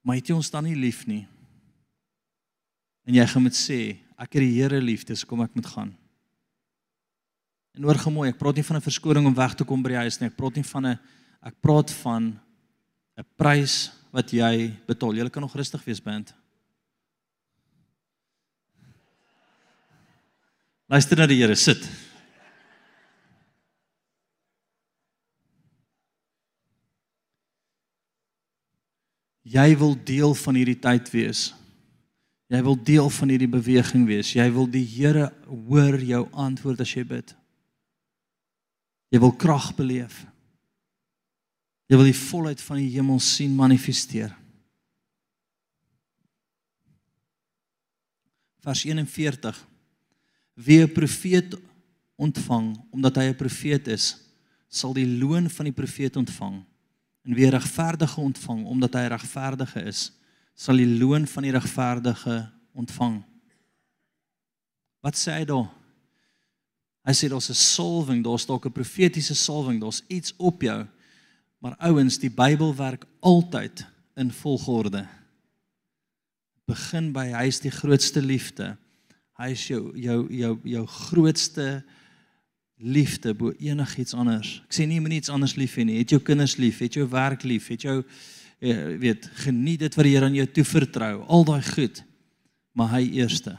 "Maar 0.00 0.16
het 0.16 0.26
jy 0.26 0.34
ons 0.34 0.50
dan 0.50 0.64
nie 0.64 0.76
lief 0.76 1.06
nie?" 1.06 1.26
En 3.04 3.14
jy 3.14 3.26
gaan 3.26 3.42
met 3.42 3.54
sê, 3.54 3.98
"Ek 4.18 4.32
het 4.32 4.42
die 4.42 4.62
Here 4.62 4.80
lief, 4.80 5.04
dis 5.04 5.24
kom 5.24 5.42
ek 5.42 5.54
moet 5.54 5.66
gaan." 5.66 5.96
En 7.74 7.82
hoor 7.82 7.94
gemooi, 7.94 8.30
ek 8.30 8.38
praat 8.38 8.54
nie 8.54 8.64
van 8.64 8.76
'n 8.76 8.82
verskoning 8.82 9.26
om 9.26 9.34
weg 9.34 9.54
te 9.54 9.64
kom 9.64 9.82
by 9.82 9.88
die 9.88 9.96
huis 9.96 10.18
nie. 10.18 10.28
Ek 10.28 10.36
praat 10.36 10.54
nie 10.54 10.64
van 10.64 10.86
'n 10.86 10.98
ek 11.42 11.60
praat 11.60 11.90
van 11.90 12.40
'n 13.16 13.24
prys 13.36 13.90
wat 14.12 14.30
jy 14.30 14.72
betaal. 14.86 15.14
Jy 15.14 15.28
kan 15.30 15.42
nog 15.42 15.54
rustig 15.56 15.84
wees, 15.84 16.00
band. 16.00 16.34
Luister 20.86 21.18
na 21.18 21.26
die 21.26 21.40
Here, 21.40 21.56
sit. 21.56 21.82
Jy 29.46 29.76
wil 29.78 29.94
deel 30.04 30.34
van 30.34 30.58
hierdie 30.58 30.78
tyd 30.78 31.10
wees. 31.14 31.54
Jy 32.50 32.60
wil 32.62 32.76
deel 32.78 33.10
van 33.10 33.30
hierdie 33.30 33.50
beweging 33.50 34.06
wees. 34.06 34.32
Jy 34.34 34.46
wil 34.54 34.66
die 34.70 34.84
Here 34.86 35.32
hoor 35.46 35.98
jou 36.02 36.22
antwoord 36.32 36.82
as 36.82 36.94
jy 36.94 37.04
bid. 37.06 37.34
Jy 39.14 39.22
wil 39.22 39.34
krag 39.38 39.72
beleef. 39.78 40.24
Jy 41.86 41.96
wil 41.96 42.08
die 42.08 42.18
volheid 42.18 42.60
van 42.66 42.80
die 42.80 42.90
hemel 42.90 43.20
sien 43.22 43.54
manifesteer. 43.54 44.34
Vers 48.66 48.82
41 48.84 49.66
Wie 50.56 50.80
'n 50.82 50.92
profeet 50.92 51.54
ontvang 52.16 52.76
omdat 52.90 53.16
hy 53.16 53.28
'n 53.28 53.36
profeet 53.36 53.86
is, 53.86 54.16
sal 54.68 54.92
die 54.92 55.06
loon 55.18 55.50
van 55.50 55.64
die 55.64 55.74
profeet 55.74 56.16
ontvang. 56.16 56.64
En 57.24 57.34
wie 57.34 57.46
'n 57.46 57.50
regverdige 57.50 58.20
ontvang 58.20 58.64
omdat 58.64 58.94
hy 58.94 59.00
'n 59.00 59.14
regverdige 59.18 59.82
is, 59.82 60.12
sal 60.54 60.76
die 60.76 60.98
loon 60.98 61.26
van 61.26 61.42
die 61.42 61.52
regverdige 61.52 62.52
ontvang. 62.72 63.22
Wat 65.00 65.14
sê 65.14 65.32
hy 65.32 65.44
daar? 65.44 65.70
Hy 67.04 67.12
sê 67.12 67.28
daar's 67.28 67.50
'n 67.50 67.54
salwing, 67.54 68.24
daar's 68.24 68.46
dalk 68.46 68.66
'n 68.66 68.72
profetiese 68.72 69.34
salwing, 69.34 69.80
daar's 69.80 70.02
iets 70.08 70.34
op 70.36 70.62
jou. 70.62 70.86
Maar 71.66 71.88
ouens, 71.88 72.20
die 72.22 72.30
Bybel 72.30 72.76
werk 72.78 73.04
altyd 73.20 73.86
in 74.14 74.28
volgorde. 74.30 75.00
Begin 76.70 77.08
by 77.10 77.24
hy 77.32 77.48
is 77.50 77.58
die 77.64 77.72
grootste 77.74 78.22
liefde. 78.22 78.68
Hy 79.34 79.48
is 79.50 79.64
jou 79.66 79.80
jou 79.98 80.20
jou 80.30 80.52
jou 80.62 80.84
grootste 80.86 81.66
liefde 82.78 83.34
bo 83.34 83.50
enigiets 83.58 84.14
anders. 84.14 84.60
Ek 84.68 84.78
sê 84.78 84.86
nie 84.86 85.00
moet 85.02 85.18
iets 85.18 85.34
anders 85.34 85.56
lief 85.58 85.74
hê 85.74 85.88
nie. 85.90 85.98
Het 86.04 86.14
jou 86.14 86.22
kinders 86.22 86.54
lief, 86.62 86.78
het 86.86 87.00
jou 87.00 87.08
werk 87.10 87.42
lief, 87.42 87.66
het 87.74 87.82
jou 87.88 87.98
eh, 87.98 88.94
weet 89.02 89.26
geniet 89.42 89.82
dit 89.88 89.98
wat 89.98 90.06
die 90.06 90.14
Here 90.14 90.30
aan 90.30 90.38
jou 90.38 90.46
toevertrou. 90.46 91.12
Al 91.26 91.50
daai 91.50 91.66
goed. 91.66 92.04
Maar 92.78 93.00
hy 93.00 93.06
eerste. 93.24 93.58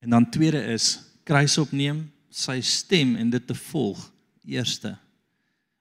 En 0.00 0.16
dan 0.16 0.32
tweede 0.32 0.64
is 0.72 0.94
kruis 1.28 1.60
opneem, 1.60 2.06
sy 2.32 2.62
stem 2.64 3.18
en 3.20 3.36
dit 3.36 3.52
te 3.52 3.64
volg 3.68 4.00
eerste. 4.48 4.96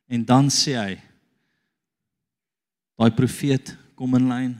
En 0.07 0.25
dan 0.25 0.51
sê 0.53 0.75
hy 0.77 0.93
daai 2.95 3.11
profeet 3.11 3.73
kom 3.97 4.15
in 4.15 4.29
lyn 4.29 4.53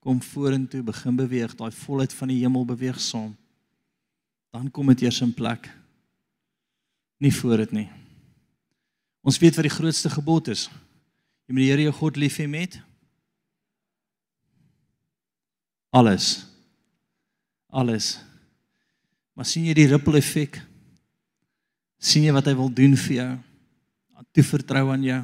kom 0.00 0.22
vorentoe, 0.24 0.80
begin 0.82 1.16
beweeg, 1.16 1.52
daai 1.58 1.70
volheid 1.76 2.12
van 2.16 2.30
die 2.32 2.38
hemel 2.40 2.64
beweeg 2.64 2.96
saam. 3.00 3.34
Dan 4.50 4.70
kom 4.72 4.88
dit 4.90 5.04
eers 5.04 5.20
in 5.20 5.34
plek. 5.36 5.68
Nie 7.20 7.32
voor 7.36 7.60
dit 7.60 7.74
nie. 7.76 7.88
Ons 9.20 9.38
weet 9.38 9.58
wat 9.58 9.68
die 9.68 9.74
grootste 9.74 10.08
gebod 10.10 10.48
is. 10.48 10.70
Jy 11.44 11.52
moet 11.52 11.62
die 11.66 11.68
Here 11.68 11.84
jou 11.84 11.92
God 11.98 12.16
lief 12.16 12.38
hê 12.40 12.48
met 12.48 12.80
alles. 15.90 16.46
Alles. 17.68 18.14
Maar 19.34 19.46
sien 19.46 19.66
jy 19.68 19.74
die 19.76 19.88
ripple 19.90 20.18
effek? 20.18 20.60
sien 22.00 22.24
jy 22.24 22.32
wat 22.32 22.46
hy 22.48 22.54
wil 22.56 22.70
doen 22.72 22.94
vir 22.96 23.14
jou? 23.16 23.32
Toe 24.28 24.44
vertrou 24.44 24.90
aan 24.92 25.02
jou. 25.02 25.22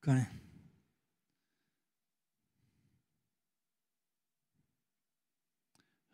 OK. 0.00 0.08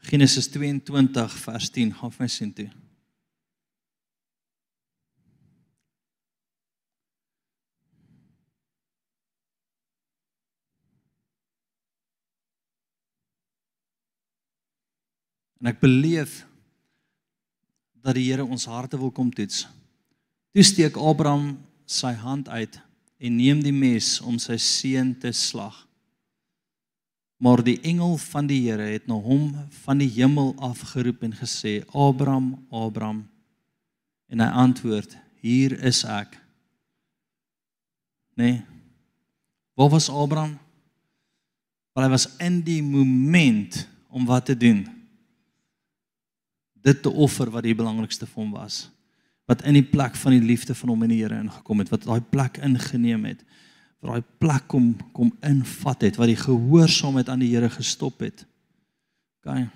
Genesis 0.08 0.48
22 0.48 1.38
vers 1.44 1.70
10 1.70 1.94
gaan 1.94 2.12
my 2.18 2.28
sien 2.28 2.52
toe. 2.52 2.68
En 15.58 15.72
ek 15.72 15.80
beleef 15.82 16.47
dat 18.02 18.14
die 18.14 18.28
Here 18.30 18.44
ons 18.44 18.66
harte 18.66 18.98
wil 18.98 19.10
kom 19.10 19.30
toets. 19.34 19.66
Toe 20.54 20.64
steek 20.64 20.96
Abraham 20.96 21.58
sy 21.88 22.12
hand 22.18 22.48
uit 22.48 22.80
en 23.18 23.36
neem 23.36 23.62
die 23.62 23.74
mes 23.74 24.18
om 24.20 24.38
sy 24.38 24.56
seun 24.62 25.14
te 25.18 25.32
slag. 25.34 25.84
Maar 27.38 27.62
die 27.62 27.78
engel 27.86 28.16
van 28.18 28.48
die 28.50 28.60
Here 28.66 28.88
het 28.94 29.06
na 29.06 29.18
hom 29.22 29.52
van 29.84 30.02
die 30.02 30.10
hemel 30.10 30.54
af 30.58 30.82
geroep 30.92 31.22
en 31.22 31.34
gesê: 31.38 31.84
"Abraham, 31.94 32.66
Abraham." 32.70 33.28
En 34.28 34.40
hy 34.40 34.48
antwoord: 34.48 35.16
"Hier 35.40 35.78
is 35.82 36.04
ek." 36.04 36.38
Nee. 38.34 38.62
Waar 39.74 39.88
was 39.88 40.10
Abraham? 40.10 40.58
Want 41.92 42.06
hy 42.06 42.10
was 42.10 42.36
in 42.38 42.62
die 42.62 42.82
moment 42.82 43.88
om 44.08 44.26
wat 44.26 44.44
te 44.44 44.56
doen? 44.56 44.97
Dit 46.82 47.02
te 47.02 47.10
offer 47.10 47.50
wat 47.50 47.66
die 47.66 47.76
belangrikste 47.76 48.26
vir 48.26 48.42
hom 48.42 48.52
was. 48.56 48.88
Wat 49.48 49.62
in 49.66 49.78
die 49.78 49.86
plek 49.86 50.16
van 50.16 50.36
die 50.36 50.44
liefde 50.44 50.74
van 50.74 50.92
hom 50.92 51.02
en 51.02 51.12
die 51.12 51.22
Here 51.22 51.38
ingekom 51.40 51.82
het, 51.82 51.90
wat 51.94 52.04
daai 52.04 52.20
plek 52.20 52.60
ingeneem 52.62 53.24
het 53.30 53.44
waar 53.98 54.18
daai 54.18 54.26
plek 54.38 54.68
kom 54.70 54.92
kom 55.12 55.32
invat 55.42 56.04
het 56.06 56.18
wat 56.20 56.30
die 56.30 56.38
gehoorsaamheid 56.38 57.28
aan 57.28 57.42
die 57.42 57.50
Here 57.54 57.70
gestop 57.70 58.22
het. 58.22 58.44
OK. 59.42 59.66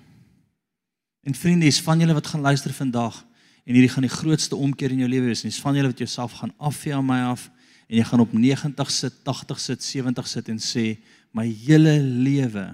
En 1.23 1.35
vriende, 1.39 1.67
is 1.67 1.81
van 1.83 2.01
julle 2.03 2.15
wat 2.15 2.27
gaan 2.27 2.43
luister 2.43 2.73
vandag 2.75 3.23
en 3.65 3.77
hierdie 3.77 3.91
gaan 3.91 4.07
die 4.07 4.11
grootste 4.11 4.59
omkeer 4.59 4.91
in 4.91 5.05
jou 5.05 5.11
lewe 5.11 5.31
wees. 5.31 5.45
Dis 5.47 5.61
van 5.63 5.77
julle 5.79 5.93
wat 5.93 6.03
jouself 6.03 6.39
gaan 6.39 6.55
afvee 6.59 6.95
aan 6.95 7.07
my 7.07 7.21
af 7.31 7.49
en 7.89 7.99
jy 7.99 8.07
gaan 8.07 8.23
op 8.25 8.33
90 8.33 8.91
sit, 8.91 9.19
80 9.27 9.61
sit, 9.61 9.85
70 9.85 10.29
sit 10.29 10.49
en 10.51 10.63
sê 10.63 10.87
my 11.35 11.47
hele 11.67 11.99
lewe 12.03 12.73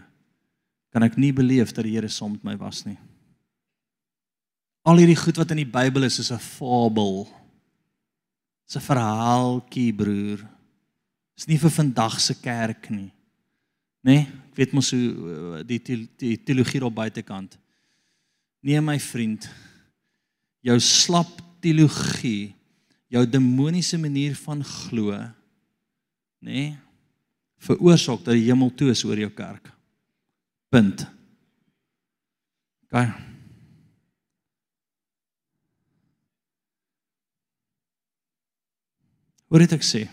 kan 0.93 1.05
ek 1.05 1.19
nie 1.21 1.33
beleef 1.33 1.73
dat 1.77 1.85
die 1.85 1.97
Here 1.97 2.09
saam 2.13 2.37
met 2.37 2.45
my 2.45 2.57
was 2.61 2.85
nie. 2.85 2.97
Al 4.89 5.03
hierdie 5.03 5.19
goed 5.21 5.37
wat 5.37 5.53
in 5.53 5.61
die 5.63 5.69
Bybel 5.69 6.07
is 6.09 6.19
is 6.23 6.33
'n 6.33 6.41
fabel. 6.41 7.29
Dis 8.67 8.77
'n 8.77 8.89
verhaaltjie, 8.89 9.93
broer. 9.93 10.41
Dis 11.37 11.47
nie 11.47 11.59
vir 11.59 11.71
vandag 11.71 12.21
se 12.21 12.35
kerk 12.35 12.91
nie. 12.91 13.13
Nê? 14.03 14.13
Nee, 14.13 14.21
ek 14.51 14.57
weet 14.57 14.73
mos 14.73 14.91
hoe 14.91 15.61
eh, 15.61 15.67
die 15.67 16.09
die 16.17 16.37
teologie 16.37 16.85
op 16.85 16.95
buitekant. 16.95 17.59
Nee 18.63 18.81
my 18.81 18.99
vriend. 18.99 19.49
Jou 20.63 20.81
slap 20.81 21.43
teologie 21.61 22.59
jou 23.09 23.25
demoniese 23.27 23.99
manier 23.99 24.37
van 24.37 24.63
glo, 24.65 25.17
nê, 26.45 26.53
nee, 26.53 26.77
veroorsaak 27.65 28.23
dat 28.27 28.37
die 28.37 28.47
hemel 28.47 28.71
toe 28.77 28.93
is 28.93 29.03
oor 29.05 29.19
jou 29.19 29.31
kerk. 29.35 29.73
Punt. 30.71 31.07
OK. 32.89 33.38
Wat 39.49 39.65
het 39.65 39.75
ek 39.79 39.85
sê? 39.87 40.05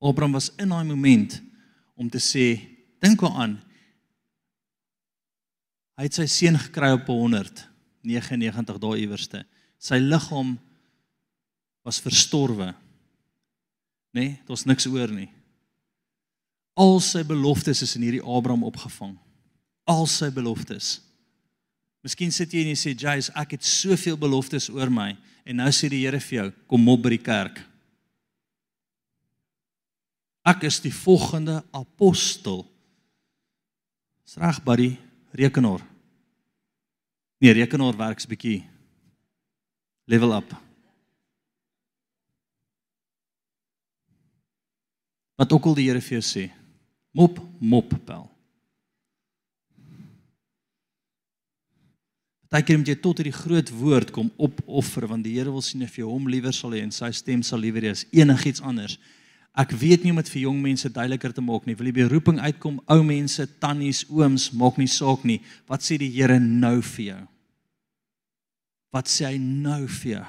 Abraham 0.00 0.36
was 0.36 0.48
in 0.60 0.72
daai 0.72 0.84
moment 0.88 1.40
om 1.96 2.08
te 2.08 2.20
sê, 2.20 2.56
dink 3.00 3.20
aan 3.24 3.58
hy 6.00 6.06
het 6.06 6.16
sy 6.16 6.24
seun 6.32 6.56
gekry 6.56 6.94
op 6.96 7.10
199 7.12 8.78
dae 8.80 9.00
iewerste. 9.02 9.42
Sy 9.76 9.98
liggaam 10.00 10.54
was 11.84 12.00
verstorwe. 12.00 12.70
Nê, 14.16 14.22
nee, 14.24 14.38
daar's 14.48 14.64
niks 14.64 14.88
oor 14.88 15.12
nie. 15.12 15.28
Al 16.80 16.96
sy 17.04 17.20
beloftes 17.28 17.82
is 17.84 17.92
in 17.98 18.06
hierdie 18.06 18.24
Abraham 18.24 18.64
opgevang. 18.64 19.12
Al 19.84 20.08
sy 20.08 20.30
beloftes. 20.32 20.98
Miskien 22.04 22.32
sit 22.32 22.52
jy 22.52 22.62
en 22.64 22.72
jy 22.72 22.78
sê, 22.78 22.94
"Jais, 22.96 23.30
ek 23.36 23.50
het 23.50 23.64
soveel 23.64 24.16
beloftes 24.16 24.70
oor 24.70 24.90
my." 24.90 25.16
En 25.44 25.56
nou 25.56 25.68
sê 25.68 25.88
die 25.88 26.04
Here 26.04 26.20
vir 26.20 26.42
jou, 26.42 26.52
"Kom 26.66 26.88
op 26.88 27.02
by 27.02 27.10
die 27.10 27.18
kerk." 27.18 27.60
Ek 30.44 30.62
is 30.62 30.80
die 30.80 30.92
volgende 30.94 31.64
apostel. 31.70 32.64
Dis 34.24 34.36
reg, 34.36 34.62
buddy, 34.64 34.96
rekenaar. 35.32 35.82
Nee, 37.38 37.52
rekenaar 37.52 37.96
werks 37.96 38.26
bietjie 38.26 38.64
level 40.04 40.34
up. 40.36 40.54
Wat 45.40 45.52
ook 45.52 45.64
al 45.64 45.74
die 45.74 45.88
Here 45.88 46.00
vir 46.00 46.20
jou 46.20 46.24
sê. 46.24 46.50
Mop, 47.16 47.38
mop 47.60 47.94
pel. 48.04 48.28
Partykeer 52.50 52.80
moet 52.80 52.88
jy 52.90 52.96
tot 52.98 53.20
hierdie 53.20 53.36
groot 53.36 53.68
woord 53.78 54.08
kom 54.10 54.30
opoffer 54.42 55.04
want 55.06 55.22
die 55.22 55.36
Here 55.36 55.52
wil 55.54 55.62
sien 55.62 55.84
of 55.86 55.94
jy 55.94 56.02
hom 56.02 56.24
liewer 56.26 56.54
sal 56.54 56.72
hê 56.74 56.80
en 56.82 56.90
sy 56.90 57.12
stem 57.14 57.44
sal 57.46 57.62
liewer 57.62 57.84
as 57.92 58.02
enigiets 58.10 58.62
anders. 58.66 58.96
Ek 59.54 59.70
weet 59.78 60.02
nie 60.02 60.10
om 60.10 60.18
dit 60.18 60.30
vir 60.32 60.42
jong 60.48 60.58
mense 60.62 60.90
duideliker 60.90 61.34
te 61.34 61.44
maak 61.46 61.66
nie. 61.66 61.76
Wil 61.78 61.90
jy 61.90 61.94
by 62.00 62.08
roeping 62.10 62.40
uitkom, 62.42 62.80
ou 62.90 63.04
mense, 63.06 63.46
tannies, 63.62 64.02
ooms, 64.10 64.48
maak 64.58 64.80
nie 64.82 64.90
saak 64.90 65.22
nie. 65.26 65.38
Wat 65.70 65.86
sê 65.86 65.98
die 66.02 66.10
Here 66.10 66.40
nou 66.42 66.80
vir 66.82 67.04
jou? 67.04 67.20
Wat 68.98 69.10
sê 69.10 69.28
hy 69.28 69.38
nou 69.38 69.84
vir 70.00 70.10
jou? 70.16 70.26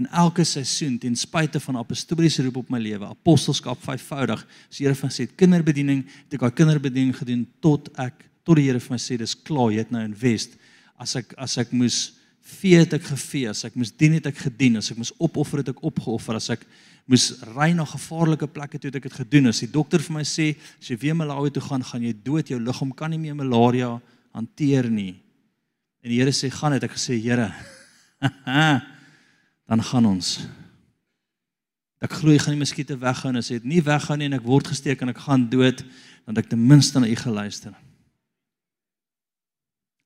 In 0.00 0.08
elke 0.16 0.48
seisoen 0.48 0.96
ten 0.96 1.16
spyte 1.20 1.60
van 1.60 1.76
apostoliese 1.82 2.46
roep 2.46 2.62
op 2.62 2.72
my 2.72 2.80
lewe, 2.80 3.04
apostelskap 3.04 3.80
vyfvoudig, 3.84 4.48
as 4.72 4.80
die 4.80 4.88
Here 4.88 4.96
van 4.96 5.12
sê 5.12 5.28
kinderbediening, 5.28 6.06
het 6.24 6.40
ek 6.40 6.48
daai 6.48 6.60
kinderbediening 6.62 7.16
gedoen 7.20 7.44
tot 7.60 7.92
ek 8.00 8.30
tot 8.48 8.56
die 8.56 8.70
Here 8.70 8.80
vir 8.80 8.96
my 8.96 9.00
sê 9.00 9.20
dis 9.20 9.36
klaar, 9.44 9.74
jy 9.76 9.84
het 9.84 9.92
nou 9.92 10.08
invest 10.08 10.56
as 11.00 11.16
ek 11.16 11.34
as 11.40 11.58
ek 11.58 11.72
moes 11.72 12.12
vee 12.42 12.80
het 12.82 12.96
ek 12.96 13.04
gevee, 13.06 13.48
as 13.50 13.64
ek 13.64 13.76
moes 13.78 13.92
dien 13.94 14.16
het 14.18 14.26
ek 14.26 14.40
gedien, 14.44 14.76
as 14.80 14.90
ek 14.90 14.98
moes 14.98 15.12
opoffer 15.22 15.62
het 15.62 15.70
ek 15.72 15.82
opgeoffer, 15.86 16.36
as 16.36 16.50
ek 16.54 16.64
moes 17.10 17.28
ry 17.54 17.70
na 17.74 17.86
gevaarlike 17.88 18.48
plekke 18.50 18.78
toe 18.78 18.90
het 18.90 18.98
ek 19.00 19.08
dit 19.08 19.18
gedoen. 19.20 19.50
As 19.50 19.62
die 19.62 19.70
dokter 19.70 20.02
vir 20.02 20.16
my 20.18 20.24
sê 20.26 20.52
as 20.80 20.90
jy 20.90 20.98
weer 21.02 21.18
Malawi 21.18 21.52
toe 21.54 21.62
gaan, 21.64 21.84
gaan 21.86 22.06
jy 22.06 22.14
dood, 22.24 22.50
jou 22.50 22.60
liggaam 22.62 22.92
kan 22.96 23.12
nie 23.14 23.20
meer 23.22 23.38
malaria 23.38 23.92
hanteer 24.34 24.88
nie. 24.90 25.16
En 26.02 26.10
die 26.10 26.18
Here 26.18 26.34
sê 26.34 26.50
gaan 26.50 26.74
het 26.76 26.86
ek 26.86 26.96
gesê 26.96 27.18
Here. 27.22 27.50
dan 29.70 29.82
gaan 29.88 30.08
ons. 30.10 30.40
Ek 32.02 32.18
glo 32.18 32.34
jy 32.34 32.40
gaan 32.42 32.56
die 32.56 32.62
muskiete 32.62 32.98
weghou 32.98 33.30
en 33.30 33.38
as 33.38 33.50
jy 33.50 33.60
dit 33.60 33.70
nie 33.76 33.82
weghou 33.86 34.18
nie 34.18 34.26
en 34.26 34.38
ek 34.38 34.46
word 34.46 34.72
gesteek 34.72 35.02
en 35.04 35.12
ek 35.12 35.22
gaan 35.22 35.46
dood, 35.50 35.84
dan 36.26 36.34
het 36.34 36.44
ek 36.44 36.50
ten 36.50 36.66
minste 36.66 37.00
na 37.00 37.10
u 37.10 37.16
geluister. 37.18 37.74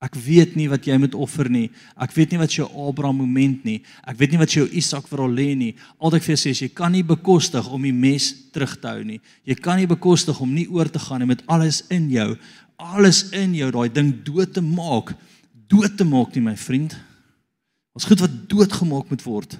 Ek 0.04 0.12
weet 0.20 0.58
nie 0.58 0.66
wat 0.68 0.84
jy 0.84 0.98
moet 1.00 1.14
offer 1.16 1.48
nie. 1.48 1.70
Ek 1.96 2.12
weet 2.12 2.34
nie 2.34 2.40
wat 2.40 2.52
jou 2.52 2.66
Abraham 2.84 3.22
moment 3.22 3.62
nie. 3.64 3.78
Ek 4.04 4.18
weet 4.20 4.34
nie 4.34 4.40
wat 4.42 4.52
jou 4.52 4.66
Isak 4.76 5.08
vir 5.08 5.22
hom 5.24 5.32
lê 5.32 5.54
nie. 5.56 5.70
Al 5.96 6.18
ek 6.18 6.26
vir 6.26 6.34
jou 6.34 6.42
sê 6.42 6.52
is 6.52 6.60
jy 6.66 6.68
kan 6.76 6.92
nie 6.92 7.04
bekostig 7.06 7.64
om 7.72 7.86
die 7.86 7.94
mes 7.96 8.28
terug 8.52 8.74
te 8.82 8.92
hou 8.92 9.06
nie. 9.08 9.22
Jy 9.48 9.56
kan 9.64 9.80
nie 9.80 9.88
bekostig 9.88 10.36
om 10.44 10.52
nie 10.52 10.66
oor 10.68 10.90
te 10.92 11.00
gaan 11.00 11.24
nie 11.24 11.30
met 11.32 11.44
alles 11.48 11.80
in 11.88 12.10
jou, 12.12 12.34
alles 12.76 13.22
in 13.32 13.56
jou 13.56 13.70
daai 13.72 13.88
ding 13.88 14.12
dood 14.26 14.52
te 14.52 14.60
maak. 14.60 15.14
Dood 15.72 15.96
te 15.96 16.04
maak 16.04 16.36
nie 16.36 16.44
my 16.44 16.56
vriend. 16.60 16.92
Ons 17.96 18.04
goed 18.04 18.20
wat 18.20 18.36
doodgemaak 18.52 19.08
moet 19.08 19.24
word. 19.24 19.56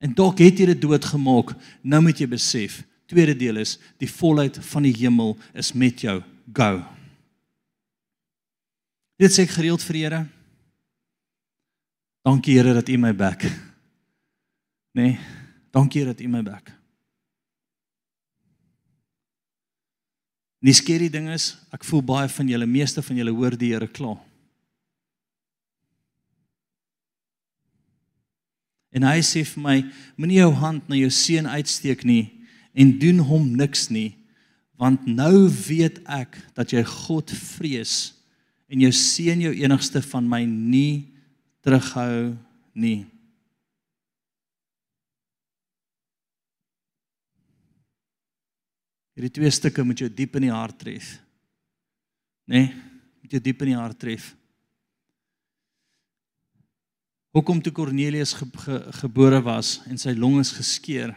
En 0.00 0.16
dalk 0.16 0.40
het 0.40 0.56
jy 0.56 0.72
dit 0.72 0.82
doodgemaak. 0.82 1.52
Nou 1.84 2.00
moet 2.08 2.16
jy 2.16 2.32
besef, 2.32 2.80
tweede 3.12 3.36
deel 3.36 3.60
is 3.60 3.76
die 4.00 4.08
volheid 4.08 4.56
van 4.72 4.88
die 4.88 4.96
hemel 5.04 5.36
is 5.52 5.74
met 5.76 6.00
jou. 6.08 6.22
Go. 6.56 6.80
Dit 9.20 9.30
sê 9.30 9.44
ek 9.46 9.54
gereeld 9.54 9.82
vir 9.86 9.96
Here. 10.00 10.20
Dankie 12.26 12.56
Here 12.58 12.72
dat 12.74 12.88
U 12.90 12.96
my 12.98 13.12
back. 13.14 13.44
Nee, 14.94 15.18
dankie 15.70 16.02
Here 16.02 16.14
dat 16.14 16.22
U 16.24 16.30
my 16.30 16.42
back. 16.42 16.72
Die 20.64 20.74
skerry 20.74 21.10
ding 21.12 21.28
is, 21.28 21.52
ek 21.76 21.84
voel 21.84 22.02
baie 22.02 22.28
van 22.32 22.48
julle 22.48 22.66
meeste 22.66 23.04
van 23.04 23.18
julle 23.20 23.34
hoor 23.36 23.54
die 23.60 23.74
Here 23.74 23.86
kla. 23.86 24.16
En 28.94 29.06
hy 29.06 29.20
sê 29.26 29.44
vir 29.46 29.62
my, 29.62 29.76
moenie 30.16 30.40
jou 30.40 30.50
hand 30.58 30.90
na 30.90 30.98
jou 30.98 31.10
seun 31.12 31.46
uitsteek 31.50 32.02
nie 32.06 32.32
en 32.74 32.94
doen 32.98 33.20
hom 33.26 33.46
niks 33.58 33.88
nie, 33.94 34.14
want 34.80 35.06
nou 35.06 35.46
weet 35.68 36.00
ek 36.10 36.38
dat 36.56 36.72
jy 36.74 36.82
God 36.86 37.30
vrees 37.30 38.13
en 38.68 38.84
jou 38.86 38.92
seën 38.92 39.40
jou 39.40 39.52
enigste 39.54 40.02
van 40.02 40.28
my 40.28 40.44
nie 40.44 41.10
terughou 41.64 42.36
nie. 42.74 43.04
Hierdie 49.14 49.34
twee 49.36 49.50
stukke 49.54 49.84
moet 49.86 50.00
jou 50.02 50.10
diep 50.10 50.40
in 50.40 50.48
die 50.48 50.54
hart 50.54 50.78
tref. 50.80 51.14
Né? 52.50 52.64
Nee, 52.66 52.72
moet 53.22 53.36
jou 53.36 53.40
diep 53.40 53.62
in 53.64 53.70
die 53.72 53.78
hart 53.78 53.98
tref. 54.00 54.32
Hoekom 57.34 57.62
toe 57.62 57.72
Kornelius 57.74 58.34
ge, 58.38 58.46
ge, 58.62 58.80
gebore 59.00 59.40
was 59.42 59.80
en 59.90 59.98
sy 59.98 60.12
long 60.14 60.36
is 60.42 60.52
geskeur, 60.54 61.14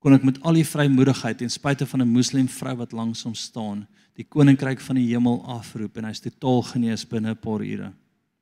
kon 0.00 0.16
ek 0.16 0.24
met 0.24 0.38
al 0.46 0.56
die 0.56 0.66
vrymoedigheid 0.66 1.42
ten 1.42 1.52
spyte 1.52 1.86
van 1.90 2.02
'n 2.02 2.08
moslim 2.08 2.48
vrou 2.48 2.76
wat 2.80 2.94
langs 2.96 3.22
hom 3.22 3.34
staan, 3.34 3.84
die 4.18 4.26
koninkryk 4.28 4.80
van 4.84 4.98
die 5.00 5.08
hemel 5.08 5.40
afroep 5.54 5.96
en 5.96 6.10
hy's 6.10 6.20
totaal 6.20 6.62
genees 6.68 7.04
binne 7.08 7.32
'n 7.32 7.40
paar 7.40 7.62
ure. 7.64 7.92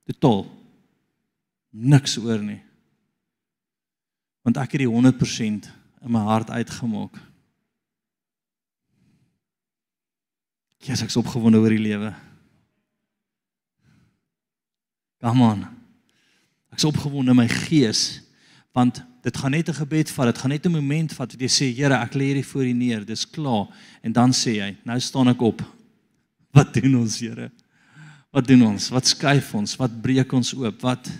Totaal. 0.06 0.46
Niks 1.70 2.18
oor 2.18 2.42
nie. 2.42 2.62
Want 4.42 4.56
ek 4.56 4.72
het 4.72 4.80
die 4.80 4.88
100% 4.88 5.70
in 6.02 6.10
my 6.10 6.24
hart 6.24 6.50
uitgemaak. 6.50 7.14
Jesus 10.80 11.04
ek's 11.04 11.16
opgewonde 11.16 11.60
oor 11.60 11.68
die 11.68 11.78
lewe. 11.78 12.14
Come 15.20 15.44
on. 15.44 15.66
Ek's 16.72 16.84
opgewonde 16.84 17.30
in 17.30 17.36
my 17.36 17.48
gees 17.48 18.22
want 18.72 19.02
dit 19.22 19.36
gaan 19.36 19.50
net 19.50 19.68
'n 19.68 19.74
gebed 19.74 20.10
vat. 20.10 20.26
Dit 20.26 20.38
gaan 20.38 20.50
net 20.50 20.66
'n 20.66 20.74
oomblik 20.74 21.12
vat 21.12 21.32
wat 21.32 21.40
jy 21.40 21.48
sê, 21.48 21.76
Here, 21.76 21.94
ek 21.94 22.14
lê 22.14 22.32
hierdie 22.32 22.46
voor 22.46 22.64
U 22.64 22.72
neer. 22.72 23.04
Dis 23.04 23.30
klaar. 23.30 23.68
En 24.02 24.12
dan 24.12 24.30
sê 24.32 24.60
hy, 24.60 24.76
nou 24.84 25.00
staan 25.00 25.28
ek 25.28 25.42
op. 25.42 25.62
Wat 26.56 26.74
doen 26.74 26.94
ons, 26.96 27.20
Here? 27.20 27.50
Wat 28.30 28.46
doen 28.46 28.62
ons? 28.62 28.88
Wat 28.88 29.06
skuif 29.06 29.54
ons? 29.54 29.76
Wat 29.76 30.02
breek 30.02 30.32
ons 30.32 30.54
oop? 30.54 30.80
Wat 30.82 31.10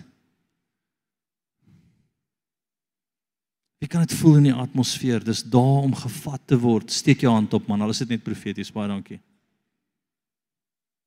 Wie 3.81 3.89
kan 3.89 4.03
dit 4.05 4.13
voel 4.13 4.37
in 4.37 4.51
die 4.51 4.53
atmosfeer? 4.55 5.25
Dis 5.25 5.41
daar 5.43 5.87
om 5.87 5.95
gevat 5.97 6.43
te 6.47 6.59
word. 6.61 6.93
Steek 6.93 7.23
jou 7.25 7.33
hand 7.33 7.55
op 7.57 7.67
man, 7.67 7.81
al 7.81 7.95
is 7.95 8.03
dit 8.03 8.11
net 8.13 8.23
profeties. 8.23 8.69
Baie 8.73 8.91
dankie. 8.91 9.21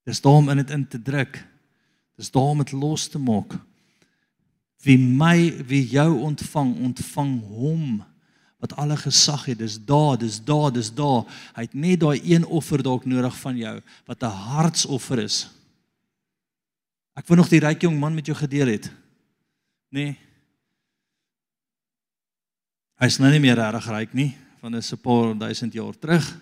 Dis 0.04 0.20
daar 0.20 0.40
om 0.40 0.50
in 0.50 0.56
dit 0.56 0.72
in 0.74 0.82
te 0.90 0.98
druk. 0.98 1.38
Dis 2.18 2.32
daar 2.34 2.50
om 2.50 2.58
dit 2.64 2.72
los 2.74 3.06
te 3.08 3.18
maak. 3.22 3.54
Wie 4.84 4.98
my, 4.98 5.64
wie 5.66 5.82
jou 5.88 6.10
ontvang, 6.20 6.74
ontvang 6.84 7.40
hom 7.48 8.02
wat 8.64 8.76
alle 8.80 8.96
gesag 8.96 9.44
het. 9.44 9.58
Dis 9.60 9.76
daar, 9.84 10.18
dis 10.18 10.38
daar, 10.44 10.70
dis 10.72 10.88
daar. 10.94 11.24
Hy 11.56 11.66
het 11.66 11.74
net 11.76 12.00
daai 12.00 12.20
een 12.24 12.46
offer 12.46 12.82
dalk 12.82 13.04
nodig 13.04 13.36
van 13.42 13.56
jou 13.56 13.80
wat 14.08 14.22
'n 14.22 14.38
hartsoffer 14.48 15.18
is. 15.18 15.48
Ek 17.14 17.26
wou 17.26 17.36
nog 17.36 17.48
die 17.48 17.60
ryk 17.60 17.82
jong 17.82 17.98
man 17.98 18.14
met 18.14 18.26
jou 18.26 18.36
gedeel 18.36 18.66
het. 18.66 18.90
Nee. 19.88 20.16
Hy's 22.98 23.18
nou 23.18 23.30
nie 23.30 23.40
meer 23.40 23.54
reg 23.54 23.86
ryk 23.86 24.14
nie, 24.14 24.36
van 24.60 24.74
'n 24.74 24.82
se 24.82 24.96
paar 24.96 25.38
duisend 25.38 25.72
jaar 25.72 25.98
terug. 25.98 26.40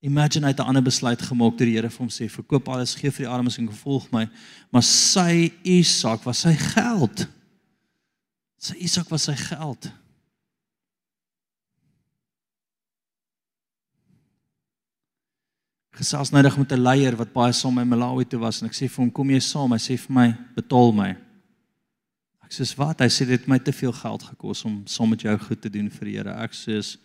Imagine 0.00 0.46
hy 0.46 0.52
het 0.54 0.60
'n 0.60 0.68
ander 0.68 0.82
besluit 0.82 1.22
gemaak 1.22 1.58
deur 1.58 1.66
die 1.66 1.76
Here 1.76 1.90
vir 1.90 1.98
hom 1.98 2.08
sê 2.08 2.28
verkoop 2.28 2.68
alles, 2.68 2.94
gee 2.94 3.10
vir 3.10 3.26
die 3.26 3.32
armes 3.32 3.58
en 3.58 3.68
volg 3.68 4.10
my. 4.10 4.28
Maar 4.72 4.82
sy 4.82 5.52
Isak 5.62 6.24
was 6.24 6.38
sy 6.40 6.54
geld. 6.54 7.28
Sy 8.58 8.74
Isak 8.76 9.08
was 9.10 9.22
sy 9.22 9.34
geld. 9.36 9.92
Gesels 15.92 16.30
net 16.32 16.56
met 16.56 16.72
'n 16.72 16.80
leier 16.80 17.16
wat 17.16 17.32
baie 17.32 17.52
saam 17.52 17.74
met 17.74 17.86
Malawi 17.86 18.24
toe 18.24 18.40
was 18.40 18.62
en 18.62 18.68
ek 18.68 18.74
sê 18.74 18.88
vir 18.88 19.04
hom 19.04 19.10
kom 19.10 19.30
jy 19.30 19.40
saam? 19.40 19.72
Hy 19.72 19.78
sê 19.78 19.98
vir 19.98 20.14
my 20.14 20.36
betaal 20.54 20.92
my. 20.92 21.16
Ek 22.42 22.52
sê 22.52 22.76
wat? 22.76 23.00
Hy 23.00 23.08
sê 23.08 23.26
dit 23.26 23.40
het 23.40 23.48
my 23.48 23.58
te 23.58 23.72
veel 23.72 23.92
geld 23.92 24.22
gekos 24.22 24.64
om 24.64 24.86
saam 24.86 25.10
met 25.10 25.20
jou 25.20 25.38
goed 25.38 25.60
te 25.60 25.68
doen 25.68 25.90
vir 25.90 26.04
die 26.04 26.16
Here. 26.16 26.42
Ek 26.42 26.52
sê 26.52 26.96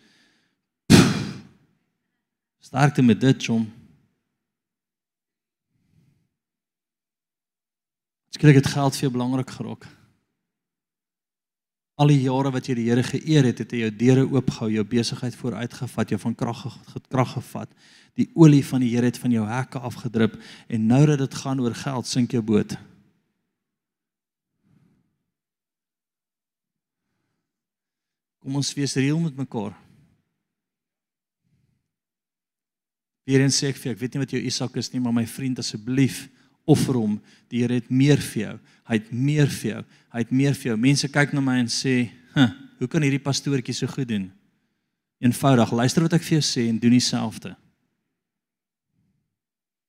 Sterkte 2.66 3.02
met 3.02 3.20
dit, 3.20 3.44
Jom. 3.44 3.62
Skielik 8.34 8.58
het 8.58 8.72
geld 8.72 8.96
vir 8.96 9.06
jou 9.06 9.12
belangrik 9.14 9.52
geraak. 9.54 9.86
Al 12.02 12.10
die 12.10 12.18
jare 12.24 12.50
wat 12.56 12.66
jy 12.66 12.74
die 12.80 12.88
Here 12.88 13.04
geëer 13.06 13.46
het, 13.52 13.62
het 13.62 13.70
hy 13.70 13.84
jou 13.84 13.92
deure 14.00 14.26
oopgehou, 14.26 14.68
jou 14.74 14.84
besigheid 14.96 15.38
vooruitgevat, 15.38 16.10
jou 16.10 16.20
van 16.24 16.34
krag 16.42 16.66
krag 17.06 17.36
gevat. 17.36 17.70
Die 18.18 18.28
olie 18.34 18.64
van 18.66 18.82
die 18.82 18.90
Here 18.96 19.12
het 19.12 19.22
van 19.22 19.38
jou 19.38 19.46
hekke 19.46 19.86
afgedrup 19.86 20.34
en 20.66 20.90
nou 20.90 21.04
dat 21.06 21.22
dit 21.22 21.40
gaan 21.44 21.62
oor 21.62 21.78
geld, 21.86 22.10
sink 22.10 22.34
jou 22.34 22.42
boot. 22.42 22.74
Kom 28.42 28.58
ons 28.58 28.74
wees 28.74 28.98
reël 28.98 29.22
met 29.22 29.38
mekaar. 29.46 29.85
Weerens 33.26 33.58
sê 33.58 33.72
ek 33.72 33.78
vir 33.80 33.90
jou, 33.90 33.96
ek 33.96 34.02
weet 34.04 34.14
nie 34.14 34.22
wat 34.22 34.32
jou 34.36 34.40
Isak 34.46 34.76
is 34.78 34.92
nie, 34.92 35.00
maar 35.02 35.14
my 35.14 35.24
vriend 35.26 35.58
asseblief 35.58 36.28
offer 36.66 36.98
hom. 36.98 37.16
Die 37.50 37.62
Here 37.62 37.78
het 37.78 37.88
meer 37.90 38.22
vir 38.22 38.42
jou. 38.42 38.54
Hy 38.86 38.98
het 39.00 39.10
meer 39.10 39.50
vir 39.50 39.70
jou. 39.70 39.82
Hy 40.14 40.22
het 40.22 40.32
meer 40.34 40.54
vir 40.54 40.70
jou. 40.70 40.76
Mense 40.82 41.10
kyk 41.10 41.34
na 41.34 41.42
my 41.42 41.58
en 41.58 41.70
sê, 41.70 42.10
"Huh, 42.34 42.50
hoe 42.78 42.88
kan 42.88 43.02
hierdie 43.02 43.22
pastoortjie 43.22 43.74
so 43.74 43.86
goed 43.86 44.08
doen?" 44.08 44.32
Eenvoudig, 45.20 45.72
luister 45.72 46.02
wat 46.02 46.12
ek 46.12 46.22
vir 46.22 46.38
jou 46.38 46.42
sê 46.42 46.68
en 46.68 46.78
doen 46.78 46.90
dieselfde. 46.90 47.56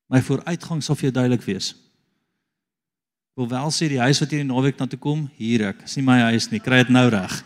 My 0.09 0.21
vooruitgang 0.21 0.81
sal 0.81 0.95
vir 0.95 1.11
jou 1.11 1.11
duidelik 1.11 1.43
wees. 1.45 1.73
Ek 1.73 3.35
wil 3.35 3.49
wel 3.49 3.69
sê 3.69 3.89
die 3.89 3.99
huis 3.99 4.19
wat 4.19 4.31
jy 4.31 4.39
in 4.39 4.47
die 4.47 4.53
naweek 4.53 4.79
na 4.79 4.87
toe 4.87 4.99
kom, 4.99 5.29
hier 5.37 5.67
ek. 5.67 5.81
Dis 5.81 5.97
nie 5.97 6.05
my 6.05 6.19
huis 6.31 6.49
nie. 6.49 6.59
Kry 6.59 6.77
dit 6.77 6.89
nou 6.89 7.09
reg. 7.09 7.43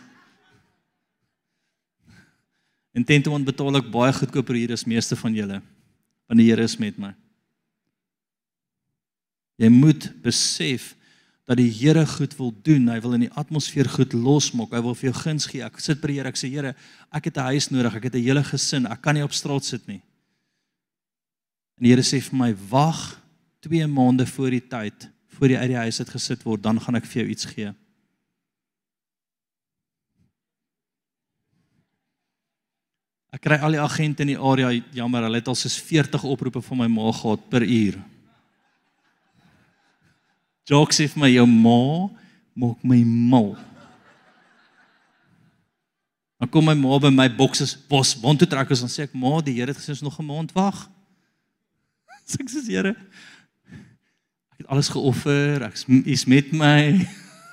En 2.94 3.04
teen 3.04 3.22
toe 3.22 3.32
ontbetaal 3.32 3.76
ek 3.76 3.90
baie 3.90 4.12
goedkoper 4.12 4.54
hier 4.54 4.72
as 4.72 4.86
meeste 4.86 5.16
van 5.16 5.34
julle 5.34 5.62
want 6.26 6.40
die 6.40 6.48
Here 6.48 6.62
is 6.62 6.78
met 6.80 6.98
my. 6.98 7.14
Jy 9.60 9.68
moet 9.68 10.08
besef 10.24 10.92
dat 11.48 11.58
die 11.58 11.70
Here 11.70 12.04
goed 12.06 12.36
wil 12.38 12.52
doen. 12.64 12.88
Hy 12.88 13.00
wil 13.04 13.16
in 13.18 13.26
die 13.26 13.34
atmosfeer 13.38 13.90
goed 13.90 14.14
losmaak. 14.16 14.72
Hy 14.72 14.82
wil 14.84 14.96
vir 14.98 15.10
jou 15.10 15.16
guns 15.20 15.48
gee. 15.50 15.62
Ek 15.64 15.80
sit 15.82 16.00
by 16.00 16.12
die 16.12 16.18
Here. 16.20 16.32
Ek 16.32 16.40
sê 16.40 16.50
Here, 16.50 16.74
ek 17.12 17.28
het 17.30 17.36
'n 17.36 17.50
huis 17.52 17.70
nodig. 17.70 17.94
Ek 17.96 18.04
het 18.04 18.14
'n 18.14 18.22
hele 18.22 18.44
gesin. 18.44 18.86
Ek 18.86 19.02
kan 19.02 19.14
nie 19.14 19.24
op 19.24 19.32
straat 19.32 19.64
sit 19.64 19.86
nie. 19.86 20.02
En 21.78 21.84
die 21.84 21.90
Here 21.90 22.02
sê 22.02 22.20
vir 22.20 22.38
my: 22.38 22.54
"Wag 22.70 23.20
2 23.60 23.86
maande 23.86 24.26
voor 24.26 24.50
die 24.50 24.68
tyd, 24.68 25.08
voor 25.28 25.48
jy 25.48 25.56
uit 25.56 25.68
die 25.68 25.76
huis 25.76 25.98
uit 25.98 26.08
gesit 26.08 26.42
word, 26.42 26.62
dan 26.62 26.80
gaan 26.80 26.94
ek 26.94 27.06
vir 27.06 27.22
jou 27.22 27.30
iets 27.30 27.44
gee." 27.44 27.74
Ek 33.32 33.40
kry 33.46 33.56
al 33.56 33.72
die 33.72 33.80
agente 33.80 34.26
in 34.26 34.34
die 34.34 34.40
area 34.40 34.68
jammer, 34.92 35.24
hulle 35.24 35.40
het 35.40 35.48
al 35.48 35.56
soos 35.56 35.78
40 35.80 36.24
oproepe 36.28 36.60
van 36.60 36.82
my 36.82 36.88
ma 36.92 37.12
gehad 37.16 37.44
per 37.48 37.64
uur. 37.64 37.96
Jokes 40.68 41.00
sê 41.00 41.08
vir 41.10 41.22
my 41.24 41.30
jou 41.32 41.46
ma 41.48 42.08
maak 42.52 42.84
my 42.84 43.00
mal. 43.02 43.54
Dan 46.42 46.50
kom 46.52 46.66
my 46.68 46.76
ma 46.76 46.98
by 47.00 47.10
my 47.14 47.28
bokses 47.32 47.72
bos 47.88 48.12
mond 48.20 48.42
toe 48.42 48.48
trek 48.50 48.70
en 48.74 48.90
sê 48.90 49.06
ek 49.08 49.16
ma, 49.16 49.40
die 49.40 49.56
Here 49.56 49.72
het 49.72 49.80
gesê 49.80 49.96
ons 49.96 50.04
nog 50.04 50.20
'n 50.20 50.28
maand 50.28 50.52
wag. 50.52 50.88
Sê 52.28 52.42
ek 52.44 52.50
sê 52.52 52.60
Here. 52.68 52.94
Ek 54.52 54.58
het 54.58 54.68
alles 54.68 54.92
geoffer, 54.92 55.62
ek 55.64 55.74
is 56.04 56.26
met 56.26 56.52
my. 56.52 57.00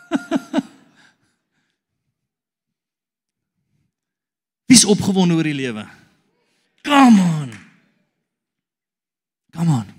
Wie's 4.79 4.87
opgewonde 4.87 5.35
oor 5.35 5.43
die 5.43 5.57
lewe? 5.57 5.83
Come 6.87 7.19
on. 7.19 7.49
Come 9.51 9.73
on. 9.73 9.89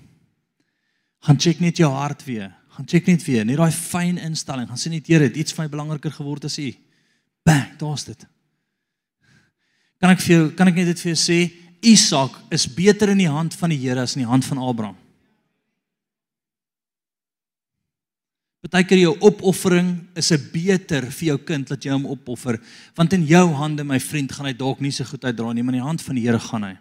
Gaan 1.21 1.37
check 1.37 1.59
net 1.61 1.77
jou 1.77 1.91
hart 1.93 2.23
weer. 2.25 2.49
Gaan 2.73 2.87
check 2.89 3.05
net 3.05 3.21
weer, 3.27 3.45
net 3.45 3.59
daai 3.61 3.69
fyn 3.69 4.17
instelling. 4.17 4.65
Gaan 4.65 4.81
sien 4.81 4.95
net 4.95 5.05
Here, 5.05 5.27
dit 5.29 5.37
iets 5.43 5.53
vir 5.53 5.67
my 5.67 5.69
belangriker 5.69 6.15
geword 6.15 6.47
as 6.49 6.57
U. 6.57 6.65
Bang, 7.45 7.67
daar's 7.77 8.07
dit. 8.09 8.25
Kan 10.01 10.15
ek 10.15 10.25
vir 10.25 10.33
jou 10.33 10.49
kan 10.57 10.73
ek 10.73 10.81
net 10.81 10.89
dit 10.95 11.05
vir 11.05 11.11
jou 11.11 11.19
sê, 11.27 11.39
Isak 11.85 12.41
is 12.49 12.65
beter 12.65 13.13
in 13.13 13.21
die 13.21 13.29
hand 13.29 13.53
van 13.61 13.69
die 13.69 13.77
Here 13.83 14.01
as 14.01 14.17
in 14.17 14.23
die 14.23 14.31
hand 14.31 14.49
van 14.49 14.65
Abraham. 14.65 14.97
Partykeer 18.61 18.99
jou 19.01 19.15
opoffering 19.25 19.95
is 20.13 20.31
'n 20.31 20.51
beter 20.53 21.09
vir 21.09 21.27
jou 21.27 21.37
kind 21.37 21.67
dat 21.67 21.83
jy 21.83 21.91
hom 21.91 22.05
opoffer, 22.05 22.61
want 22.95 23.13
in 23.13 23.25
jou 23.25 23.53
hande 23.53 23.83
my 23.83 23.99
vriend 23.99 24.31
gaan 24.31 24.45
hy 24.45 24.53
dalk 24.53 24.79
nie 24.79 24.91
so 24.91 25.03
goed 25.03 25.23
uitdra 25.23 25.53
nie, 25.53 25.63
maar 25.63 25.73
in 25.73 25.81
die 25.81 25.87
hand 25.87 26.01
van 26.01 26.15
die 26.15 26.25
Here 26.25 26.39
gaan 26.39 26.63
hy. 26.63 26.77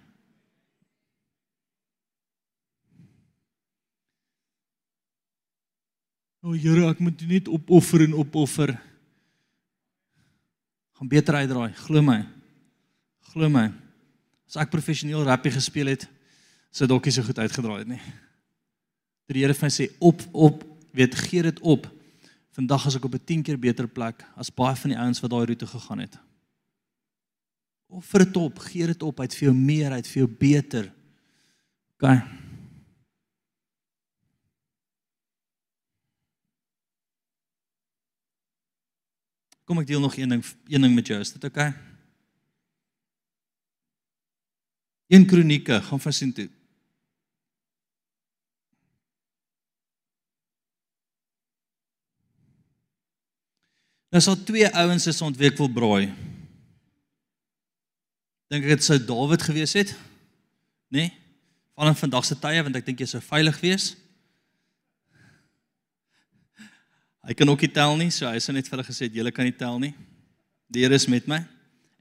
O 6.43 6.53
Here, 6.53 6.89
ek 6.91 7.01
moet 7.01 7.21
net 7.29 7.49
opoffer 7.49 8.01
en 8.03 8.15
opoffer. 8.15 8.79
Gaan 10.97 11.09
beter 11.09 11.35
uitdraai, 11.35 11.73
glo 11.75 12.03
my. 12.03 12.27
Glo 13.33 13.49
my. 13.49 13.73
As 14.47 14.57
ek 14.57 14.71
professioneel 14.71 15.25
rappie 15.25 15.53
gespeel 15.53 15.87
het, 15.87 16.09
sou 16.71 16.87
dalk 16.87 17.05
nie 17.05 17.13
so 17.13 17.23
goed 17.23 17.39
uitgedraai 17.39 17.79
het 17.79 17.89
nie. 17.89 18.01
Die 19.29 19.41
Here 19.41 19.55
vir 19.55 19.65
my 19.65 19.71
sê 19.71 19.89
op 19.99 20.21
op 20.33 20.70
weet 20.93 21.15
gee 21.15 21.43
dit 21.43 21.61
op. 21.61 21.87
Vandag 22.51 22.87
as 22.87 22.97
ek 22.97 23.05
op 23.05 23.15
'n 23.15 23.25
10 23.25 23.43
keer 23.43 23.59
beter 23.59 23.89
plek 23.89 24.25
as 24.37 24.51
baie 24.51 24.77
van 24.77 24.91
die 24.91 24.99
ouens 24.99 25.21
wat 25.21 25.31
daai 25.31 25.47
roete 25.47 25.67
gegaan 25.67 25.99
het. 25.99 26.19
Offer 27.87 28.25
dit 28.25 28.37
op, 28.37 28.59
gee 28.59 28.87
dit 28.87 29.03
op, 29.03 29.19
hy't 29.19 29.35
vir 29.35 29.49
jou 29.49 29.57
meer, 29.57 29.91
hy't 29.91 30.07
vir 30.07 30.23
jou 30.23 30.29
beter. 30.29 30.93
OK. 31.99 32.23
Kom 39.65 39.79
ek 39.79 39.87
deel 39.87 40.01
nog 40.01 40.17
een 40.17 40.29
ding, 40.29 40.45
een 40.67 40.81
ding 40.81 40.95
met 40.95 41.07
jou, 41.07 41.21
is 41.21 41.33
dit 41.33 41.45
OK? 41.45 41.59
1 45.11 45.27
Kronieke, 45.27 45.83
gaan 45.83 46.01
vir 46.01 46.13
sien 46.13 46.33
toe. 46.33 46.49
Nou 54.11 54.23
sal 54.23 54.39
twee 54.43 54.67
ouens 54.75 55.07
is 55.07 55.23
ontwek 55.23 55.59
wil 55.61 55.71
braai. 55.71 56.11
Dink 58.51 58.67
ek 58.67 58.75
dit 58.75 58.87
sou 58.87 58.99
Dawid 58.99 59.43
gewees 59.47 59.77
het? 59.79 59.93
Nê? 60.91 61.07
Nee? 61.07 61.17
Van 61.79 61.89
in 61.89 61.97
vandag 61.97 62.27
se 62.29 62.35
tye 62.37 62.61
want 62.61 62.77
ek 62.77 62.85
dink 62.85 62.99
jy 63.01 63.07
sou 63.09 63.21
veilig 63.25 63.57
wees. 63.63 63.85
Hy 67.25 67.37
kan 67.39 67.49
ook 67.53 67.63
nie 67.65 67.71
tel 67.73 67.95
nie, 68.01 68.11
so 68.13 68.29
hy 68.29 68.41
sê 68.43 68.53
net 68.53 68.67
vir 68.69 68.79
hulle 68.79 68.89
gesê 68.89 69.07
julle 69.13 69.33
kan 69.33 69.47
nie 69.47 69.55
tel 69.57 69.79
nie. 69.81 69.93
Die 70.73 70.83
Here 70.85 70.99
is 70.99 71.07
met 71.09 71.29
my. 71.31 71.39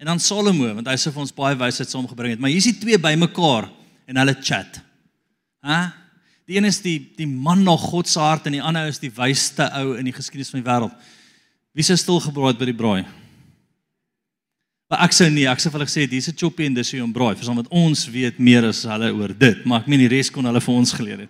En 0.02 0.10
dan 0.10 0.22
Salomo 0.24 0.72
want 0.80 0.90
hy 0.90 0.98
sê 1.00 1.14
vir 1.14 1.24
ons 1.24 1.36
baie 1.36 1.58
wysheid 1.60 1.92
saamgebring 1.92 2.36
het. 2.36 2.42
Maar 2.42 2.52
hier's 2.56 2.68
die 2.72 2.80
twee 2.82 3.00
bymekaar 3.00 3.70
en 4.10 4.20
hulle 4.20 4.36
chat. 4.42 4.82
Hæ? 5.64 5.80
Die 6.50 6.58
een 6.58 6.66
is 6.66 6.82
die 6.82 6.98
die 7.14 7.30
man 7.30 7.62
na 7.64 7.78
God 7.78 8.10
se 8.10 8.20
hart 8.24 8.50
en 8.50 8.58
die 8.58 8.66
ander 8.66 8.90
is 8.90 8.98
die 9.00 9.14
wysste 9.14 9.70
ou 9.78 9.94
in 10.00 10.10
die 10.10 10.16
geskiedenis 10.16 10.50
van 10.50 10.64
die 10.64 10.70
wêreld. 10.72 11.10
Wie 11.74 11.86
sou 11.86 11.98
stil 12.00 12.22
gebraai 12.24 12.56
by 12.58 12.68
die 12.70 12.78
braai? 12.78 13.04
Maar 14.90 15.04
ek 15.06 15.14
sou 15.14 15.28
nie, 15.30 15.46
ek 15.46 15.62
sou 15.62 15.70
vir 15.70 15.80
hulle 15.80 15.90
gesê 15.90 16.08
dis 16.10 16.28
'n 16.30 16.36
choppie 16.36 16.66
en 16.66 16.74
dis 16.74 16.92
hoe 16.92 17.04
om 17.04 17.14
braai, 17.14 17.36
verstaan 17.36 17.58
wat? 17.62 17.70
Ons 17.70 18.08
weet 18.10 18.40
meer 18.40 18.66
as 18.66 18.84
hulle 18.84 19.14
oor 19.14 19.34
dit, 19.34 19.66
maar 19.66 19.82
ek 19.82 19.88
meen 19.88 20.00
die 20.00 20.10
res 20.10 20.32
kon 20.32 20.46
hulle 20.46 20.62
vir 20.62 20.76
ons 20.76 20.94
geleer 20.94 21.20
het. 21.20 21.30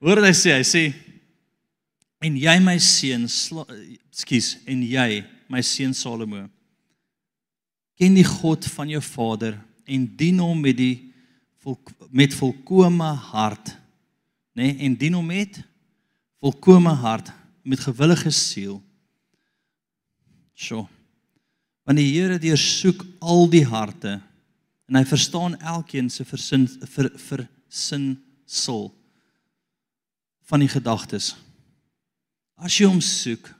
Hoor 0.00 0.16
wat 0.16 0.24
hy 0.24 0.32
sê, 0.32 0.56
hy 0.56 0.64
sê 0.64 0.94
en 2.24 2.36
jy 2.36 2.58
my 2.60 2.78
seun, 2.78 3.28
skus, 3.28 4.56
en 4.66 4.82
jy 4.82 5.24
my 5.48 5.60
seun 5.60 5.92
Salomo 5.94 6.48
ken 7.98 8.14
die 8.14 8.24
God 8.24 8.64
van 8.64 8.88
jou 8.88 9.00
vader 9.02 9.58
en 9.84 10.06
dien 10.16 10.38
hom 10.38 10.60
met 10.60 10.76
die 10.76 11.12
volk, 11.60 11.90
met 12.10 12.32
volkomme 12.32 13.12
hart, 13.32 13.76
nê, 14.54 14.72
nee, 14.72 14.86
en 14.86 14.94
dien 14.94 15.14
hom 15.14 15.26
met 15.26 15.60
volkomme 16.40 16.94
hart, 16.94 17.32
met 17.62 17.80
gewillige 17.80 18.30
siel 18.30 18.78
So. 20.58 20.88
Want 21.86 22.00
die 22.02 22.10
Here 22.10 22.40
deursoek 22.42 23.04
al 23.22 23.46
die 23.52 23.64
harte 23.64 24.18
En 24.88 24.96
hy 24.96 25.04
verstaan 25.04 25.58
elkeen 25.60 26.08
se 26.10 26.24
versin 26.24 26.64
vir 26.94 27.10
versinsel 27.20 28.88
van 30.48 30.64
die 30.64 30.70
gedagtes. 30.72 31.34
As 32.56 32.78
jy 32.80 32.88
hom 32.88 33.02
soek, 33.04 33.50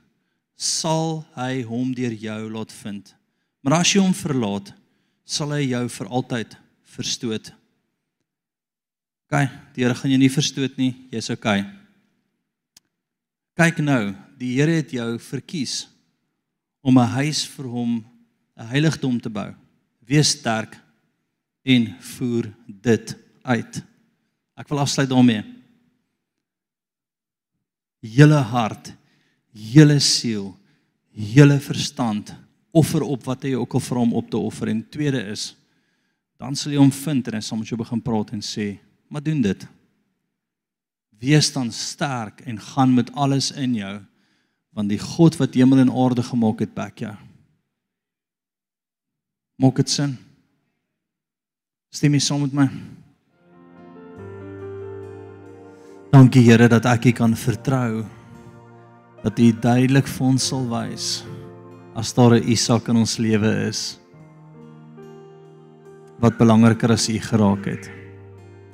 sal 0.57 1.21
hy 1.37 1.61
hom 1.69 1.93
deur 1.95 2.15
jou 2.17 2.39
laat 2.49 2.73
vind. 2.81 3.13
Maar 3.61 3.83
as 3.83 3.93
jy 3.93 4.01
hom 4.01 4.15
verlaat, 4.17 4.73
sal 5.21 5.53
hy 5.53 5.67
jou 5.69 5.83
vir 5.99 6.09
altyd 6.09 6.57
verstoot. 6.97 7.53
OK, 9.29 9.45
die 9.77 9.85
Here 9.85 9.93
gaan 9.93 10.09
jou 10.09 10.17
nie 10.17 10.33
verstoot 10.33 10.81
nie. 10.81 10.95
Jy's 11.13 11.29
OK. 11.29 11.45
Kyk 13.53 13.85
nou, 13.85 14.15
die 14.41 14.55
Here 14.57 14.81
het 14.81 14.97
jou 14.97 15.11
verkies 15.21 15.83
om 16.89 16.97
'n 16.97 17.13
huis 17.21 17.45
vir 17.45 17.67
hom, 17.69 18.05
'n 18.57 18.67
heiligdom 18.73 19.19
te 19.21 19.29
bou. 19.29 19.53
Wees 20.05 20.33
sterk 20.33 20.79
en 21.63 21.95
voer 21.99 22.53
dit 22.65 23.15
uit. 23.43 23.83
Ek 24.57 24.67
wil 24.69 24.79
afsluit 24.79 25.09
daarmee. 25.09 25.43
Julle 28.01 28.41
hart, 28.41 28.93
julle 29.51 29.99
siel, 29.99 30.57
julle 31.11 31.59
verstand 31.59 32.33
offer 32.71 33.03
op 33.03 33.23
wat 33.25 33.43
jy 33.43 33.55
ook 33.55 33.73
al 33.73 33.79
vir 33.79 33.97
hom 33.97 34.13
op 34.13 34.29
te 34.29 34.37
offer 34.37 34.69
en 34.69 34.89
tweede 34.89 35.21
is 35.31 35.55
dan 36.39 36.55
sal 36.55 36.71
jy 36.71 36.79
hom 36.79 36.91
vind 36.91 37.27
en 37.27 37.35
hy 37.35 37.41
sal 37.43 37.57
met 37.59 37.67
jou 37.67 37.77
begin 37.77 38.01
praat 38.01 38.31
en 38.31 38.41
sê, 38.41 38.79
"Maar 39.09 39.23
doen 39.23 39.41
dit." 39.41 39.67
Wees 41.19 41.51
dan 41.51 41.71
sterk 41.71 42.41
en 42.41 42.59
gaan 42.59 42.93
met 42.93 43.11
alles 43.13 43.51
in 43.51 43.75
jou 43.75 44.05
want 44.79 44.91
die 44.93 45.01
God 45.01 45.35
wat 45.35 45.57
hemel 45.59 45.81
en 45.83 45.91
aarde 45.91 46.23
gemaak 46.23 46.61
het, 46.63 46.71
back 46.71 47.01
jou. 47.03 47.11
Maak 49.59 49.81
dit 49.81 49.91
sin? 49.91 50.13
Stem 51.91 52.15
jy 52.15 52.21
saam 52.23 52.45
met 52.45 52.55
my? 52.55 52.67
Dankie 56.13 56.45
Here 56.47 56.69
dat 56.71 56.87
ek 56.87 57.09
U 57.09 57.13
kan 57.17 57.35
vertrou 57.35 58.05
dat 59.19 59.39
U 59.41 59.47
duidelik 59.51 60.07
vir 60.07 60.27
ons 60.29 60.47
sal 60.51 60.63
wys 60.71 61.07
as 61.99 62.13
daar 62.15 62.39
'n 62.39 62.47
Isak 62.47 62.87
in 62.87 63.01
ons 63.03 63.17
lewe 63.19 63.51
is 63.67 63.99
wat 66.19 66.37
belangriker 66.39 66.91
as 66.91 67.09
U 67.09 67.19
geraak 67.19 67.65
het. 67.65 67.91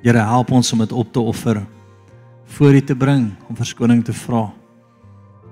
Here 0.04 0.22
help 0.22 0.52
ons 0.52 0.72
om 0.74 0.80
dit 0.80 0.92
op 0.92 1.12
te 1.12 1.20
offer 1.20 1.66
voor 2.46 2.74
U 2.74 2.82
te 2.82 2.96
bring 2.96 3.34
om 3.50 3.56
verskoning 3.56 4.04
te 4.04 4.14
vra. 4.14 4.65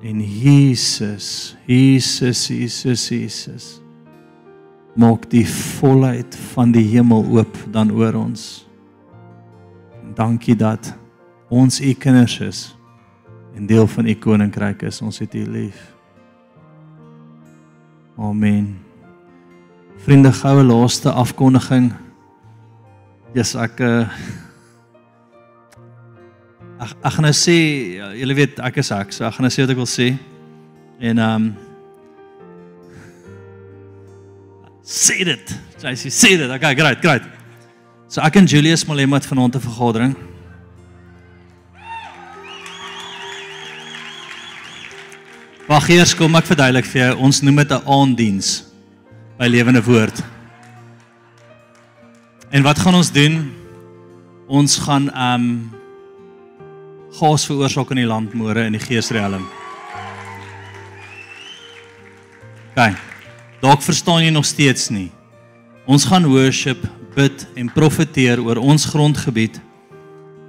En 0.04 0.20
Jesus, 0.20 1.56
Jesus, 1.66 2.48
Jesus, 2.48 3.08
Jesus 3.08 3.80
maak 5.00 5.30
die 5.32 5.46
volheid 5.48 6.36
van 6.52 6.74
die 6.76 6.84
hemel 6.92 7.24
oop 7.34 7.56
dan 7.74 7.90
oor 7.96 8.14
ons. 8.20 8.68
En 10.04 10.12
dankie 10.18 10.58
dat 10.60 10.92
ons 11.48 11.80
U 11.82 11.94
kinders 11.98 12.36
is 12.44 12.62
en 13.56 13.66
deel 13.70 13.88
van 13.88 14.10
U 14.12 14.16
koninkryk 14.20 14.84
is. 14.86 15.02
Ons 15.02 15.22
het 15.24 15.34
U 15.40 15.46
lief. 15.50 15.80
Amen. 18.20 18.76
Vriende, 20.04 20.34
goue 20.36 20.68
laaste 20.68 21.16
afkondiging. 21.16 21.94
Jesus 23.34 23.56
ek 23.64 23.80
uh, 23.82 24.04
Ag 26.84 26.92
ek 27.00 27.14
gaan 27.16 27.24
nou 27.24 27.36
sê 27.38 27.54
ja, 27.96 28.10
julle 28.18 28.36
weet 28.36 28.58
ek 28.60 28.82
is 28.82 28.90
ek, 28.92 29.14
so 29.16 29.24
ek 29.24 29.38
gaan 29.38 29.46
nou 29.48 29.52
sê 29.54 29.64
wat 29.64 29.72
ek 29.72 29.80
wil 29.80 29.88
sê. 29.88 30.10
En 31.00 31.22
ehm 31.26 31.46
sê 34.84 35.22
dit. 35.24 35.54
Jy 35.84 35.94
sê 36.02 36.12
sê 36.12 36.32
dit. 36.42 36.50
Okay, 36.58 36.76
great, 36.76 37.00
great. 37.04 37.28
So 38.12 38.22
ek 38.26 38.36
en 38.42 38.50
Julius 38.50 38.84
Malema 38.90 39.16
het 39.16 39.28
vanaand 39.30 39.56
'n 39.56 39.64
vergadering. 39.64 40.16
Wag 45.70 45.88
eers 45.90 46.14
kom 46.14 46.36
ek 46.36 46.46
verduidelik 46.52 46.86
vir 46.86 47.02
jou. 47.02 47.14
Ons 47.24 47.42
noem 47.42 47.64
dit 47.64 47.72
'n 47.72 47.88
aanddiens 47.88 48.66
by 49.40 49.48
Lewende 49.48 49.84
Woord. 49.84 50.20
En 52.52 52.62
wat 52.64 52.80
gaan 52.80 52.96
ons 52.96 53.12
doen? 53.12 53.54
Ons 54.48 54.78
gaan 54.78 55.08
ehm 55.10 55.42
um, 55.42 55.73
gas 57.20 57.46
veroorsaak 57.46 57.92
in 57.94 58.02
die 58.04 58.10
landmoere 58.10 58.66
in 58.68 58.78
die 58.78 58.82
geesriem. 58.82 59.46
OK. 62.74 62.96
Dalk 63.62 63.84
verstaan 63.86 64.24
jy 64.26 64.32
nog 64.34 64.48
steeds 64.50 64.90
nie. 64.90 65.12
Ons 65.86 66.08
gaan 66.10 66.26
worship, 66.28 66.82
bid 67.14 67.46
en 67.60 67.70
profeteer 67.72 68.42
oor 68.42 68.58
ons 68.58 68.88
grondgebied. 68.90 69.60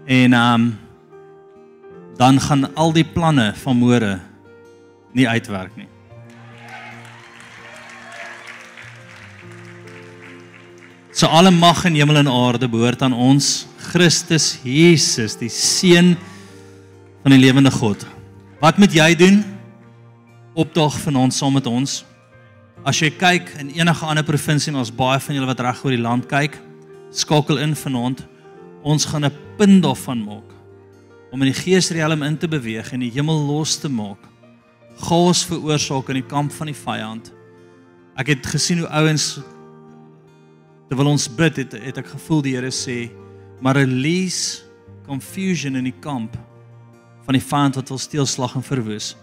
En 0.06 0.34
um 0.38 0.72
dan 2.14 2.38
gaan 2.40 2.68
al 2.78 2.92
die 2.94 3.04
planne 3.04 3.48
van 3.58 3.74
môre 3.74 4.12
nie 5.12 5.26
uitwerk 5.26 5.74
nie. 5.74 5.88
So 11.14 11.26
alle 11.26 11.50
mag 11.50 11.84
in 11.86 11.98
hemel 11.98 12.22
en 12.22 12.30
aarde 12.30 12.68
behoort 12.70 13.02
aan 13.02 13.14
ons 13.14 13.66
Christus 13.90 14.54
Jesus, 14.62 15.36
die 15.38 15.50
seun 15.50 16.14
van 17.24 17.32
die 17.32 17.40
lewende 17.40 17.70
God. 17.72 18.02
Wat 18.60 18.76
moet 18.76 18.92
jy 18.92 19.14
doen? 19.16 19.38
Opdag 20.60 20.98
vanaand 21.00 21.32
saam 21.32 21.54
met 21.56 21.64
ons. 21.64 22.02
As 22.84 22.98
jy 23.00 23.08
kyk 23.16 23.48
in 23.62 23.70
enige 23.78 24.04
ander 24.04 24.26
provinsie 24.28 24.68
en 24.74 24.82
ons 24.82 24.90
baie 24.92 25.16
van 25.24 25.38
julle 25.38 25.48
wat 25.48 25.62
reg 25.64 25.80
oor 25.86 25.94
die 25.96 26.02
land 26.04 26.28
kyk, 26.28 26.58
skakel 27.16 27.62
in 27.64 27.72
vanaand. 27.80 28.20
Ons 28.84 29.08
gaan 29.08 29.24
'n 29.24 29.32
punt 29.56 29.82
daarvan 29.82 30.20
maak 30.20 30.52
om 31.32 31.42
in 31.42 31.52
die 31.52 31.62
geesriem 31.62 32.22
in 32.22 32.36
te 32.36 32.46
beweeg 32.46 32.92
en 32.92 33.00
die 33.00 33.10
hemel 33.10 33.40
los 33.48 33.78
te 33.80 33.88
maak. 33.88 34.20
Gaas 35.00 35.46
veroorsaak 35.46 36.08
in 36.10 36.20
die 36.20 36.28
kamp 36.28 36.52
van 36.52 36.66
die 36.66 36.76
vyand. 36.76 37.32
Ek 38.16 38.26
het 38.26 38.46
gesien 38.46 38.78
hoe 38.78 38.88
ouens 38.88 39.40
terwyl 40.90 41.08
ons 41.08 41.28
bid 41.28 41.56
het, 41.56 41.72
het 41.72 41.98
ek 41.98 42.06
gevoel 42.06 42.42
die 42.42 42.54
Here 42.54 42.70
sê, 42.70 43.10
"Maar 43.62 43.76
release 43.76 44.62
confusion 45.06 45.76
in 45.76 45.84
die 45.84 46.00
kamp 46.00 46.36
van 47.24 47.34
die 47.34 47.42
vyand 47.42 47.74
wat 47.74 47.88
wil 47.88 47.98
steel, 47.98 48.26
slag 48.26 48.54
en 48.54 48.62
verwoes. 48.62 49.14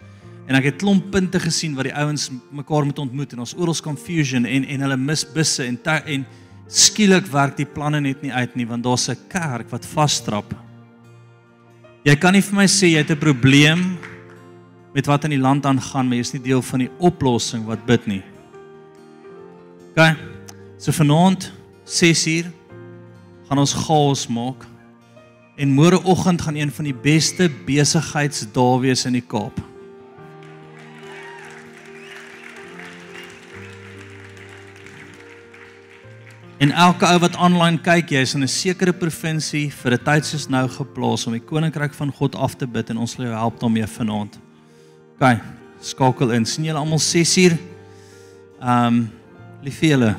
En 0.49 0.57
ek 0.57 0.71
het 0.71 0.79
klomp 0.81 1.11
punte 1.13 1.39
gesien 1.39 1.75
waar 1.77 1.87
die 1.87 1.95
ouens 1.95 2.29
mekaar 2.51 2.85
moet 2.85 2.99
ontmoet 2.99 3.33
en 3.33 3.43
ons 3.45 3.55
oral 3.55 3.77
confusion 3.83 4.45
en 4.45 4.65
en 4.65 4.85
hulle 4.87 4.97
mis 4.97 5.25
busse 5.33 5.63
en 5.63 5.77
en 5.85 6.25
skielik 6.67 7.27
werk 7.31 7.57
die 7.57 7.67
planne 7.67 8.01
net 8.01 8.21
nie 8.23 8.31
uit 8.31 8.55
nie 8.55 8.65
want 8.65 8.83
daar's 8.83 9.09
'n 9.09 9.17
kerk 9.29 9.69
wat 9.71 9.85
vasstrap. 9.85 10.53
Jy 12.03 12.15
kan 12.15 12.33
nie 12.33 12.41
vir 12.41 12.55
my 12.55 12.65
sê 12.65 12.87
jy 12.91 12.97
het 12.97 13.11
'n 13.11 13.19
probleem 13.19 13.97
met 14.93 15.05
wat 15.05 15.23
in 15.23 15.31
die 15.31 15.39
land 15.39 15.65
aangaan, 15.65 16.07
maar 16.07 16.17
jy 16.17 16.21
is 16.21 16.33
nie 16.33 16.41
deel 16.41 16.61
van 16.61 16.79
die 16.79 16.91
oplossing 16.99 17.65
wat 17.65 17.85
bid 17.85 18.07
nie. 18.07 18.23
OK. 19.91 20.17
So 20.77 20.91
vanaand 20.91 21.51
6uur 21.85 22.45
gaan 23.47 23.59
ons 23.59 23.73
chaos 23.73 24.27
maak 24.27 24.70
En 25.55 25.73
môreoggend 25.73 26.41
gaan 26.41 26.55
een 26.55 26.71
van 26.71 26.87
die 26.87 26.95
beste 26.95 27.49
besigheidsdae 27.65 28.79
wees 28.79 29.05
in 29.05 29.13
die 29.13 29.25
Kaap. 29.27 29.59
En 36.61 36.71
elke 36.71 37.07
ou 37.09 37.17
wat 37.23 37.35
aanlyn 37.41 37.79
kyk, 37.81 38.11
jy 38.13 38.19
is 38.21 38.35
in 38.37 38.43
'n 38.43 38.47
sekere 38.47 38.93
provinsie 38.93 39.71
vir 39.71 39.93
'n 39.93 40.03
tyd 40.05 40.25
soos 40.25 40.47
nou 40.47 40.67
geplaas 40.69 41.25
om 41.27 41.33
die 41.33 41.41
koninkryk 41.41 41.93
van 41.93 42.11
God 42.11 42.35
af 42.35 42.55
te 42.55 42.67
bid 42.67 42.89
en 42.89 42.97
ons 42.97 43.11
sal 43.11 43.25
jou 43.25 43.33
help 43.33 43.59
daarmee 43.59 43.87
vanaand. 43.87 44.39
OK, 45.19 45.39
skakel 45.81 46.31
in. 46.31 46.45
sien 46.45 46.65
julle 46.65 46.79
almal 46.79 46.99
6uur. 46.99 47.57
Ehm 48.61 48.87
um, 48.87 49.11
lief 49.63 49.79
vir 49.79 49.89
julle. 49.89 50.15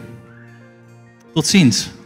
Totsiens. 1.34 2.01